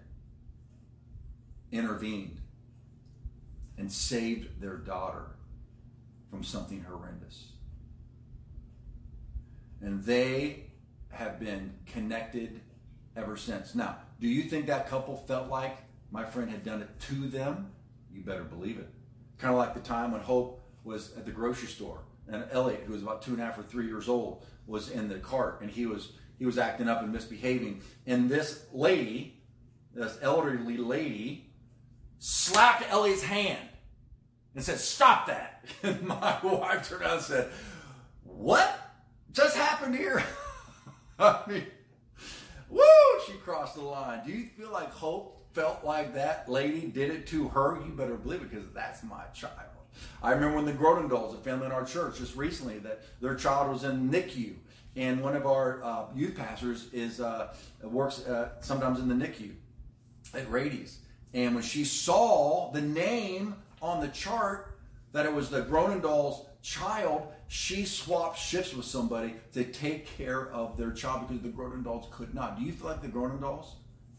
intervened 1.71 2.39
and 3.77 3.91
saved 3.91 4.59
their 4.59 4.77
daughter 4.77 5.27
from 6.29 6.43
something 6.43 6.83
horrendous. 6.83 7.51
And 9.81 10.03
they 10.03 10.63
have 11.09 11.39
been 11.39 11.73
connected 11.85 12.61
ever 13.17 13.35
since. 13.35 13.75
Now, 13.75 13.97
do 14.19 14.27
you 14.27 14.43
think 14.43 14.67
that 14.67 14.87
couple 14.87 15.17
felt 15.17 15.49
like 15.49 15.77
my 16.11 16.23
friend 16.23 16.49
had 16.49 16.63
done 16.63 16.81
it 16.81 16.99
to 17.01 17.27
them, 17.27 17.71
you 18.13 18.21
better 18.21 18.43
believe 18.43 18.79
it. 18.79 18.89
Kind 19.37 19.53
of 19.53 19.59
like 19.59 19.73
the 19.73 19.79
time 19.81 20.11
when 20.11 20.21
Hope 20.21 20.63
was 20.83 21.15
at 21.17 21.25
the 21.25 21.31
grocery 21.31 21.67
store 21.67 21.99
and 22.27 22.45
Elliot, 22.51 22.83
who 22.85 22.93
was 22.93 23.01
about 23.01 23.21
two 23.21 23.31
and 23.31 23.41
a 23.41 23.45
half 23.45 23.57
or 23.57 23.63
three 23.63 23.87
years 23.87 24.07
old, 24.07 24.45
was 24.65 24.89
in 24.89 25.07
the 25.07 25.19
cart 25.19 25.61
and 25.61 25.69
he 25.69 25.85
was 25.85 26.13
he 26.39 26.45
was 26.45 26.57
acting 26.57 26.87
up 26.87 27.01
and 27.01 27.11
misbehaving. 27.11 27.81
And 28.05 28.29
this 28.29 28.65
lady, 28.71 29.41
this 29.93 30.19
elderly 30.21 30.77
lady, 30.77 31.49
slapped 32.19 32.83
Elliot's 32.91 33.23
hand 33.23 33.67
and 34.53 34.63
said, 34.63 34.79
Stop 34.79 35.27
that. 35.27 35.65
And 35.83 36.03
my 36.03 36.37
wife 36.43 36.87
turned 36.87 37.01
around 37.01 37.15
and 37.17 37.21
said, 37.21 37.51
What 38.23 38.79
just 39.31 39.57
happened 39.57 39.95
here? 39.95 40.23
I 41.19 41.41
mean, 41.47 41.63
woo, 42.69 42.81
she 43.25 43.33
crossed 43.33 43.75
the 43.75 43.81
line. 43.81 44.21
Do 44.25 44.31
you 44.31 44.45
feel 44.57 44.71
like 44.71 44.91
Hope 44.91 45.37
felt 45.53 45.83
like 45.83 46.13
that 46.13 46.47
lady 46.49 46.81
did 46.81 47.09
it 47.09 47.25
to 47.27 47.47
her, 47.47 47.79
you 47.83 47.91
better 47.91 48.15
believe 48.15 48.41
it 48.41 48.51
because 48.51 48.67
that's 48.73 49.03
my 49.03 49.23
child. 49.33 49.53
I 50.21 50.31
remember 50.31 50.57
when 50.57 50.65
the 50.65 50.73
Gronendals, 50.73 51.33
a 51.33 51.37
family 51.37 51.65
in 51.65 51.71
our 51.71 51.85
church, 51.85 52.19
just 52.19 52.35
recently, 52.35 52.77
that 52.79 53.01
their 53.21 53.35
child 53.35 53.71
was 53.71 53.83
in 53.83 54.09
NICU, 54.09 54.53
and 54.95 55.21
one 55.21 55.35
of 55.35 55.45
our 55.45 55.83
uh, 55.83 56.05
youth 56.15 56.35
pastors 56.35 56.89
is 56.93 57.19
uh, 57.19 57.53
works 57.81 58.25
uh, 58.25 58.49
sometimes 58.61 58.99
in 58.99 59.07
the 59.07 59.15
NICU 59.15 59.51
at 60.33 60.49
Rady's. 60.51 60.99
And 61.33 61.55
when 61.55 61.63
she 61.63 61.85
saw 61.85 62.71
the 62.71 62.81
name 62.81 63.55
on 63.81 64.01
the 64.01 64.07
chart 64.09 64.77
that 65.13 65.25
it 65.25 65.33
was 65.33 65.49
the 65.49 65.61
Gronendal's 65.61 66.45
child, 66.61 67.27
she 67.47 67.85
swapped 67.85 68.37
shifts 68.37 68.73
with 68.73 68.85
somebody 68.85 69.35
to 69.53 69.63
take 69.63 70.05
care 70.17 70.51
of 70.51 70.77
their 70.77 70.91
child 70.91 71.27
because 71.27 71.43
the 71.43 71.49
Gronendals 71.49 72.11
could 72.11 72.33
not. 72.33 72.59
Do 72.59 72.65
you 72.65 72.73
feel 72.73 72.87
like 72.87 73.01
the 73.01 73.07
Gronendals 73.07 73.67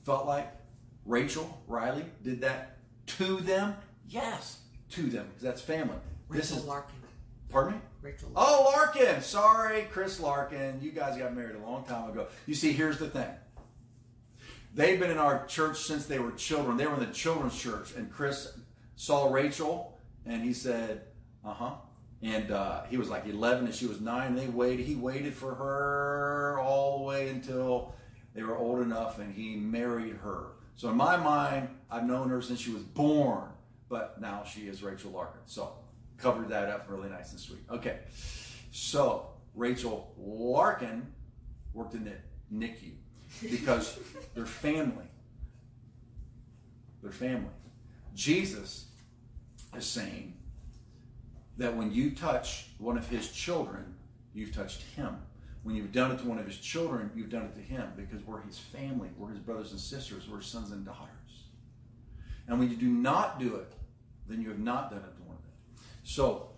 felt 0.05 0.27
like 0.27 0.51
Rachel 1.05 1.63
Riley 1.67 2.05
did 2.23 2.41
that 2.41 2.79
to 3.19 3.39
them? 3.39 3.77
Yes, 4.09 4.61
to 4.91 5.03
them 5.03 5.27
because 5.29 5.43
that's 5.43 5.61
family. 5.61 5.97
Rachel 6.29 6.41
this 6.41 6.63
is 6.63 6.65
Larkin. 6.65 6.97
Pardon 7.51 7.75
me? 7.75 7.81
Rachel. 8.03 8.31
Larkin. 8.31 8.55
Oh, 8.55 8.73
Larkin. 8.77 9.23
Sorry, 9.23 9.87
Chris 9.91 10.21
Larkin. 10.21 10.79
You 10.83 10.93
guys 10.93 11.19
got 11.19 11.35
married 11.35 11.57
a 11.57 11.67
long 11.67 11.85
time 11.85 12.11
ago. 12.11 12.29
You 12.47 12.55
see, 12.55 12.73
here's 12.73 12.99
the 12.99 13.09
thing. 13.09 13.29
They've 14.75 15.01
been 15.01 15.11
in 15.11 15.19
our 15.19 15.47
church 15.47 15.79
since 15.81 16.07
they 16.07 16.19
were 16.19 16.33
children. 16.33 16.77
They 16.77 16.87
were 16.87 16.95
in 16.95 17.01
the 17.01 17.07
children's 17.07 17.59
church, 17.59 17.95
and 17.97 18.11
Chris 18.13 18.53
saw 18.97 19.31
Rachel, 19.33 19.99
and 20.27 20.43
he 20.43 20.53
said, 20.53 21.03
"Uh 21.45 21.55
huh." 21.55 21.75
And 22.23 22.51
uh, 22.51 22.83
he 22.85 22.97
was 22.97 23.09
like 23.09 23.27
11, 23.27 23.67
and 23.67 23.75
she 23.75 23.87
was 23.87 24.01
nine. 24.01 24.29
And 24.29 24.39
they 24.39 24.49
waited. 24.49 24.87
He 24.87 24.97
waited 24.97 25.35
for 25.35 25.55
her 25.55 26.59
all 26.61 26.99
the 26.99 27.05
way 27.05 27.29
until 27.29 27.95
they 28.35 28.43
were 28.43 28.57
old 28.57 28.81
enough, 28.81 29.19
and 29.19 29.33
he 29.33 29.57
married 29.57 30.17
her. 30.17 30.53
So 30.77 30.89
in 30.91 30.97
my 30.97 31.17
mind, 31.17 31.69
I've 31.91 32.05
known 32.05 32.29
her 32.29 32.41
since 32.41 32.61
she 32.61 32.71
was 32.71 32.83
born, 32.83 33.49
but 33.89 34.21
now 34.21 34.45
she 34.45 34.69
is 34.69 34.83
Rachel 34.83 35.11
Larkin. 35.11 35.41
So 35.47 35.73
covered 36.19 36.49
that 36.49 36.69
up 36.69 36.87
really 36.89 37.09
nice 37.09 37.33
and 37.33 37.41
sweet. 37.41 37.61
Okay, 37.71 37.99
so 38.71 39.31
Rachel 39.55 40.13
Larkin 40.17 41.07
worked 41.73 41.95
in 41.95 42.05
the 42.05 42.13
NICU 42.55 42.93
because 43.51 43.99
they're 44.35 44.47
family. 44.47 45.07
They're 47.03 47.11
family. 47.11 47.51
Jesus 48.15 48.87
is 49.77 49.87
saying 49.87 50.35
that 51.59 51.77
when 51.77 51.93
you 51.93 52.13
touch 52.13 52.67
one 52.79 52.97
of 52.97 53.07
his 53.09 53.31
children, 53.31 53.95
you've 54.33 54.55
touched 54.55 54.83
him. 54.97 55.17
When 55.65 55.75
you've 55.75 55.93
done 55.93 56.13
it 56.13 56.21
to 56.21 56.27
one 56.27 56.39
of 56.39 56.47
his 56.47 56.57
children, 56.57 57.11
you've 57.15 57.31
done 57.31 57.43
it 57.43 57.55
to 57.57 57.61
him 57.61 57.93
because 57.97 58.25
we're 58.27 58.41
his 58.41 58.59
family, 58.59 59.09
we're 59.19 59.31
his 59.31 59.41
brothers 59.41 59.73
and 59.73 59.81
sisters, 59.81 60.29
we're 60.29 60.41
sons 60.41 60.71
and 60.71 60.85
daughters. 60.87 61.11
And 62.47 62.59
when 62.59 62.71
you 62.71 62.77
do 62.77 62.89
not 62.89 63.39
do 63.39 63.57
it, 63.57 63.73
then 64.29 64.41
you 64.41 64.49
have 64.49 64.61
not 64.61 64.91
done 64.91 65.01
it 65.01 65.17
to 65.17 65.23
one 65.23 65.37
of 65.37 65.43
them. 65.43 65.85
So, 66.05 66.51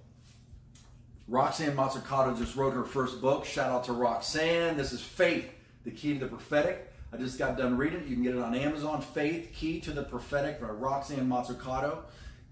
Roxanne 1.26 1.76
Mazzucato 1.76 2.36
just 2.36 2.56
wrote 2.56 2.74
her 2.74 2.84
first 2.84 3.20
book. 3.20 3.44
Shout 3.44 3.70
out 3.70 3.84
to 3.84 3.92
Roxanne. 3.92 4.76
This 4.76 4.92
is 4.92 5.00
Faith, 5.00 5.50
the 5.84 5.90
Key 5.90 6.14
to 6.14 6.20
the 6.20 6.26
Prophetic. 6.26 6.92
I 7.12 7.16
just 7.16 7.38
got 7.38 7.56
done 7.56 7.76
reading 7.76 8.00
it. 8.00 8.06
You 8.06 8.14
can 8.14 8.22
get 8.22 8.34
it 8.34 8.42
on 8.42 8.54
Amazon. 8.54 9.00
Faith, 9.00 9.52
Key 9.54 9.80
to 9.80 9.92
the 9.92 10.02
Prophetic 10.02 10.60
by 10.60 10.68
Roxanne 10.68 11.28
Mazzucato. 11.28 11.98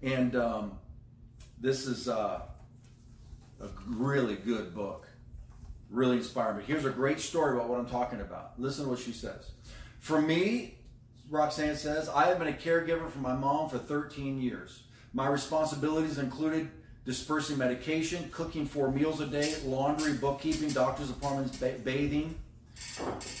And 0.01 0.35
um, 0.35 0.77
this 1.59 1.85
is 1.85 2.07
uh, 2.07 2.41
a 3.61 3.67
really 3.87 4.35
good 4.35 4.73
book. 4.73 5.07
Really 5.89 6.17
inspiring. 6.17 6.57
But 6.57 6.65
here's 6.65 6.85
a 6.85 6.91
great 6.91 7.19
story 7.19 7.55
about 7.55 7.69
what 7.69 7.79
I'm 7.79 7.89
talking 7.89 8.21
about. 8.21 8.59
Listen 8.59 8.85
to 8.85 8.91
what 8.91 8.99
she 8.99 9.11
says. 9.11 9.51
For 9.99 10.21
me, 10.21 10.75
Roxanne 11.29 11.75
says, 11.75 12.09
I 12.09 12.27
have 12.27 12.39
been 12.39 12.47
a 12.47 12.53
caregiver 12.53 13.09
for 13.09 13.19
my 13.19 13.35
mom 13.35 13.69
for 13.69 13.79
13 13.79 14.41
years. 14.41 14.83
My 15.13 15.27
responsibilities 15.27 16.17
included 16.19 16.69
dispersing 17.05 17.57
medication, 17.57 18.29
cooking 18.31 18.65
four 18.65 18.91
meals 18.91 19.19
a 19.19 19.25
day, 19.25 19.55
laundry, 19.65 20.13
bookkeeping, 20.13 20.69
doctor's 20.69 21.09
appointments, 21.09 21.57
ba- 21.57 21.79
bathing. 21.83 22.35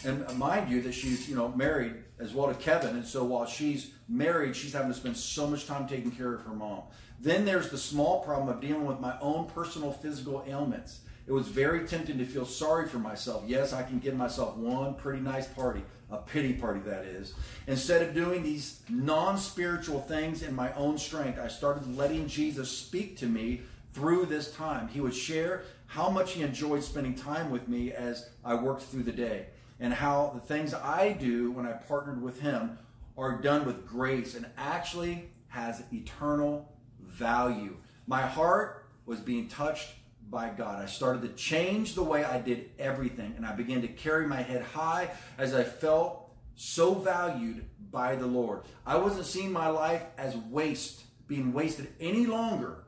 And 0.03 0.25
mind 0.37 0.71
you 0.71 0.81
that 0.81 0.93
she's, 0.93 1.29
you 1.29 1.35
know, 1.35 1.49
married 1.49 1.93
as 2.19 2.33
well 2.33 2.47
to 2.47 2.53
Kevin. 2.55 2.95
And 2.95 3.05
so 3.05 3.23
while 3.23 3.45
she's 3.45 3.91
married, 4.07 4.55
she's 4.55 4.73
having 4.73 4.91
to 4.91 4.97
spend 4.97 5.17
so 5.17 5.47
much 5.47 5.65
time 5.65 5.87
taking 5.87 6.11
care 6.11 6.33
of 6.33 6.41
her 6.41 6.53
mom. 6.53 6.83
Then 7.19 7.45
there's 7.45 7.69
the 7.69 7.77
small 7.77 8.21
problem 8.23 8.49
of 8.49 8.61
dealing 8.61 8.85
with 8.85 8.99
my 8.99 9.17
own 9.19 9.47
personal 9.47 9.91
physical 9.91 10.43
ailments. 10.47 11.01
It 11.27 11.33
was 11.33 11.47
very 11.47 11.85
tempting 11.85 12.17
to 12.17 12.25
feel 12.25 12.45
sorry 12.45 12.87
for 12.87 12.97
myself. 12.97 13.43
Yes, 13.45 13.71
I 13.71 13.83
can 13.83 13.99
give 13.99 14.15
myself 14.15 14.57
one 14.57 14.95
pretty 14.95 15.21
nice 15.21 15.45
party, 15.45 15.83
a 16.09 16.17
pity 16.17 16.53
party, 16.53 16.79
that 16.81 17.05
is. 17.05 17.35
Instead 17.67 18.01
of 18.01 18.15
doing 18.15 18.41
these 18.41 18.81
non 18.89 19.37
spiritual 19.37 20.01
things 20.01 20.41
in 20.41 20.55
my 20.55 20.73
own 20.73 20.97
strength, 20.97 21.37
I 21.37 21.47
started 21.47 21.95
letting 21.95 22.27
Jesus 22.27 22.75
speak 22.75 23.15
to 23.17 23.27
me 23.27 23.61
through 23.93 24.25
this 24.25 24.51
time. 24.55 24.87
He 24.87 25.01
would 25.01 25.13
share 25.13 25.63
how 25.85 26.09
much 26.09 26.31
he 26.31 26.41
enjoyed 26.41 26.83
spending 26.83 27.13
time 27.13 27.51
with 27.51 27.67
me 27.67 27.91
as 27.91 28.29
I 28.43 28.55
worked 28.55 28.83
through 28.83 29.03
the 29.03 29.11
day, 29.11 29.47
and 29.79 29.93
how 29.93 30.31
the 30.33 30.41
things 30.41 30.73
I 30.73 31.13
do 31.13 31.51
when 31.51 31.65
I 31.65 31.73
partnered 31.73 32.21
with 32.21 32.41
him 32.41 32.77
are 33.17 33.41
done 33.41 33.65
with 33.65 33.85
grace 33.85 34.35
and 34.35 34.45
actually 34.57 35.29
has 35.47 35.83
eternal 35.91 36.71
value. 37.01 37.75
My 38.07 38.21
heart 38.21 38.87
was 39.05 39.19
being 39.19 39.47
touched 39.47 39.89
by 40.29 40.49
God. 40.49 40.81
I 40.81 40.85
started 40.85 41.21
to 41.23 41.29
change 41.29 41.95
the 41.95 42.03
way 42.03 42.23
I 42.23 42.39
did 42.39 42.69
everything, 42.77 43.33
and 43.35 43.45
I 43.45 43.53
began 43.53 43.81
to 43.81 43.87
carry 43.87 44.27
my 44.27 44.41
head 44.41 44.61
high 44.61 45.09
as 45.37 45.55
I 45.55 45.63
felt 45.63 46.29
so 46.55 46.93
valued 46.93 47.65
by 47.91 48.15
the 48.15 48.27
Lord. 48.27 48.63
I 48.85 48.97
wasn't 48.97 49.25
seeing 49.25 49.51
my 49.51 49.69
life 49.69 50.03
as 50.17 50.35
waste, 50.35 51.03
being 51.27 51.53
wasted 51.53 51.87
any 51.99 52.25
longer, 52.25 52.83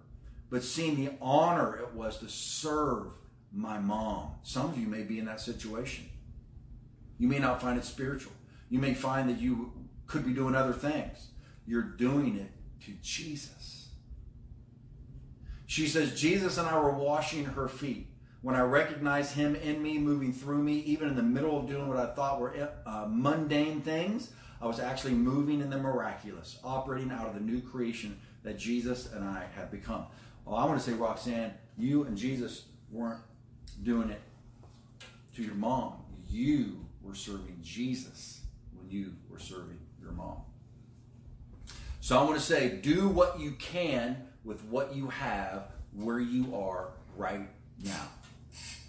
but 0.50 0.64
seeing 0.64 1.04
the 1.04 1.14
honor 1.22 1.78
it 1.78 1.94
was 1.94 2.20
to 2.20 2.30
serve 2.30 3.08
my 3.54 3.80
mom. 3.80 4.32
Some 4.44 4.70
of 4.70 4.78
you 4.78 4.88
may 4.88 5.04
be 5.04 5.20
in 5.20 5.26
that 5.26 5.42
situation. 5.42 6.06
You 7.22 7.28
may 7.28 7.38
not 7.38 7.62
find 7.62 7.78
it 7.78 7.86
spiritual. 7.86 8.32
You 8.72 8.80
may 8.80 8.96
find 8.96 9.30
that 9.30 9.40
you 9.40 9.72
could 10.08 10.26
be 10.26 10.34
doing 10.34 10.56
other 10.56 10.74
things. 10.74 11.28
You're 11.68 11.84
doing 11.84 12.36
it 12.36 12.50
to 12.86 12.94
Jesus. 13.04 13.90
She 15.68 15.88
says, 15.88 16.20
Jesus 16.20 16.58
and 16.58 16.68
I 16.68 16.80
were 16.80 16.90
washing 16.90 17.46
her 17.46 17.68
feet. 17.68 18.08
When 18.42 18.56
I 18.56 18.62
recognized 18.62 19.36
him 19.36 19.54
in 19.54 19.84
me, 19.84 20.00
moving 20.00 20.34
through 20.34 20.64
me, 20.64 20.80
even 20.80 21.10
in 21.10 21.16
the 21.16 21.22
middle 21.22 21.60
of 21.60 21.68
doing 21.68 21.88
what 21.88 21.98
I 21.98 22.08
thought 22.08 22.42
were 22.42 22.72
uh, 22.88 23.06
mundane 23.08 23.82
things, 23.82 24.32
I 24.60 24.66
was 24.66 24.80
actually 24.80 25.14
moving 25.14 25.62
in 25.62 25.70
the 25.70 25.78
miraculous, 25.78 26.58
operating 26.64 27.12
out 27.12 27.28
of 27.28 27.36
the 27.36 27.40
new 27.40 27.62
creation 27.62 28.20
that 28.42 28.58
Jesus 28.58 29.12
and 29.14 29.24
I 29.24 29.46
have 29.56 29.70
become. 29.70 30.08
Well, 30.44 30.56
I 30.56 30.66
want 30.66 30.82
to 30.82 30.84
say, 30.84 30.94
Roxanne, 30.94 31.54
you 31.78 32.06
and 32.06 32.18
Jesus 32.18 32.66
weren't 32.90 33.22
doing 33.84 34.10
it 34.10 34.22
to 35.36 35.44
your 35.44 35.54
mom. 35.54 35.98
You 36.28 36.81
were 37.04 37.16
serving 37.16 37.58
Jesus 37.62 38.42
when 38.74 38.90
you 38.90 39.14
were 39.30 39.40
serving 39.40 39.80
your 40.02 40.12
mom. 40.12 40.38
So 42.00 42.18
I 42.18 42.24
want 42.24 42.36
to 42.36 42.42
say, 42.42 42.70
do 42.70 43.08
what 43.08 43.40
you 43.40 43.52
can 43.52 44.18
with 44.44 44.64
what 44.66 44.96
you 44.96 45.08
have 45.08 45.68
where 45.94 46.20
you 46.20 46.56
are 46.56 46.90
right 47.16 47.48
now. 47.84 48.08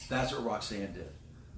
That's 0.09 0.33
what 0.33 0.45
Roxanne 0.45 0.93
did. 0.93 1.11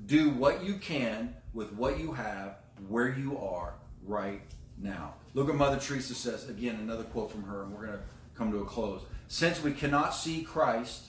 Do 0.07 0.31
what 0.31 0.65
you 0.65 0.75
can 0.77 1.35
with 1.53 1.73
what 1.73 1.99
you 1.99 2.13
have 2.13 2.57
where 2.89 3.09
you 3.09 3.39
are 3.39 3.75
right 4.05 4.43
now. 4.79 5.15
Look 5.35 5.49
at 5.49 5.55
Mother 5.55 5.79
Teresa 5.79 6.15
says. 6.15 6.49
Again, 6.49 6.77
another 6.77 7.05
quote 7.05 7.31
from 7.31 7.45
her, 7.45 7.63
and 7.63 7.73
we're 7.73 7.87
going 7.87 7.99
to 7.99 8.05
come 8.37 8.51
to 8.53 8.59
a 8.59 8.65
close. 8.65 9.03
Since 9.29 9.63
we 9.63 9.73
cannot 9.73 10.15
see 10.15 10.43
Christ, 10.43 11.07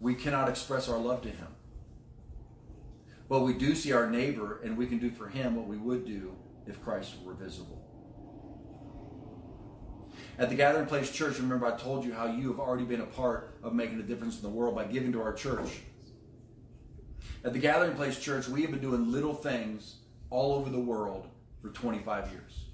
we 0.00 0.14
cannot 0.14 0.48
express 0.48 0.88
our 0.88 0.98
love 0.98 1.22
to 1.22 1.28
him. 1.28 1.48
But 3.28 3.40
we 3.40 3.52
do 3.52 3.74
see 3.74 3.92
our 3.92 4.08
neighbor, 4.08 4.60
and 4.64 4.76
we 4.76 4.86
can 4.86 4.98
do 4.98 5.10
for 5.10 5.28
him 5.28 5.54
what 5.54 5.66
we 5.66 5.76
would 5.76 6.06
do 6.06 6.34
if 6.66 6.82
Christ 6.82 7.14
were 7.24 7.34
visible. 7.34 7.84
At 10.38 10.48
the 10.48 10.54
Gathering 10.54 10.86
Place 10.86 11.10
Church, 11.10 11.38
remember 11.38 11.66
I 11.66 11.76
told 11.76 12.04
you 12.04 12.14
how 12.14 12.26
you 12.26 12.48
have 12.48 12.60
already 12.60 12.84
been 12.84 13.00
a 13.00 13.06
part 13.06 13.58
of 13.62 13.74
making 13.74 13.98
a 13.98 14.02
difference 14.02 14.36
in 14.36 14.42
the 14.42 14.48
world 14.48 14.74
by 14.74 14.84
giving 14.84 15.12
to 15.12 15.22
our 15.22 15.32
church. 15.32 15.80
At 17.44 17.52
the 17.52 17.58
Gathering 17.58 17.94
Place 17.96 18.18
Church, 18.18 18.48
we 18.48 18.62
have 18.62 18.70
been 18.70 18.80
doing 18.80 19.12
little 19.12 19.34
things 19.34 19.96
all 20.30 20.54
over 20.54 20.70
the 20.70 20.80
world 20.80 21.26
for 21.60 21.70
25 21.70 22.30
years. 22.30 22.64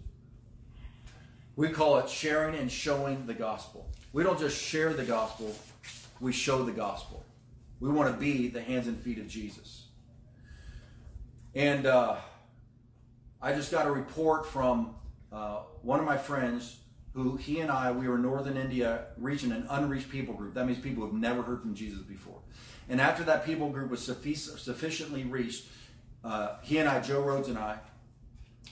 We 1.57 1.71
call 1.71 1.99
it 1.99 2.09
sharing 2.09 2.55
and 2.57 2.71
showing 2.71 3.27
the 3.27 3.35
gospel. 3.35 3.89
We 4.13 4.23
don't 4.23 4.39
just 4.39 4.61
share 4.61 4.93
the 4.93 5.05
gospel, 5.05 5.55
we 6.21 6.33
show 6.33 6.65
the 6.65 6.73
gospel. 6.73 7.25
We 7.81 7.89
want 7.89 8.13
to 8.13 8.19
be 8.19 8.49
the 8.49 8.61
hands 8.61 8.87
and 8.87 8.99
feet 8.99 9.19
of 9.19 9.29
Jesus. 9.29 9.84
And 11.55 11.87
uh, 11.87 12.17
I 13.41 13.53
just 13.53 13.71
got 13.71 13.87
a 13.87 13.91
report 13.91 14.47
from 14.47 14.97
uh, 15.33 15.61
one 15.83 16.01
of 16.01 16.07
my 16.07 16.17
friends 16.17 16.79
who 17.13 17.37
he 17.37 17.61
and 17.61 17.71
I, 17.71 17.93
we 17.93 18.09
were 18.09 18.19
Northern 18.19 18.57
India 18.57 19.07
reaching 19.19 19.53
an 19.53 19.67
unreached 19.71 20.11
people 20.11 20.35
group. 20.35 20.55
That 20.55 20.67
means 20.67 20.81
people 20.81 21.05
who 21.05 21.13
have 21.13 21.21
never 21.21 21.43
heard 21.43 21.61
from 21.61 21.75
Jesus 21.75 22.01
before. 22.01 22.41
And 22.89 23.01
after 23.01 23.23
that 23.25 23.47
people 23.47 23.71
group 23.71 23.91
was 23.91 24.05
sufficiently 24.05 25.23
reached, 25.23 25.67
uh, 26.25 26.57
he 26.63 26.79
and 26.79 26.89
I, 26.89 27.01
Joe 27.01 27.21
Rhodes 27.21 27.49
and 27.49 27.57
I, 27.57 27.79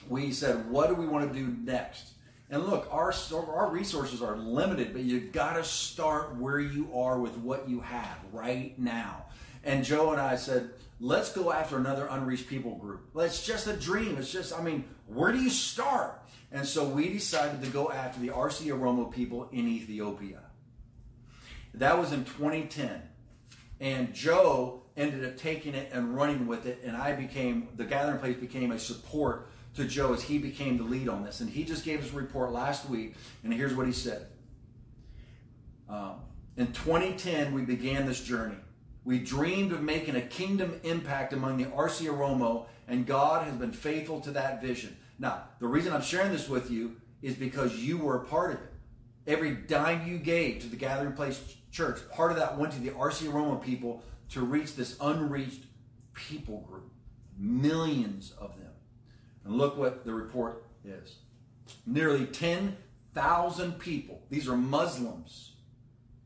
we 0.09 0.31
said, 0.31 0.69
what 0.69 0.89
do 0.89 0.95
we 0.95 1.07
want 1.07 1.31
to 1.31 1.39
do 1.39 1.55
next? 1.63 2.09
And 2.49 2.65
look, 2.65 2.87
our 2.91 3.13
our 3.31 3.69
resources 3.69 4.21
are 4.21 4.35
limited, 4.35 4.91
but 4.91 5.03
you've 5.03 5.31
got 5.31 5.53
to 5.53 5.63
start 5.63 6.35
where 6.35 6.59
you 6.59 6.89
are 6.93 7.17
with 7.17 7.37
what 7.37 7.69
you 7.69 7.79
have 7.79 8.17
right 8.33 8.77
now. 8.77 9.25
And 9.63 9.85
Joe 9.85 10.11
and 10.11 10.19
I 10.19 10.35
said, 10.35 10.71
let's 10.99 11.31
go 11.31 11.51
after 11.51 11.77
another 11.77 12.07
unreached 12.09 12.47
people 12.47 12.75
group. 12.75 13.09
It's 13.15 13.45
just 13.45 13.67
a 13.67 13.73
dream. 13.73 14.17
It's 14.17 14.31
just, 14.31 14.57
I 14.57 14.61
mean, 14.61 14.85
where 15.07 15.31
do 15.31 15.41
you 15.41 15.49
start? 15.49 16.21
And 16.51 16.65
so 16.65 16.87
we 16.87 17.09
decided 17.11 17.61
to 17.63 17.69
go 17.69 17.91
after 17.91 18.19
the 18.19 18.29
Arsi 18.29 18.67
Oromo 18.67 19.11
people 19.11 19.49
in 19.51 19.67
Ethiopia. 19.67 20.41
That 21.73 21.97
was 21.97 22.11
in 22.11 22.25
2010. 22.25 23.01
And 23.79 24.13
Joe 24.13 24.83
ended 24.95 25.25
up 25.25 25.37
taking 25.37 25.73
it 25.73 25.89
and 25.91 26.15
running 26.15 26.45
with 26.45 26.65
it, 26.67 26.81
and 26.85 26.95
I 26.95 27.13
became, 27.13 27.69
the 27.75 27.83
gathering 27.83 28.19
place 28.19 28.37
became 28.37 28.71
a 28.71 28.79
support 28.79 29.49
to 29.75 29.85
Joe 29.85 30.13
as 30.13 30.21
he 30.21 30.37
became 30.37 30.77
the 30.77 30.83
lead 30.83 31.09
on 31.09 31.23
this. 31.23 31.41
And 31.41 31.49
he 31.49 31.63
just 31.63 31.83
gave 31.83 32.03
us 32.03 32.13
a 32.13 32.15
report 32.15 32.51
last 32.51 32.87
week, 32.87 33.15
and 33.43 33.51
here's 33.51 33.73
what 33.73 33.87
he 33.87 33.93
said. 33.93 34.27
Um, 35.89 36.19
in 36.57 36.67
2010, 36.67 37.53
we 37.53 37.63
began 37.63 38.05
this 38.05 38.23
journey. 38.23 38.57
We 39.05 39.19
dreamed 39.19 39.73
of 39.73 39.81
making 39.81 40.15
a 40.15 40.21
kingdom 40.21 40.79
impact 40.83 41.33
among 41.33 41.57
the 41.57 41.65
Arsi 41.65 42.07
Oromo, 42.07 42.67
and 42.87 43.05
God 43.05 43.45
has 43.45 43.55
been 43.55 43.73
faithful 43.73 44.21
to 44.21 44.31
that 44.31 44.61
vision. 44.61 44.95
Now, 45.19 45.43
the 45.59 45.67
reason 45.67 45.93
I'm 45.93 46.01
sharing 46.01 46.31
this 46.31 46.47
with 46.47 46.71
you 46.71 46.95
is 47.21 47.35
because 47.35 47.75
you 47.75 47.97
were 47.97 48.17
a 48.17 48.25
part 48.25 48.51
of 48.53 48.57
it. 48.57 48.73
Every 49.25 49.51
dime 49.51 50.07
you 50.07 50.17
gave 50.17 50.61
to 50.61 50.67
the 50.67 50.75
Gathering 50.75 51.13
Place 51.13 51.41
Church, 51.71 51.99
part 52.11 52.31
of 52.31 52.37
that 52.37 52.57
went 52.57 52.73
to 52.73 52.79
the 52.79 52.91
Arsi 52.91 53.27
Oromo 53.27 53.61
people 53.61 54.03
to 54.29 54.41
reach 54.41 54.75
this 54.75 54.97
unreached 55.01 55.63
people 56.13 56.61
group. 56.61 56.91
Millions 57.37 58.33
of 58.37 58.57
them. 58.57 58.71
And 59.45 59.57
look 59.57 59.77
what 59.77 60.05
the 60.05 60.13
report 60.13 60.65
is. 60.85 61.17
Nearly 61.85 62.25
10,000 62.25 63.79
people, 63.79 64.21
these 64.29 64.47
are 64.47 64.57
Muslims 64.57 65.51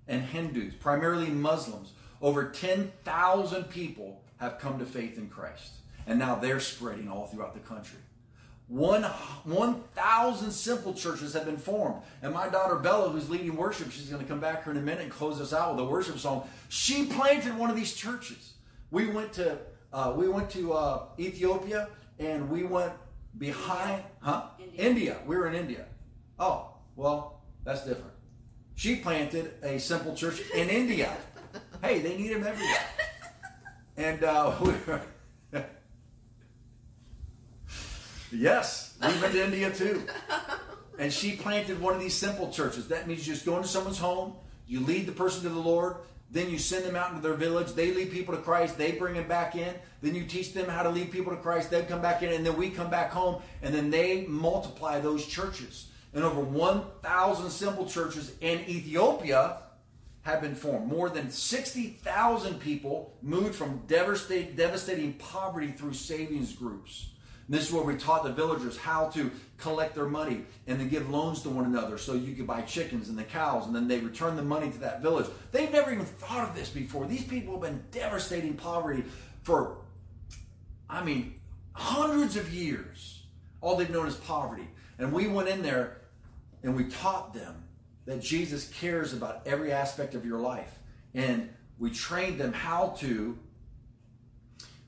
and 0.07 0.21
Hindus, 0.21 0.73
primarily 0.75 1.29
Muslims, 1.29 1.91
over 2.21 2.49
10,000 2.49 3.63
people 3.65 4.21
have 4.37 4.59
come 4.59 4.79
to 4.79 4.85
faith 4.85 5.17
in 5.17 5.29
Christ. 5.29 5.73
And 6.05 6.19
now 6.19 6.35
they're 6.35 6.59
spreading 6.59 7.09
all 7.09 7.27
throughout 7.27 7.53
the 7.53 7.59
country. 7.59 7.99
One 8.67 9.03
1,000 9.03 10.51
simple 10.51 10.93
churches 10.93 11.33
have 11.33 11.45
been 11.45 11.57
formed. 11.57 12.01
And 12.21 12.33
my 12.33 12.49
daughter 12.49 12.75
Bella, 12.75 13.09
who's 13.09 13.29
leading 13.29 13.55
worship, 13.55 13.91
she's 13.91 14.09
going 14.09 14.21
to 14.21 14.27
come 14.27 14.41
back 14.41 14.65
here 14.65 14.71
in 14.73 14.77
a 14.77 14.81
minute 14.81 15.03
and 15.03 15.11
close 15.11 15.39
us 15.39 15.53
out 15.53 15.75
with 15.75 15.85
a 15.85 15.87
worship 15.87 16.19
song. 16.19 16.47
She 16.67 17.05
planted 17.05 17.57
one 17.57 17.69
of 17.69 17.77
these 17.77 17.93
churches. 17.93 18.53
We 18.91 19.07
went 19.07 19.33
to 19.33 19.57
uh, 19.93 20.13
we 20.17 20.27
went 20.27 20.49
to 20.51 20.73
uh, 20.73 21.05
Ethiopia 21.17 21.87
and 22.19 22.49
we 22.49 22.63
went 22.63 22.91
behind, 23.37 24.03
huh? 24.19 24.47
India. 24.59 24.85
India. 24.85 25.17
We 25.25 25.37
were 25.37 25.47
in 25.47 25.55
India. 25.55 25.85
Oh, 26.37 26.73
well, 26.97 27.41
that's 27.63 27.85
different. 27.85 28.11
She 28.75 28.97
planted 28.97 29.53
a 29.63 29.79
simple 29.79 30.13
church 30.13 30.41
in 30.53 30.69
India. 30.69 31.15
hey, 31.81 31.99
they 31.99 32.17
need 32.17 32.31
him 32.31 32.45
everywhere. 32.45 32.77
And 33.99 34.23
uh, 34.23 34.55
we 34.61 34.73
were, 34.85 35.01
yes, 38.31 38.95
we've 39.01 39.21
been 39.21 39.31
to 39.31 39.43
India 39.45 39.71
too. 39.71 40.03
And 40.99 41.13
she 41.13 41.35
planted 41.35 41.79
one 41.79 41.93
of 41.93 41.99
these 41.99 42.15
simple 42.15 42.51
churches. 42.51 42.87
That 42.87 43.07
means 43.07 43.27
you 43.27 43.33
just 43.33 43.45
go 43.45 43.55
into 43.55 43.67
someone's 43.67 43.99
home, 43.99 44.33
you 44.65 44.79
lead 44.79 45.05
the 45.05 45.11
person 45.11 45.43
to 45.43 45.49
the 45.49 45.59
Lord, 45.59 45.97
then 46.29 46.49
you 46.49 46.57
send 46.57 46.83
them 46.85 46.95
out 46.95 47.11
into 47.11 47.21
their 47.21 47.35
village. 47.35 47.73
They 47.73 47.93
lead 47.93 48.11
people 48.11 48.35
to 48.35 48.41
Christ. 48.41 48.77
They 48.77 48.91
bring 48.91 49.13
them 49.13 49.27
back 49.27 49.55
in. 49.55 49.73
Then 50.01 50.13
you 50.13 50.25
teach 50.25 50.53
them 50.53 50.67
how 50.67 50.83
to 50.83 50.89
lead 50.89 51.11
people 51.11 51.31
to 51.31 51.37
Christ. 51.37 51.69
They 51.69 51.83
come 51.83 52.01
back 52.01 52.21
in, 52.21 52.33
and 52.33 52.45
then 52.45 52.57
we 52.57 52.69
come 52.69 52.89
back 52.89 53.11
home, 53.11 53.41
and 53.61 53.73
then 53.73 53.89
they 53.89 54.25
multiply 54.27 54.99
those 54.99 55.25
churches. 55.25 55.87
And 56.13 56.23
over 56.23 56.41
1,000 56.41 57.49
simple 57.49 57.85
churches 57.85 58.33
in 58.41 58.59
Ethiopia 58.67 59.59
have 60.27 60.41
been 60.41 60.55
formed. 60.55 60.87
More 60.87 61.09
than 61.09 61.31
60,000 61.31 62.59
people 62.59 63.13
moved 63.21 63.55
from 63.55 63.81
devastating, 63.87 64.55
devastating 64.55 65.13
poverty 65.13 65.71
through 65.71 65.93
savings 65.93 66.53
groups. 66.53 67.11
And 67.47 67.55
this 67.55 67.65
is 67.65 67.73
where 67.73 67.83
we 67.83 67.95
taught 67.95 68.25
the 68.25 68.33
villagers 68.33 68.75
how 68.75 69.07
to 69.11 69.31
collect 69.57 69.95
their 69.95 70.05
money 70.05 70.43
and 70.67 70.77
then 70.77 70.89
give 70.89 71.09
loans 71.09 71.43
to 71.43 71.49
one 71.49 71.63
another 71.63 71.97
so 71.97 72.13
you 72.13 72.35
could 72.35 72.45
buy 72.45 72.61
chickens 72.63 73.07
and 73.07 73.17
the 73.17 73.23
cows 73.23 73.67
and 73.67 73.73
then 73.73 73.87
they 73.87 73.99
return 73.99 74.35
the 74.35 74.41
money 74.41 74.69
to 74.69 74.77
that 74.79 75.01
village. 75.01 75.27
They've 75.53 75.71
never 75.71 75.93
even 75.93 76.03
thought 76.03 76.49
of 76.49 76.53
this 76.53 76.69
before. 76.69 77.05
These 77.05 77.23
people 77.23 77.53
have 77.53 77.61
been 77.61 77.81
devastating 77.91 78.55
poverty 78.55 79.05
for, 79.43 79.77
I 80.89 81.05
mean, 81.05 81.39
hundreds 81.71 82.35
of 82.35 82.53
years. 82.53 83.23
All 83.61 83.77
they've 83.77 83.89
known 83.89 84.07
is 84.07 84.17
poverty. 84.17 84.67
And 84.99 85.13
we 85.13 85.29
went 85.29 85.47
in 85.47 85.61
there 85.61 86.01
and 86.63 86.75
we 86.75 86.83
taught 86.89 87.33
them 87.33 87.63
that 88.07 88.21
Jesus 88.21 88.69
cares 88.69 89.13
about 89.13 89.41
every 89.45 89.71
aspect 89.71 90.15
of 90.15 90.25
your 90.25 90.39
life. 90.39 90.79
And 91.13 91.49
we 91.77 91.91
trained 91.91 92.39
them 92.39 92.53
how 92.53 92.95
to 92.99 93.37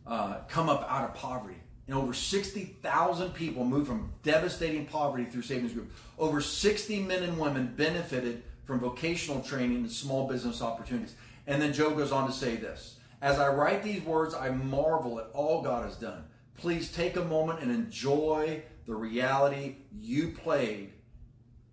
uh, 0.08 0.38
come 0.48 0.70
up 0.70 0.88
out 0.90 1.04
of 1.04 1.14
poverty. 1.14 1.58
And 1.86 1.98
over 1.98 2.14
60,000 2.14 3.34
people 3.34 3.66
moved 3.66 3.88
from 3.88 4.14
devastating 4.24 4.86
poverty 4.86 5.26
through 5.26 5.42
Savings 5.42 5.74
Group. 5.74 5.92
Over 6.18 6.40
60 6.40 7.02
men 7.02 7.24
and 7.24 7.38
women 7.38 7.74
benefited 7.76 8.44
from 8.66 8.80
vocational 8.80 9.42
training 9.42 9.78
and 9.78 9.92
small 9.92 10.28
business 10.28 10.62
opportunities. 10.62 11.16
And 11.46 11.62
then 11.62 11.74
Joe 11.74 11.92
goes 11.92 12.14
on 12.14 12.26
to 12.26 12.34
say 12.34 12.56
this 12.56 13.00
As 13.22 13.38
I 13.38 13.50
write 13.50 13.84
these 13.84 14.02
words, 14.04 14.34
I 14.34 14.50
marvel 14.50 15.20
at 15.20 15.30
all 15.34 15.62
God 15.62 15.84
has 15.84 15.98
done. 15.98 16.24
Please 16.56 16.92
take 16.92 17.18
a 17.18 17.26
moment 17.26 17.60
and 17.60 17.72
enjoy 17.72 18.62
the 18.86 18.96
reality 18.96 19.76
you 19.92 20.30
played 20.30 20.94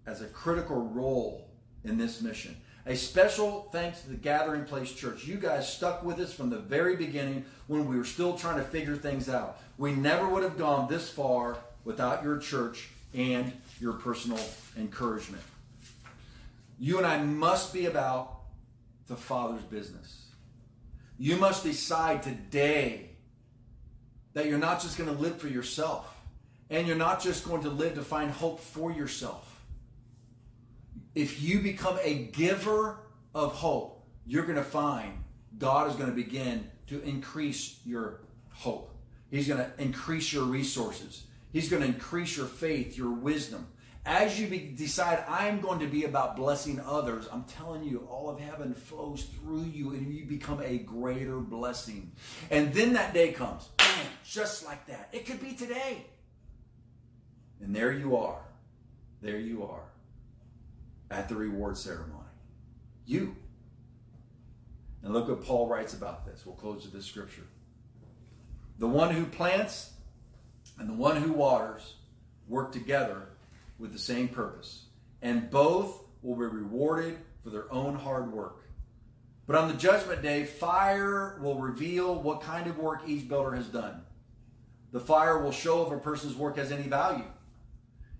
as 0.06 0.22
a 0.22 0.26
critical 0.26 0.82
role 0.82 1.48
in 1.84 1.98
this 1.98 2.22
mission. 2.22 2.56
A 2.86 2.94
special 2.94 3.68
thanks 3.72 4.02
to 4.02 4.10
the 4.10 4.16
Gathering 4.16 4.64
Place 4.64 4.92
Church. 4.92 5.24
You 5.24 5.36
guys 5.36 5.72
stuck 5.72 6.04
with 6.04 6.20
us 6.20 6.32
from 6.32 6.50
the 6.50 6.58
very 6.58 6.94
beginning 6.94 7.44
when 7.66 7.88
we 7.88 7.96
were 7.96 8.04
still 8.04 8.38
trying 8.38 8.58
to 8.58 8.64
figure 8.64 8.96
things 8.96 9.28
out. 9.28 9.58
We 9.76 9.92
never 9.92 10.28
would 10.28 10.44
have 10.44 10.56
gone 10.56 10.88
this 10.88 11.08
far 11.08 11.56
without 11.84 12.22
your 12.22 12.38
church 12.38 12.88
and 13.12 13.52
your 13.80 13.94
personal 13.94 14.38
encouragement. 14.78 15.42
You 16.78 16.98
and 16.98 17.06
I 17.06 17.18
must 17.22 17.72
be 17.72 17.86
about 17.86 18.36
the 19.08 19.16
Father's 19.16 19.62
business. 19.62 20.26
You 21.18 21.36
must 21.36 21.64
decide 21.64 22.22
today 22.22 23.10
that 24.34 24.46
you're 24.46 24.58
not 24.58 24.80
just 24.80 24.96
going 24.98 25.12
to 25.12 25.20
live 25.20 25.40
for 25.40 25.48
yourself 25.48 26.14
and 26.70 26.86
you're 26.86 26.96
not 26.96 27.22
just 27.22 27.44
going 27.44 27.62
to 27.62 27.70
live 27.70 27.94
to 27.94 28.02
find 28.02 28.30
hope 28.30 28.60
for 28.60 28.92
yourself 28.92 29.55
if 31.16 31.42
you 31.42 31.60
become 31.60 31.98
a 32.02 32.26
giver 32.26 32.98
of 33.34 33.54
hope, 33.54 34.06
you're 34.26 34.44
going 34.44 34.56
to 34.56 34.62
find 34.62 35.24
God 35.58 35.90
is 35.90 35.96
going 35.96 36.10
to 36.10 36.14
begin 36.14 36.70
to 36.88 37.02
increase 37.02 37.80
your 37.86 38.20
hope. 38.52 38.94
He's 39.30 39.48
going 39.48 39.58
to 39.58 39.70
increase 39.82 40.32
your 40.32 40.44
resources. 40.44 41.24
He's 41.52 41.70
going 41.70 41.82
to 41.82 41.88
increase 41.88 42.36
your 42.36 42.46
faith, 42.46 42.98
your 42.98 43.10
wisdom. 43.10 43.66
As 44.04 44.38
you 44.38 44.46
be, 44.46 44.58
decide, 44.58 45.24
I'm 45.26 45.60
going 45.60 45.80
to 45.80 45.86
be 45.86 46.04
about 46.04 46.36
blessing 46.36 46.80
others, 46.86 47.26
I'm 47.32 47.44
telling 47.44 47.82
you, 47.82 48.06
all 48.10 48.28
of 48.28 48.38
heaven 48.38 48.74
flows 48.74 49.24
through 49.24 49.64
you 49.64 49.94
and 49.94 50.14
you 50.14 50.26
become 50.26 50.60
a 50.62 50.78
greater 50.78 51.38
blessing. 51.38 52.12
And 52.50 52.72
then 52.74 52.92
that 52.92 53.14
day 53.14 53.32
comes, 53.32 53.70
just 54.22 54.66
like 54.66 54.86
that. 54.86 55.08
It 55.12 55.24
could 55.24 55.40
be 55.40 55.54
today. 55.54 56.04
And 57.62 57.74
there 57.74 57.92
you 57.92 58.16
are. 58.16 58.42
There 59.22 59.38
you 59.38 59.64
are 59.64 59.82
at 61.10 61.28
the 61.28 61.34
reward 61.34 61.76
ceremony. 61.76 62.24
You. 63.04 63.36
And 65.02 65.12
look 65.12 65.28
what 65.28 65.44
Paul 65.44 65.68
writes 65.68 65.94
about 65.94 66.26
this. 66.26 66.44
We'll 66.44 66.56
close 66.56 66.82
with 66.84 66.92
this 66.92 67.06
scripture. 67.06 67.46
The 68.78 68.88
one 68.88 69.14
who 69.14 69.24
plants 69.24 69.92
and 70.78 70.88
the 70.88 70.94
one 70.94 71.16
who 71.16 71.32
waters 71.32 71.94
work 72.48 72.72
together 72.72 73.28
with 73.78 73.92
the 73.92 73.98
same 73.98 74.28
purpose, 74.28 74.86
and 75.22 75.50
both 75.50 76.02
will 76.22 76.34
be 76.34 76.44
rewarded 76.44 77.18
for 77.42 77.50
their 77.50 77.72
own 77.72 77.94
hard 77.94 78.32
work. 78.32 78.64
But 79.46 79.56
on 79.56 79.68
the 79.68 79.74
judgment 79.74 80.22
day, 80.22 80.44
fire 80.44 81.38
will 81.40 81.58
reveal 81.60 82.16
what 82.16 82.40
kind 82.40 82.66
of 82.66 82.78
work 82.78 83.02
each 83.06 83.28
builder 83.28 83.54
has 83.54 83.68
done. 83.68 84.02
The 84.92 85.00
fire 85.00 85.38
will 85.38 85.52
show 85.52 85.86
if 85.86 85.92
a 85.92 85.98
person's 85.98 86.34
work 86.34 86.56
has 86.56 86.72
any 86.72 86.88
value. 86.88 87.24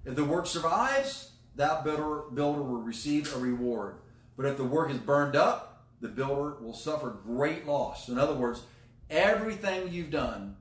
If 0.05 0.14
the 0.14 0.24
work 0.24 0.47
survives, 0.47 1.32
that 1.57 1.85
builder, 1.85 2.23
builder 2.33 2.63
will 2.63 2.83
receive 2.83 3.35
a 3.35 3.39
reward. 3.39 3.97
But 4.37 4.47
if 4.47 4.57
the 4.57 4.65
work 4.65 4.91
is 4.91 4.99
burned 4.99 5.37
up, 5.37 5.87
the 6.01 6.09
builder 6.09 6.57
will 6.61 6.75
suffer 6.75 7.17
great 7.25 7.67
loss. 7.67 8.09
In 8.09 8.19
other 8.19 8.35
words, 8.35 8.63
everything 9.09 9.93
you've 9.93 10.11
done, 10.11 10.57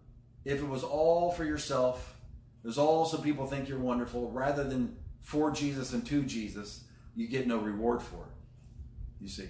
if 0.45 0.59
it 0.59 0.67
was 0.67 0.83
all 0.83 1.31
for 1.31 1.43
yourself, 1.43 2.15
was 2.63 2.77
all 2.77 3.05
so 3.05 3.17
people 3.17 3.45
think 3.45 3.69
you're 3.69 3.77
wonderful, 3.77 4.31
rather 4.31 4.63
than 4.63 4.97
for 5.21 5.51
Jesus 5.51 5.93
and 5.93 6.05
to 6.07 6.23
Jesus, 6.23 6.83
you 7.15 7.27
get 7.27 7.47
no 7.47 7.57
reward 7.57 8.01
for 8.01 8.15
it. 8.15 9.21
You 9.21 9.27
see. 9.27 9.49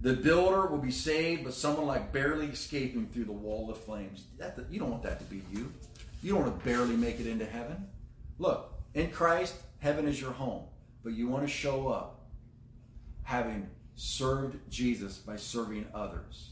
The 0.00 0.14
builder 0.14 0.66
will 0.66 0.78
be 0.78 0.90
saved, 0.90 1.44
but 1.44 1.54
someone 1.54 1.86
like 1.86 2.12
barely 2.12 2.46
escaping 2.46 3.06
through 3.06 3.24
the 3.24 3.32
wall 3.32 3.70
of 3.70 3.78
flames. 3.78 4.24
That, 4.38 4.58
you 4.70 4.78
don't 4.78 4.90
want 4.90 5.02
that 5.04 5.18
to 5.20 5.24
be 5.26 5.42
you. 5.52 5.72
You 6.22 6.32
don't 6.32 6.42
want 6.42 6.58
to 6.58 6.64
barely 6.64 6.96
make 6.96 7.18
it 7.18 7.26
into 7.26 7.46
heaven. 7.46 7.86
Look, 8.38 8.72
in 8.94 9.10
Christ, 9.10 9.54
heaven 9.78 10.06
is 10.06 10.20
your 10.20 10.32
home, 10.32 10.64
but 11.02 11.12
you 11.12 11.28
want 11.28 11.46
to 11.46 11.52
show 11.52 11.88
up 11.88 12.20
having 13.22 13.68
served 13.94 14.58
Jesus 14.70 15.18
by 15.18 15.36
serving 15.36 15.86
others. 15.94 16.50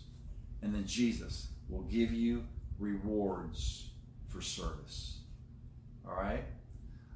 And 0.63 0.75
then 0.75 0.87
Jesus 0.87 1.49
will 1.69 1.83
give 1.83 2.13
you 2.13 2.45
rewards 2.79 3.91
for 4.29 4.41
service. 4.41 5.19
All 6.07 6.15
right? 6.15 6.45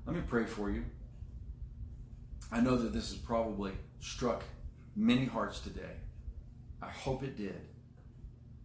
Let 0.06 0.14
me 0.14 0.22
pray 0.26 0.44
for 0.44 0.70
you. 0.70 0.84
I 2.50 2.60
know 2.60 2.76
that 2.76 2.92
this 2.92 3.10
has 3.10 3.18
probably 3.18 3.72
struck 4.00 4.42
many 4.96 5.24
hearts 5.24 5.60
today. 5.60 5.96
I 6.80 6.88
hope 6.88 7.22
it 7.22 7.36
did 7.36 7.60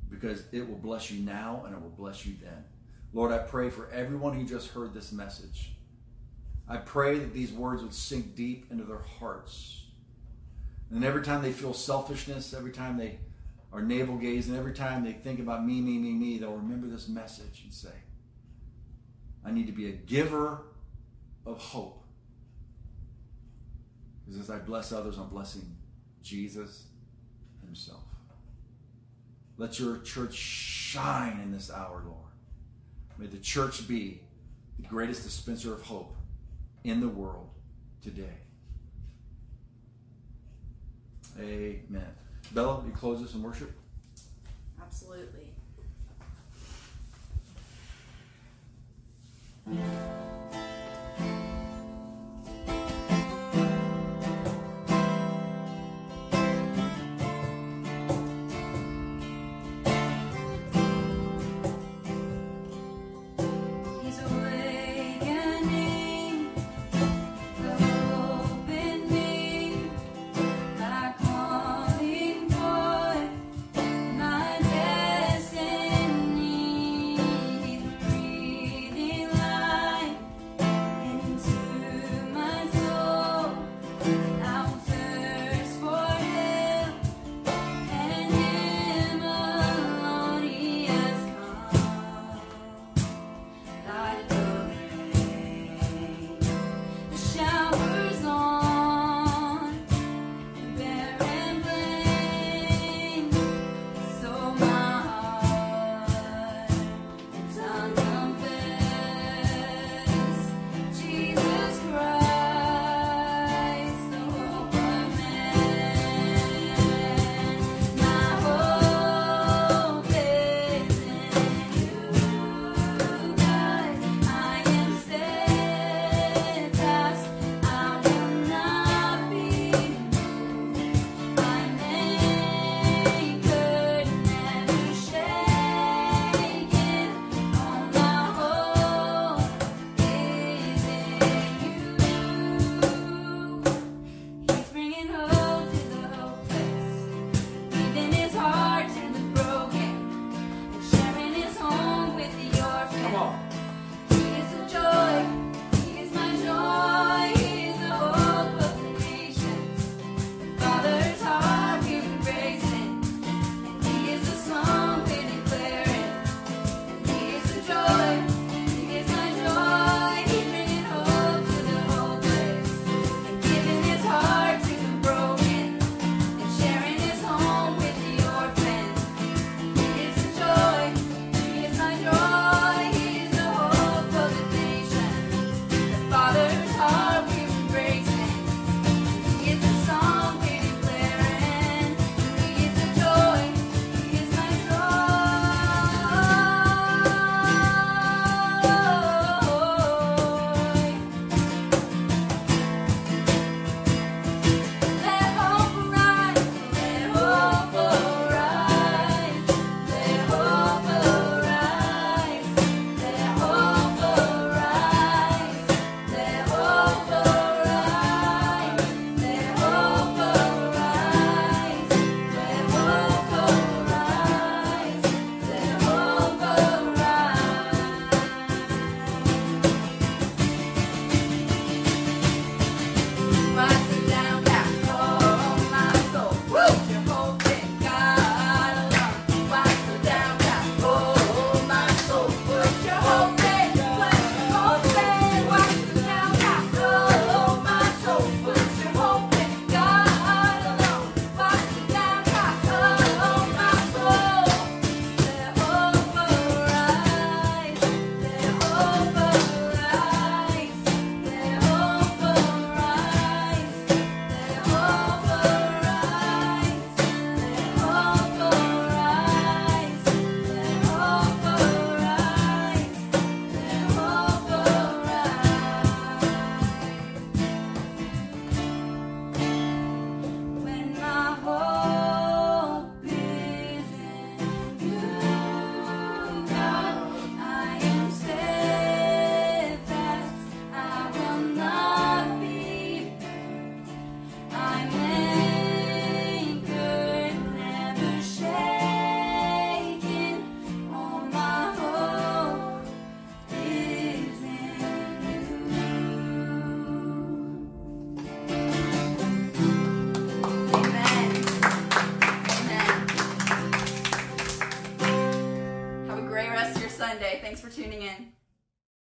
because 0.10 0.44
it 0.52 0.68
will 0.68 0.78
bless 0.78 1.10
you 1.12 1.24
now 1.24 1.64
and 1.66 1.76
it 1.76 1.82
will 1.82 1.90
bless 1.90 2.26
you 2.26 2.36
then. 2.42 2.64
Lord, 3.14 3.32
I 3.32 3.40
pray 3.40 3.70
for 3.70 3.90
everyone 3.92 4.38
who 4.38 4.46
just 4.46 4.70
heard 4.70 4.94
this 4.94 5.12
message. 5.12 5.76
I 6.68 6.78
pray 6.78 7.20
that 7.20 7.34
these 7.34 7.52
words 7.52 7.82
would 7.82 7.94
sink 7.94 8.36
deep 8.36 8.72
into 8.72 8.84
their 8.84 9.02
hearts. 9.20 9.84
And 10.90 11.04
every 11.04 11.24
time 11.24 11.42
they 11.42 11.52
feel 11.52 11.74
selfishness, 11.74 12.54
every 12.54 12.72
time 12.72 12.98
they 12.98 13.20
are 13.72 13.82
navel 13.82 14.16
gazing, 14.16 14.56
every 14.56 14.74
time 14.74 15.04
they 15.04 15.14
think 15.14 15.40
about 15.40 15.66
me, 15.66 15.82
me, 15.82 15.98
me, 15.98 16.12
me, 16.12 16.38
they'll 16.38 16.54
remember 16.54 16.88
this 16.88 17.08
message 17.08 17.62
and 17.64 17.74
say, 17.74 17.94
I 19.44 19.52
need 19.52 19.68
to 19.68 19.74
be 19.74 19.90
a 19.90 19.92
giver 19.92 20.62
of 21.46 21.58
hope. 21.58 22.04
Because 24.26 24.40
as 24.40 24.50
I 24.50 24.60
bless 24.60 24.94
others, 24.94 25.18
I'm 25.18 25.28
blessing 25.28 25.76
Jesus 26.22 26.86
Himself. 27.66 28.04
Let 29.58 29.80
your 29.80 29.98
church 30.00 30.34
shine 30.34 31.40
in 31.42 31.52
this 31.52 31.72
hour, 31.72 32.04
Lord. 32.06 32.18
May 33.18 33.28
the 33.28 33.38
church 33.38 33.88
be 33.88 34.22
the 34.80 34.88
greatest 34.88 35.24
dispenser 35.24 35.74
of 35.74 35.82
hope 35.82 36.16
in 36.84 37.00
the 37.00 37.08
world 37.08 37.50
today. 38.02 38.38
Amen. 41.40 42.06
Bella, 42.52 42.84
you 42.86 42.92
close 42.92 43.24
us 43.24 43.34
in 43.34 43.42
worship? 43.42 43.72
Absolutely. 44.82 45.54
He's 49.66 49.78